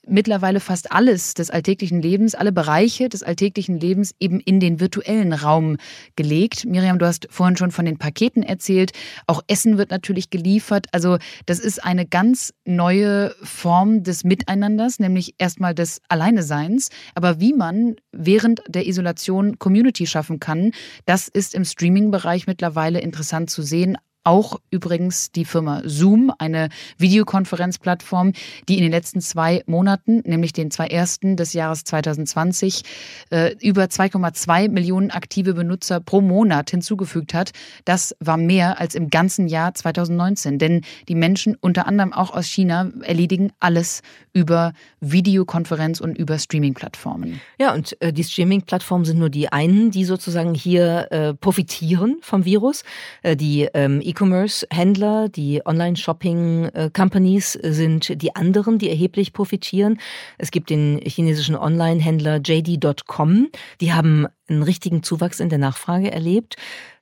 mittlerweile 0.06 0.60
fast 0.60 0.92
alles 0.92 1.34
des 1.34 1.50
alltäglichen 1.50 2.02
Lebens, 2.02 2.34
alle 2.34 2.52
Bereiche 2.52 3.08
des 3.08 3.22
alltäglichen 3.22 3.78
Lebens 3.78 4.14
eben 4.18 4.40
in 4.40 4.60
den 4.60 4.80
virtuellen 4.80 5.32
Raum 5.32 5.76
gelegt. 6.16 6.64
Miriam, 6.64 6.98
du 6.98 7.06
hast 7.06 7.28
vorhin 7.30 7.56
schon 7.56 7.70
von 7.70 7.84
den 7.84 7.98
Paketen 7.98 8.42
erzählt. 8.42 8.92
Auch 9.26 9.42
Essen 9.46 9.78
wird 9.78 9.90
natürlich 9.90 10.30
geliefert. 10.30 10.86
Also 10.92 11.18
das 11.46 11.58
ist 11.58 11.84
eine 11.84 12.06
ganz 12.06 12.52
neue 12.64 13.34
Form 13.42 14.02
des 14.02 14.24
Miteinanders, 14.24 14.98
nämlich 14.98 15.34
erstmal 15.38 15.74
des 15.74 16.00
Alleineseins. 16.08 16.90
Aber 17.14 17.40
wie 17.40 17.52
man 17.52 17.96
während 18.12 18.62
der 18.68 18.86
Isolation 18.86 19.58
Community 19.58 20.06
schaffen 20.06 20.40
kann, 20.40 20.72
das 21.04 21.28
ist 21.28 21.54
im 21.54 21.64
Streaming-Bereich 21.64 22.46
mittlerweile 22.46 23.00
interessant 23.00 23.50
zu 23.50 23.62
sehen. 23.62 23.96
Auch 24.22 24.60
übrigens 24.70 25.32
die 25.32 25.46
Firma 25.46 25.80
Zoom, 25.86 26.30
eine 26.38 26.68
Videokonferenzplattform, 26.98 28.32
die 28.68 28.76
in 28.76 28.82
den 28.82 28.92
letzten 28.92 29.22
zwei 29.22 29.62
Monaten, 29.66 30.20
nämlich 30.26 30.52
den 30.52 30.70
zwei 30.70 30.88
ersten 30.88 31.36
des 31.36 31.54
Jahres 31.54 31.84
2020, 31.84 32.82
äh, 33.30 33.54
über 33.62 33.84
2,2 33.84 34.68
Millionen 34.68 35.10
aktive 35.10 35.54
Benutzer 35.54 36.00
pro 36.00 36.20
Monat 36.20 36.70
hinzugefügt 36.70 37.32
hat. 37.32 37.52
Das 37.86 38.14
war 38.20 38.36
mehr 38.36 38.78
als 38.78 38.94
im 38.94 39.08
ganzen 39.08 39.48
Jahr 39.48 39.72
2019. 39.74 40.58
Denn 40.58 40.82
die 41.08 41.14
Menschen, 41.14 41.56
unter 41.58 41.86
anderem 41.86 42.12
auch 42.12 42.32
aus 42.32 42.46
China, 42.46 42.90
erledigen 43.00 43.52
alles 43.58 44.02
über 44.34 44.74
Videokonferenz 45.00 45.98
und 45.98 46.18
über 46.18 46.38
Streaming-Plattformen. 46.38 47.40
Ja, 47.58 47.72
und 47.72 47.96
äh, 48.02 48.12
die 48.12 48.24
Streaming-Plattformen 48.24 49.06
sind 49.06 49.18
nur 49.18 49.30
die 49.30 49.50
einen, 49.50 49.90
die 49.90 50.04
sozusagen 50.04 50.54
hier 50.54 51.10
äh, 51.10 51.32
profitieren 51.32 52.18
vom 52.20 52.44
Virus. 52.44 52.84
Äh, 53.22 53.34
die 53.34 53.68
ähm, 53.72 54.02
E-Commerce-Händler, 54.10 55.28
die 55.28 55.64
Online-Shopping-Companies 55.64 57.52
sind 57.52 58.20
die 58.20 58.34
anderen, 58.34 58.78
die 58.78 58.90
erheblich 58.90 59.32
profitieren. 59.32 60.00
Es 60.36 60.50
gibt 60.50 60.70
den 60.70 61.00
chinesischen 61.04 61.54
Online-Händler 61.54 62.40
JD.com. 62.44 63.48
Die 63.80 63.92
haben 63.92 64.26
einen 64.48 64.64
richtigen 64.64 65.04
Zuwachs 65.04 65.38
in 65.38 65.48
der 65.48 65.58
Nachfrage 65.58 66.10
erlebt. 66.10 66.56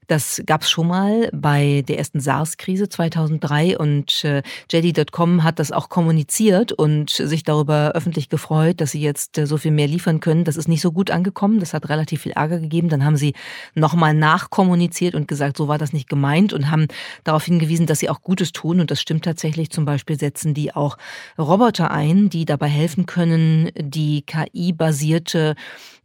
Das 0.09 0.43
gab 0.47 0.63
es 0.63 0.71
schon 0.71 0.89
mal 0.89 1.29
bei 1.35 1.85
der 1.87 1.99
ersten 1.99 2.19
SARS-Krise 2.19 2.89
2003 2.89 3.77
und 3.77 4.25
äh, 4.25 4.43
JD.com 4.73 5.45
hat 5.45 5.59
das 5.59 5.71
auch 5.71 5.91
kommuniziert 5.91 6.73
und 6.73 7.11
sich 7.11 7.43
darüber 7.43 7.93
öffentlich 7.95 8.31
gefreut, 8.31 8.81
dass 8.81 8.93
sie 8.93 9.03
jetzt 9.03 9.37
äh, 9.37 9.47
so 9.47 9.59
viel 9.59 9.71
mehr 9.71 9.87
liefern 9.87 10.21
können. 10.21 10.45
Das 10.45 10.57
ist 10.57 10.67
nicht 10.67 10.81
so 10.81 10.93
gut 10.93 11.11
angekommen. 11.11 11.61
Das 11.61 11.75
hat 11.75 11.91
relativ 11.91 12.23
viel 12.23 12.33
Ärger 12.33 12.59
gegeben. 12.59 12.89
Dann 12.89 13.05
haben 13.05 13.19
sie 13.19 13.35
nochmal 13.75 14.15
nachkommuniziert 14.15 15.15
und 15.15 15.29
gesagt, 15.29 15.59
so 15.59 15.69
war 15.69 15.77
das 15.77 15.93
nicht 15.93 16.09
gemeint 16.09 16.55
und 16.55 16.71
haben 16.71 16.87
darauf 17.25 17.45
hingewiesen, 17.45 17.85
dass 17.85 17.99
sie 17.99 18.09
auch 18.09 18.23
Gutes 18.23 18.53
tun. 18.53 18.81
Und 18.81 18.91
das 18.91 19.03
stimmt 19.03 19.27
tatsächlich. 19.27 19.69
Zum 19.69 19.85
Beispiel 19.85 20.19
setzen 20.19 20.55
die 20.55 20.75
auch 20.75 20.97
Roboter 21.39 21.91
ein, 21.91 22.31
die 22.31 22.47
dabei 22.47 22.69
helfen 22.69 23.05
können, 23.05 23.69
die 23.77 24.23
KI-basierte 24.23 25.55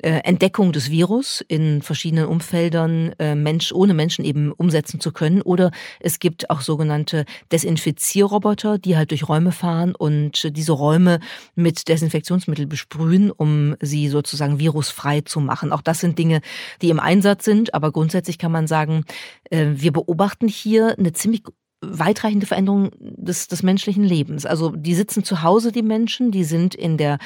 Entdeckung 0.09 0.71
des 0.73 0.89
Virus 0.89 1.43
in 1.47 1.81
verschiedenen 1.81 2.25
Umfeldern 2.25 3.13
äh, 3.19 3.35
Mensch 3.35 3.71
ohne 3.71 3.93
Menschen 3.93 4.25
eben 4.25 4.51
umsetzen 4.51 4.99
zu 4.99 5.11
können. 5.11 5.41
Oder 5.41 5.71
es 5.99 6.19
gibt 6.19 6.49
auch 6.49 6.61
sogenannte 6.61 7.25
Desinfizierroboter, 7.51 8.77
die 8.77 8.97
halt 8.97 9.11
durch 9.11 9.27
Räume 9.27 9.51
fahren 9.51 9.95
und 9.95 10.55
diese 10.55 10.73
Räume 10.73 11.19
mit 11.55 11.87
Desinfektionsmittel 11.87 12.67
besprühen, 12.67 13.31
um 13.31 13.75
sie 13.81 14.09
sozusagen 14.09 14.59
virusfrei 14.59 15.21
zu 15.21 15.39
machen. 15.39 15.71
Auch 15.71 15.81
das 15.81 15.99
sind 15.99 16.19
Dinge, 16.19 16.41
die 16.81 16.89
im 16.89 16.99
Einsatz 16.99 17.45
sind. 17.45 17.73
Aber 17.73 17.91
grundsätzlich 17.91 18.37
kann 18.37 18.51
man 18.51 18.67
sagen, 18.67 19.05
äh, 19.49 19.67
wir 19.71 19.91
beobachten 19.91 20.47
hier 20.47 20.97
eine 20.97 21.13
ziemlich 21.13 21.43
weitreichende 21.83 22.45
Veränderung 22.45 22.91
des, 22.99 23.47
des 23.47 23.63
menschlichen 23.63 24.03
Lebens. 24.03 24.45
Also 24.45 24.69
die 24.69 24.95
sitzen 24.95 25.23
zu 25.23 25.43
Hause, 25.43 25.71
die 25.71 25.81
Menschen, 25.81 26.31
die 26.31 26.43
sind 26.43 26.75
in 26.75 26.97
der 26.97 27.19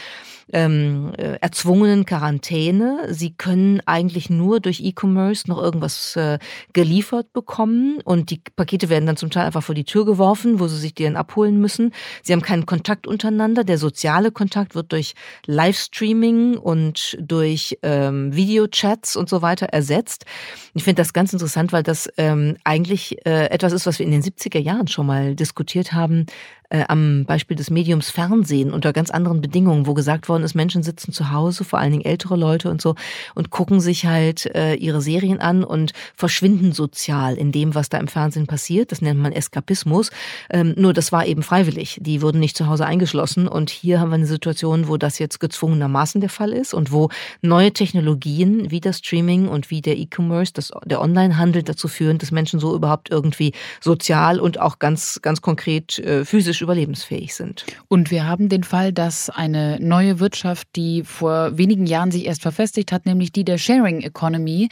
ähm, 0.53 1.13
äh, 1.17 1.37
erzwungenen 1.41 2.05
Quarantäne. 2.05 3.07
Sie 3.09 3.33
können 3.33 3.81
eigentlich 3.85 4.29
nur 4.29 4.59
durch 4.59 4.81
E-Commerce 4.81 5.47
noch 5.47 5.61
irgendwas 5.61 6.15
äh, 6.15 6.39
geliefert 6.73 7.33
bekommen 7.33 7.99
und 8.03 8.29
die 8.31 8.41
Pakete 8.55 8.89
werden 8.89 9.05
dann 9.05 9.17
zum 9.17 9.29
Teil 9.29 9.45
einfach 9.45 9.63
vor 9.63 9.75
die 9.75 9.83
Tür 9.83 10.05
geworfen, 10.05 10.59
wo 10.59 10.67
sie 10.67 10.77
sich 10.77 10.93
die 10.93 11.03
dann 11.03 11.15
abholen 11.15 11.59
müssen. 11.59 11.93
Sie 12.23 12.33
haben 12.33 12.41
keinen 12.41 12.65
Kontakt 12.65 13.07
untereinander. 13.07 13.63
Der 13.63 13.77
soziale 13.77 14.31
Kontakt 14.31 14.75
wird 14.75 14.91
durch 14.91 15.15
Livestreaming 15.45 16.57
und 16.57 17.17
durch 17.19 17.77
ähm, 17.83 18.35
Videochats 18.35 19.15
und 19.15 19.29
so 19.29 19.41
weiter 19.41 19.67
ersetzt. 19.67 20.25
Ich 20.73 20.83
finde 20.83 21.01
das 21.01 21.13
ganz 21.13 21.33
interessant, 21.33 21.73
weil 21.73 21.83
das 21.83 22.09
ähm, 22.17 22.57
eigentlich 22.63 23.17
äh, 23.25 23.47
etwas 23.49 23.73
ist, 23.73 23.85
was 23.85 23.99
wir 23.99 24.05
in 24.05 24.11
den 24.11 24.21
70er 24.21 24.59
Jahren 24.59 24.87
schon 24.87 25.05
mal 25.05 25.35
diskutiert 25.35 25.93
haben, 25.93 26.25
äh, 26.69 26.83
am 26.87 27.25
Beispiel 27.25 27.55
des 27.55 27.69
Mediums 27.69 28.09
Fernsehen 28.09 28.71
unter 28.71 28.93
ganz 28.93 29.09
anderen 29.09 29.41
Bedingungen, 29.41 29.87
wo 29.87 29.93
gesagt 29.93 30.27
worden 30.29 30.43
ist, 30.43 30.55
Menschen 30.55 30.83
sitzen 30.83 31.13
zu 31.13 31.31
Hause, 31.31 31.63
vor 31.63 31.79
allen 31.79 31.91
Dingen 31.91 32.05
ältere 32.05 32.35
Leute 32.35 32.69
und 32.69 32.81
so, 32.81 32.95
und 33.35 33.49
gucken 33.49 33.79
sich 33.79 34.05
halt 34.05 34.45
äh, 34.55 34.73
ihre 34.75 35.01
Serien 35.01 35.39
an 35.39 35.63
und 35.63 35.93
verschwinden 36.15 36.73
sozial 36.73 37.35
in 37.35 37.51
dem, 37.51 37.75
was 37.75 37.89
da 37.89 37.97
im 37.97 38.07
Fernsehen 38.07 38.47
passiert. 38.47 38.91
Das 38.91 39.01
nennt 39.01 39.19
man 39.19 39.31
Eskapismus. 39.31 40.11
Ähm, 40.49 40.73
nur 40.77 40.93
das 40.93 41.11
war 41.11 41.25
eben 41.25 41.43
freiwillig. 41.43 41.99
Die 42.01 42.21
wurden 42.21 42.39
nicht 42.39 42.57
zu 42.57 42.67
Hause 42.67 42.85
eingeschlossen. 42.85 43.47
Und 43.47 43.69
hier 43.69 43.99
haben 43.99 44.09
wir 44.09 44.15
eine 44.15 44.27
Situation, 44.27 44.87
wo 44.87 44.97
das 44.97 45.19
jetzt 45.19 45.39
gezwungenermaßen 45.39 46.21
der 46.21 46.29
Fall 46.29 46.51
ist 46.51 46.73
und 46.73 46.91
wo 46.91 47.09
neue 47.41 47.71
Technologien 47.71 48.71
wie 48.71 48.81
das 48.81 48.99
Streaming 48.99 49.47
und 49.47 49.69
wie 49.69 49.81
der 49.81 49.97
E-Commerce, 49.97 50.53
der 50.85 51.01
Onlinehandel 51.01 51.63
dazu 51.63 51.87
führen, 51.87 52.17
dass 52.17 52.31
Menschen 52.31 52.59
so 52.59 52.75
überhaupt 52.75 53.09
irgendwie 53.09 53.53
sozial 53.79 54.39
und 54.39 54.59
auch 54.59 54.79
ganz, 54.79 55.19
ganz 55.21 55.41
konkret 55.41 55.99
äh, 55.99 56.25
physisch 56.25 56.56
physisch 56.57 56.61
überlebensfähig 56.61 57.35
sind. 57.35 57.65
Und 57.87 58.11
wir 58.11 58.25
haben 58.25 58.49
den 58.49 58.63
Fall, 58.63 58.91
dass 58.91 59.29
eine 59.29 59.77
neue 59.79 60.19
Wirtschaft, 60.19 60.67
die 60.75 61.03
vor 61.03 61.57
wenigen 61.57 61.85
Jahren 61.85 62.11
sich 62.11 62.25
erst 62.25 62.41
verfestigt 62.41 62.91
hat, 62.91 63.05
nämlich 63.05 63.31
die 63.31 63.45
der 63.45 63.57
Sharing 63.57 64.01
Economy, 64.01 64.69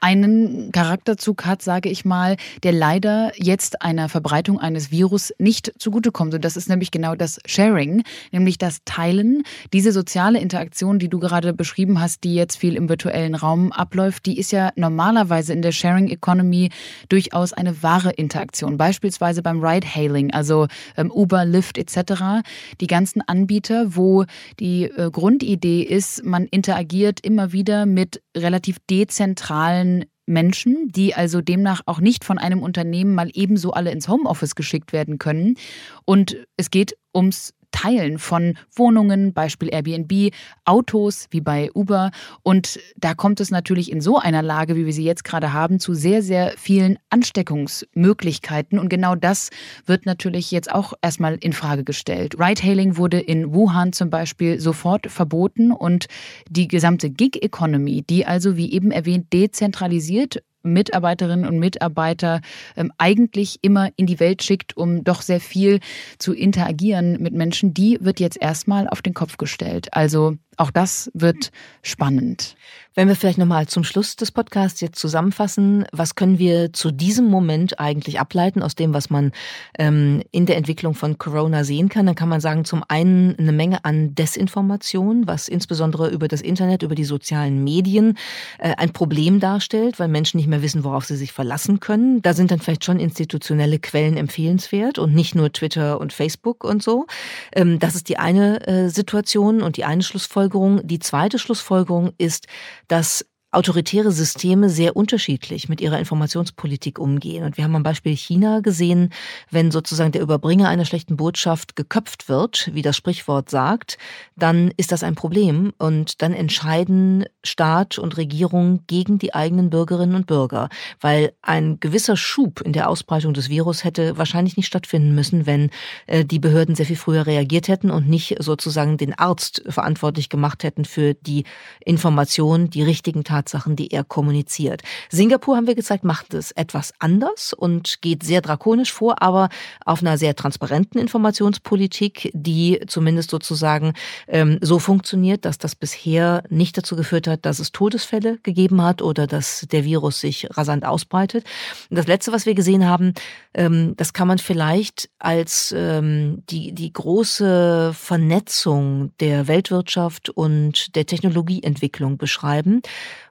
einen 0.00 0.72
Charakterzug 0.72 1.44
hat, 1.44 1.62
sage 1.62 1.88
ich 1.88 2.04
mal, 2.04 2.36
der 2.62 2.72
leider 2.72 3.32
jetzt 3.36 3.82
einer 3.82 4.08
Verbreitung 4.08 4.58
eines 4.58 4.90
Virus 4.90 5.32
nicht 5.38 5.72
zugutekommt. 5.78 6.34
Und 6.34 6.44
das 6.44 6.56
ist 6.56 6.68
nämlich 6.68 6.90
genau 6.90 7.14
das 7.14 7.38
Sharing, 7.46 8.02
nämlich 8.32 8.58
das 8.58 8.78
Teilen. 8.84 9.42
Diese 9.72 9.92
soziale 9.92 10.40
Interaktion, 10.40 10.98
die 10.98 11.08
du 11.08 11.18
gerade 11.18 11.52
beschrieben 11.52 12.00
hast, 12.00 12.24
die 12.24 12.34
jetzt 12.34 12.56
viel 12.56 12.76
im 12.76 12.88
virtuellen 12.88 13.34
Raum 13.34 13.72
abläuft, 13.72 14.26
die 14.26 14.38
ist 14.38 14.52
ja 14.52 14.70
normalerweise 14.76 15.52
in 15.52 15.62
der 15.62 15.72
Sharing 15.72 16.08
Economy 16.08 16.70
durchaus 17.08 17.52
eine 17.52 17.82
wahre 17.82 18.10
Interaktion. 18.10 18.78
Beispielsweise 18.78 19.42
beim 19.42 19.62
Ride-Hailing, 19.62 20.32
also 20.32 20.66
ähm, 20.96 21.10
Uber, 21.10 21.44
Lyft 21.44 21.76
etc. 21.76 22.42
Die 22.80 22.86
ganzen 22.86 23.20
Anbieter, 23.22 23.96
wo 23.96 24.24
die 24.58 24.84
äh, 24.84 25.10
Grundidee 25.10 25.82
ist, 25.82 26.24
man 26.24 26.46
interagiert 26.46 27.20
immer 27.20 27.52
wieder 27.52 27.84
mit 27.86 28.22
relativ 28.36 28.78
dezentralen 28.88 29.89
Menschen, 30.30 30.88
die 30.88 31.14
also 31.14 31.42
demnach 31.42 31.82
auch 31.86 32.00
nicht 32.00 32.24
von 32.24 32.38
einem 32.38 32.62
Unternehmen 32.62 33.14
mal 33.14 33.28
ebenso 33.34 33.72
alle 33.72 33.90
ins 33.90 34.08
Homeoffice 34.08 34.54
geschickt 34.54 34.92
werden 34.92 35.18
können. 35.18 35.56
Und 36.04 36.36
es 36.56 36.70
geht 36.70 36.96
ums 37.14 37.52
Teilen 37.70 38.18
von 38.18 38.56
Wohnungen, 38.74 39.32
Beispiel 39.32 39.68
Airbnb, 39.72 40.32
Autos 40.64 41.26
wie 41.30 41.40
bei 41.40 41.70
Uber. 41.74 42.10
Und 42.42 42.78
da 42.96 43.14
kommt 43.14 43.40
es 43.40 43.50
natürlich 43.50 43.90
in 43.90 44.00
so 44.00 44.18
einer 44.18 44.42
Lage, 44.42 44.76
wie 44.76 44.86
wir 44.86 44.92
sie 44.92 45.04
jetzt 45.04 45.24
gerade 45.24 45.52
haben, 45.52 45.80
zu 45.80 45.94
sehr, 45.94 46.22
sehr 46.22 46.54
vielen 46.56 46.98
Ansteckungsmöglichkeiten. 47.10 48.78
Und 48.78 48.88
genau 48.88 49.14
das 49.14 49.50
wird 49.86 50.06
natürlich 50.06 50.50
jetzt 50.50 50.70
auch 50.70 50.94
erstmal 51.02 51.36
in 51.36 51.52
Frage 51.52 51.84
gestellt. 51.84 52.36
Ride-Hailing 52.38 52.96
wurde 52.96 53.20
in 53.20 53.54
Wuhan 53.54 53.92
zum 53.92 54.10
Beispiel 54.10 54.60
sofort 54.60 55.10
verboten 55.10 55.72
und 55.72 56.06
die 56.48 56.68
gesamte 56.68 57.10
Gig-Economy, 57.10 58.02
die 58.02 58.26
also, 58.26 58.56
wie 58.56 58.72
eben 58.72 58.90
erwähnt, 58.90 59.32
dezentralisiert 59.32 60.42
Mitarbeiterinnen 60.62 61.46
und 61.46 61.58
Mitarbeiter 61.58 62.40
ähm, 62.76 62.92
eigentlich 62.98 63.58
immer 63.62 63.90
in 63.96 64.06
die 64.06 64.20
Welt 64.20 64.42
schickt, 64.42 64.76
um 64.76 65.04
doch 65.04 65.22
sehr 65.22 65.40
viel 65.40 65.80
zu 66.18 66.32
interagieren 66.32 67.20
mit 67.20 67.34
Menschen, 67.34 67.74
die 67.74 67.98
wird 68.00 68.20
jetzt 68.20 68.40
erstmal 68.40 68.88
auf 68.88 69.02
den 69.02 69.14
Kopf 69.14 69.36
gestellt. 69.36 69.88
Also 69.92 70.36
auch 70.60 70.70
das 70.70 71.10
wird 71.14 71.50
spannend. 71.82 72.54
Wenn 72.94 73.08
wir 73.08 73.16
vielleicht 73.16 73.38
nochmal 73.38 73.66
zum 73.66 73.82
Schluss 73.82 74.16
des 74.16 74.30
Podcasts 74.30 74.80
jetzt 74.80 74.98
zusammenfassen, 74.98 75.86
was 75.92 76.16
können 76.16 76.38
wir 76.38 76.72
zu 76.72 76.90
diesem 76.90 77.26
Moment 77.28 77.78
eigentlich 77.78 78.20
ableiten 78.20 78.62
aus 78.62 78.74
dem, 78.74 78.92
was 78.92 79.08
man 79.10 79.32
ähm, 79.78 80.22
in 80.32 80.44
der 80.44 80.56
Entwicklung 80.56 80.94
von 80.94 81.16
Corona 81.16 81.64
sehen 81.64 81.88
kann, 81.88 82.04
dann 82.04 82.14
kann 82.14 82.28
man 82.28 82.40
sagen, 82.40 82.64
zum 82.64 82.84
einen 82.88 83.38
eine 83.38 83.52
Menge 83.52 83.84
an 83.84 84.14
Desinformation, 84.14 85.26
was 85.26 85.48
insbesondere 85.48 86.10
über 86.10 86.28
das 86.28 86.42
Internet, 86.42 86.82
über 86.82 86.94
die 86.94 87.04
sozialen 87.04 87.64
Medien 87.64 88.18
äh, 88.58 88.74
ein 88.76 88.92
Problem 88.92 89.40
darstellt, 89.40 89.98
weil 89.98 90.08
Menschen 90.08 90.36
nicht 90.36 90.48
mehr 90.48 90.62
wissen, 90.62 90.84
worauf 90.84 91.06
sie 91.06 91.16
sich 91.16 91.32
verlassen 91.32 91.80
können. 91.80 92.20
Da 92.20 92.34
sind 92.34 92.50
dann 92.50 92.58
vielleicht 92.58 92.84
schon 92.84 93.00
institutionelle 93.00 93.78
Quellen 93.78 94.16
empfehlenswert 94.16 94.98
und 94.98 95.14
nicht 95.14 95.34
nur 95.34 95.52
Twitter 95.52 96.00
und 96.00 96.12
Facebook 96.12 96.64
und 96.64 96.82
so. 96.82 97.06
Ähm, 97.54 97.78
das 97.78 97.94
ist 97.94 98.10
die 98.10 98.18
eine 98.18 98.66
äh, 98.66 98.88
Situation 98.90 99.62
und 99.62 99.78
die 99.78 99.84
eine 99.84 100.02
Schlussfolgerung. 100.02 100.49
Die 100.82 100.98
zweite 100.98 101.38
Schlussfolgerung 101.38 102.12
ist, 102.18 102.46
dass 102.88 103.24
autoritäre 103.52 104.12
Systeme 104.12 104.68
sehr 104.68 104.96
unterschiedlich 104.96 105.68
mit 105.68 105.80
ihrer 105.80 105.98
Informationspolitik 105.98 107.00
umgehen. 107.00 107.44
Und 107.44 107.56
wir 107.56 107.64
haben 107.64 107.74
am 107.74 107.82
Beispiel 107.82 108.16
China 108.16 108.60
gesehen, 108.60 109.12
wenn 109.50 109.72
sozusagen 109.72 110.12
der 110.12 110.22
Überbringer 110.22 110.68
einer 110.68 110.84
schlechten 110.84 111.16
Botschaft 111.16 111.74
geköpft 111.74 112.28
wird, 112.28 112.70
wie 112.74 112.82
das 112.82 112.96
Sprichwort 112.96 113.50
sagt, 113.50 113.98
dann 114.36 114.72
ist 114.76 114.92
das 114.92 115.02
ein 115.02 115.16
Problem. 115.16 115.72
Und 115.78 116.22
dann 116.22 116.32
entscheiden 116.32 117.24
Staat 117.42 117.98
und 117.98 118.16
Regierung 118.16 118.84
gegen 118.86 119.18
die 119.18 119.34
eigenen 119.34 119.68
Bürgerinnen 119.68 120.14
und 120.14 120.28
Bürger, 120.28 120.68
weil 121.00 121.32
ein 121.42 121.80
gewisser 121.80 122.16
Schub 122.16 122.60
in 122.60 122.72
der 122.72 122.88
Ausbreitung 122.88 123.34
des 123.34 123.48
Virus 123.48 123.82
hätte 123.82 124.16
wahrscheinlich 124.16 124.56
nicht 124.56 124.66
stattfinden 124.66 125.14
müssen, 125.14 125.46
wenn 125.46 125.70
äh, 126.06 126.24
die 126.24 126.38
Behörden 126.38 126.76
sehr 126.76 126.86
viel 126.86 126.96
früher 126.96 127.26
reagiert 127.26 127.66
hätten 127.66 127.90
und 127.90 128.08
nicht 128.08 128.36
sozusagen 128.38 128.96
den 128.96 129.18
Arzt 129.18 129.62
verantwortlich 129.68 130.28
gemacht 130.28 130.62
hätten 130.62 130.84
für 130.84 131.14
die 131.14 131.44
Information, 131.84 132.70
die 132.70 132.84
richtigen 132.84 133.24
Tatsachen 133.24 133.39
Tatsachen, 133.40 133.76
die 133.76 133.90
er 133.90 134.04
kommuniziert. 134.04 134.82
Singapur, 135.08 135.56
haben 135.56 135.66
wir 135.66 135.74
gezeigt, 135.74 136.04
macht 136.04 136.34
es 136.34 136.50
etwas 136.52 136.92
anders 136.98 137.52
und 137.52 138.02
geht 138.02 138.22
sehr 138.22 138.42
drakonisch 138.42 138.92
vor, 138.92 139.22
aber 139.22 139.48
auf 139.84 140.02
einer 140.02 140.18
sehr 140.18 140.36
transparenten 140.36 141.00
Informationspolitik, 141.00 142.30
die 142.34 142.80
zumindest 142.86 143.30
sozusagen 143.30 143.94
ähm, 144.28 144.58
so 144.60 144.78
funktioniert, 144.78 145.44
dass 145.44 145.58
das 145.58 145.74
bisher 145.74 146.42
nicht 146.50 146.76
dazu 146.76 146.96
geführt 146.96 147.26
hat, 147.26 147.46
dass 147.46 147.58
es 147.58 147.72
Todesfälle 147.72 148.38
gegeben 148.42 148.82
hat 148.82 149.00
oder 149.00 149.26
dass 149.26 149.66
der 149.70 149.84
Virus 149.84 150.20
sich 150.20 150.46
rasant 150.50 150.84
ausbreitet. 150.84 151.44
Und 151.88 151.96
das 151.96 152.06
Letzte, 152.06 152.32
was 152.32 152.44
wir 152.44 152.54
gesehen 152.54 152.86
haben, 152.86 153.14
ähm, 153.54 153.94
das 153.96 154.12
kann 154.12 154.28
man 154.28 154.38
vielleicht 154.38 155.08
als 155.18 155.74
ähm, 155.76 156.42
die, 156.50 156.72
die 156.72 156.92
große 156.92 157.92
Vernetzung 157.94 159.12
der 159.20 159.48
Weltwirtschaft 159.48 160.28
und 160.28 160.94
der 160.94 161.06
Technologieentwicklung 161.06 162.18
beschreiben, 162.18 162.82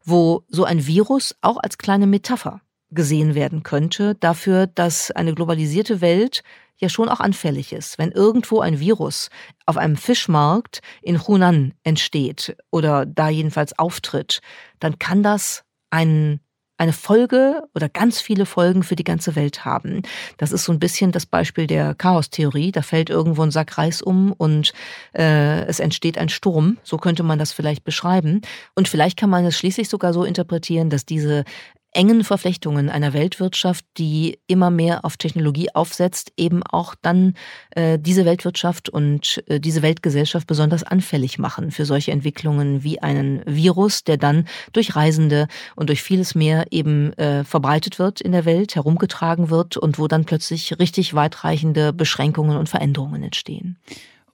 wo 0.04 0.44
so 0.48 0.64
ein 0.64 0.86
Virus 0.86 1.36
auch 1.42 1.58
als 1.58 1.78
kleine 1.78 2.08
Metapher 2.08 2.62
gesehen 2.92 3.36
werden 3.36 3.64
könnte 3.64 4.16
dafür, 4.16 4.68
dass 4.68 5.12
eine 5.12 5.34
globalisierte 5.34 6.02
Welt 6.02 6.44
ja 6.78 6.90
schon 6.90 7.10
auch 7.10 7.20
anfällig 7.20 7.74
ist. 7.74 7.98
Wenn 7.98 8.12
irgendwo 8.12 8.62
ein 8.62 8.80
Virus 8.80 9.30
auf 9.66 9.78
einem 9.78 9.98
Fischmarkt 9.98 10.82
in 11.02 11.28
Hunan 11.28 11.74
entsteht 11.84 12.56
oder 12.72 13.06
da 13.06 13.30
jedenfalls 13.30 13.78
auftritt, 13.78 14.42
dann 14.80 14.98
kann 14.98 15.22
das 15.22 15.64
einen 15.90 16.40
eine 16.80 16.94
Folge 16.94 17.64
oder 17.76 17.90
ganz 17.90 18.22
viele 18.22 18.46
Folgen 18.46 18.84
für 18.84 18.96
die 18.96 19.04
ganze 19.04 19.36
Welt 19.36 19.66
haben. 19.66 20.02
Das 20.38 20.54
ist 20.54 20.64
so 20.64 20.72
ein 20.72 20.80
bisschen 20.80 21.12
das 21.12 21.26
Beispiel 21.26 21.68
der 21.68 21.94
Chaostheorie. 21.94 22.72
Da 22.72 22.82
fällt 22.82 23.10
irgendwo 23.10 23.44
ein 23.44 23.52
Sack 23.52 23.78
Reis 23.78 24.02
um 24.02 24.32
und 24.32 24.72
äh, 25.14 25.66
es 25.66 25.82
entsteht 25.82 26.18
ein 26.18 26.30
Sturm. 26.30 26.78
So 26.84 26.98
könnte 26.98 27.24
man 27.24 27.38
das 27.38 27.52
vielleicht 27.52 27.84
beschreiben. 27.84 28.42
Und 28.76 28.88
vielleicht 28.88 29.18
kann 29.18 29.30
man 29.30 29.46
es 29.46 29.58
schließlich 29.58 29.90
sogar 29.90 30.14
so 30.14 30.24
interpretieren, 30.24 30.90
dass 30.90 31.06
diese 31.06 31.44
engen 31.92 32.24
Verflechtungen 32.24 32.90
einer 32.90 33.14
Weltwirtschaft, 33.14 33.86
die 33.98 34.40
immer 34.48 34.70
mehr 34.70 35.06
auf 35.06 35.18
Technologie 35.18 35.74
aufsetzt, 35.74 36.32
eben 36.38 36.62
auch 36.64 36.96
dann 37.02 37.34
äh, 37.72 37.98
diese 37.98 38.26
Weltwirtschaft 38.26 38.90
und 38.90 39.44
äh, 39.48 39.60
diese 39.60 39.82
Weltgesellschaft 39.82 40.48
besonders 40.48 40.84
anfällig 40.84 41.40
machen 41.40 41.72
für 41.72 41.86
solche 41.86 42.12
Entwicklungen 42.12 42.84
wie 42.84 43.02
einen 43.02 43.42
Virus, 43.46 44.04
der 44.04 44.18
dann 44.18 44.48
durch 44.72 44.96
Reisende 44.96 45.48
und 45.76 45.90
durch 45.90 46.04
vieles 46.04 46.36
mehr 46.36 46.68
eben 46.72 47.14
äh, 47.14 47.44
verbreitet 47.44 47.98
wird 47.98 48.22
in 48.22 48.32
der 48.32 48.46
Welt, 48.46 48.76
herumgetragen 48.76 49.50
wird 49.50 49.78
und 49.78 49.98
wo 49.98 50.08
dann 50.08 50.26
plötzlich 50.26 50.78
richtig 50.80 51.14
weitreichende 51.14 51.94
Beschränkungen 51.94 52.58
und 52.58 52.70
Veränderungen 52.70 53.24
entstehen. 53.24 53.78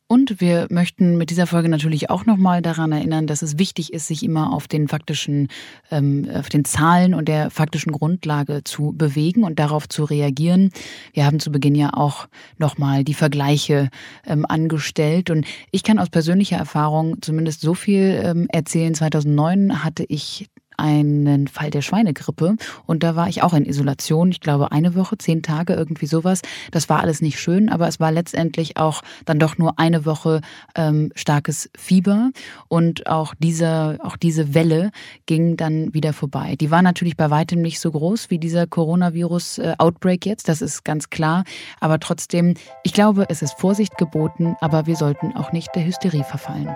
Und 0.07 0.39
wir 0.39 0.67
möchten 0.69 1.17
mit 1.17 1.31
dieser 1.31 1.47
Folge 1.47 1.67
natürlich 1.67 2.11
auch 2.11 2.27
nochmal 2.27 2.61
daran 2.61 2.91
erinnern, 2.91 3.25
dass 3.25 3.41
es 3.41 3.57
wichtig 3.57 3.91
ist, 3.91 4.05
sich 4.05 4.21
immer 4.21 4.53
auf 4.53 4.67
den 4.67 4.87
faktischen, 4.87 5.47
ähm, 5.89 6.29
auf 6.31 6.47
den 6.47 6.63
Zahlen 6.63 7.15
und 7.15 7.27
der 7.27 7.49
faktischen 7.49 7.91
Grundlage 7.91 8.63
zu 8.63 8.93
bewegen 8.95 9.43
und 9.43 9.57
darauf 9.57 9.89
zu 9.89 10.03
reagieren. 10.03 10.69
Wir 11.13 11.25
haben 11.25 11.39
zu 11.39 11.51
Beginn 11.51 11.73
ja 11.73 11.91
auch 11.93 12.27
nochmal 12.59 13.03
die 13.03 13.15
Vergleiche 13.15 13.89
ähm, 14.27 14.45
angestellt 14.47 15.31
und 15.31 15.47
ich 15.71 15.81
kann 15.81 15.97
aus 15.97 16.11
persönlicher 16.11 16.57
Erfahrung 16.57 17.19
zumindest 17.23 17.61
so 17.61 17.73
viel 17.73 18.21
ähm, 18.23 18.47
erzählen. 18.51 18.93
2009 18.93 19.83
hatte 19.83 20.05
ich 20.07 20.47
einen 20.77 21.47
Fall 21.47 21.69
der 21.69 21.81
Schweinegrippe 21.81 22.55
und 22.85 23.03
da 23.03 23.15
war 23.15 23.27
ich 23.27 23.43
auch 23.43 23.53
in 23.53 23.65
Isolation. 23.65 24.31
Ich 24.31 24.39
glaube 24.39 24.71
eine 24.71 24.95
Woche, 24.95 25.17
zehn 25.17 25.41
Tage, 25.41 25.73
irgendwie 25.73 26.05
sowas. 26.05 26.41
Das 26.71 26.89
war 26.89 27.01
alles 27.01 27.21
nicht 27.21 27.39
schön, 27.39 27.69
aber 27.69 27.87
es 27.87 27.99
war 27.99 28.11
letztendlich 28.11 28.77
auch 28.77 29.01
dann 29.25 29.39
doch 29.39 29.57
nur 29.57 29.79
eine 29.79 30.05
Woche 30.05 30.41
ähm, 30.75 31.11
starkes 31.15 31.69
Fieber 31.77 32.31
und 32.67 33.07
auch 33.07 33.33
diese, 33.37 33.99
auch 34.01 34.17
diese 34.17 34.53
Welle 34.53 34.91
ging 35.25 35.57
dann 35.57 35.93
wieder 35.93 36.13
vorbei. 36.13 36.55
Die 36.55 36.71
war 36.71 36.81
natürlich 36.81 37.17
bei 37.17 37.29
weitem 37.29 37.61
nicht 37.61 37.79
so 37.79 37.91
groß 37.91 38.29
wie 38.29 38.39
dieser 38.39 38.67
Coronavirus-Outbreak 38.67 40.25
jetzt, 40.25 40.49
das 40.49 40.61
ist 40.61 40.83
ganz 40.83 41.09
klar. 41.09 41.43
Aber 41.79 41.99
trotzdem, 41.99 42.55
ich 42.83 42.93
glaube, 42.93 43.25
es 43.29 43.41
ist 43.41 43.59
Vorsicht 43.59 43.97
geboten, 43.97 44.55
aber 44.61 44.85
wir 44.85 44.95
sollten 44.95 45.35
auch 45.35 45.51
nicht 45.51 45.75
der 45.75 45.85
Hysterie 45.85 46.23
verfallen. 46.23 46.75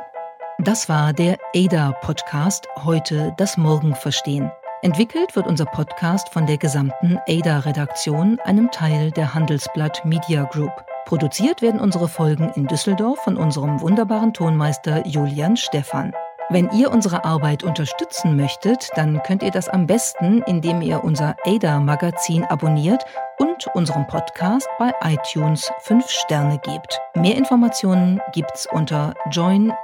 Das 0.62 0.90
war 0.90 1.14
der 1.14 1.38
ADA-Podcast 1.56 2.68
Heute 2.84 3.34
das 3.38 3.56
Morgen 3.56 3.96
verstehen. 3.96 4.52
Entwickelt 4.82 5.34
wird 5.38 5.48
unser 5.48 5.64
Podcast 5.64 6.34
von 6.34 6.48
der 6.48 6.58
gesamten 6.58 7.18
ADA-Redaktion, 7.30 8.40
einem 8.44 8.70
Teil 8.70 9.12
der 9.12 9.34
Handelsblatt 9.34 10.04
Media 10.04 10.44
Group. 10.44 10.74
Produziert 11.06 11.62
werden 11.62 11.80
unsere 11.80 12.10
Folgen 12.10 12.50
in 12.58 12.68
Düsseldorf 12.68 13.20
von 13.24 13.38
unserem 13.38 13.80
wunderbaren 13.80 14.34
Tonmeister 14.34 15.08
Julian 15.08 15.56
Stephan. 15.56 16.14
Wenn 16.52 16.68
ihr 16.72 16.90
unsere 16.90 17.26
Arbeit 17.26 17.62
unterstützen 17.64 18.36
möchtet, 18.36 18.90
dann 18.96 19.22
könnt 19.22 19.44
ihr 19.44 19.52
das 19.52 19.70
am 19.70 19.86
besten, 19.86 20.42
indem 20.48 20.82
ihr 20.82 21.04
unser 21.04 21.36
ADA-Magazin 21.46 22.44
abonniert 22.46 23.04
und 23.38 23.68
unserem 23.76 24.08
Podcast 24.08 24.68
bei 24.80 24.92
iTunes 25.04 25.72
5 25.82 26.10
Sterne 26.10 26.58
gebt. 26.58 27.00
Mehr 27.14 27.36
Informationen 27.38 28.20
gibt's 28.34 28.68
unter 28.72 29.14
join-ada.com. 29.30 29.78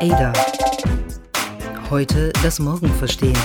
Ada. 0.00 0.32
Heute 1.88 2.32
das 2.42 2.58
Morgen 2.58 2.88
verstehen. 2.94 3.38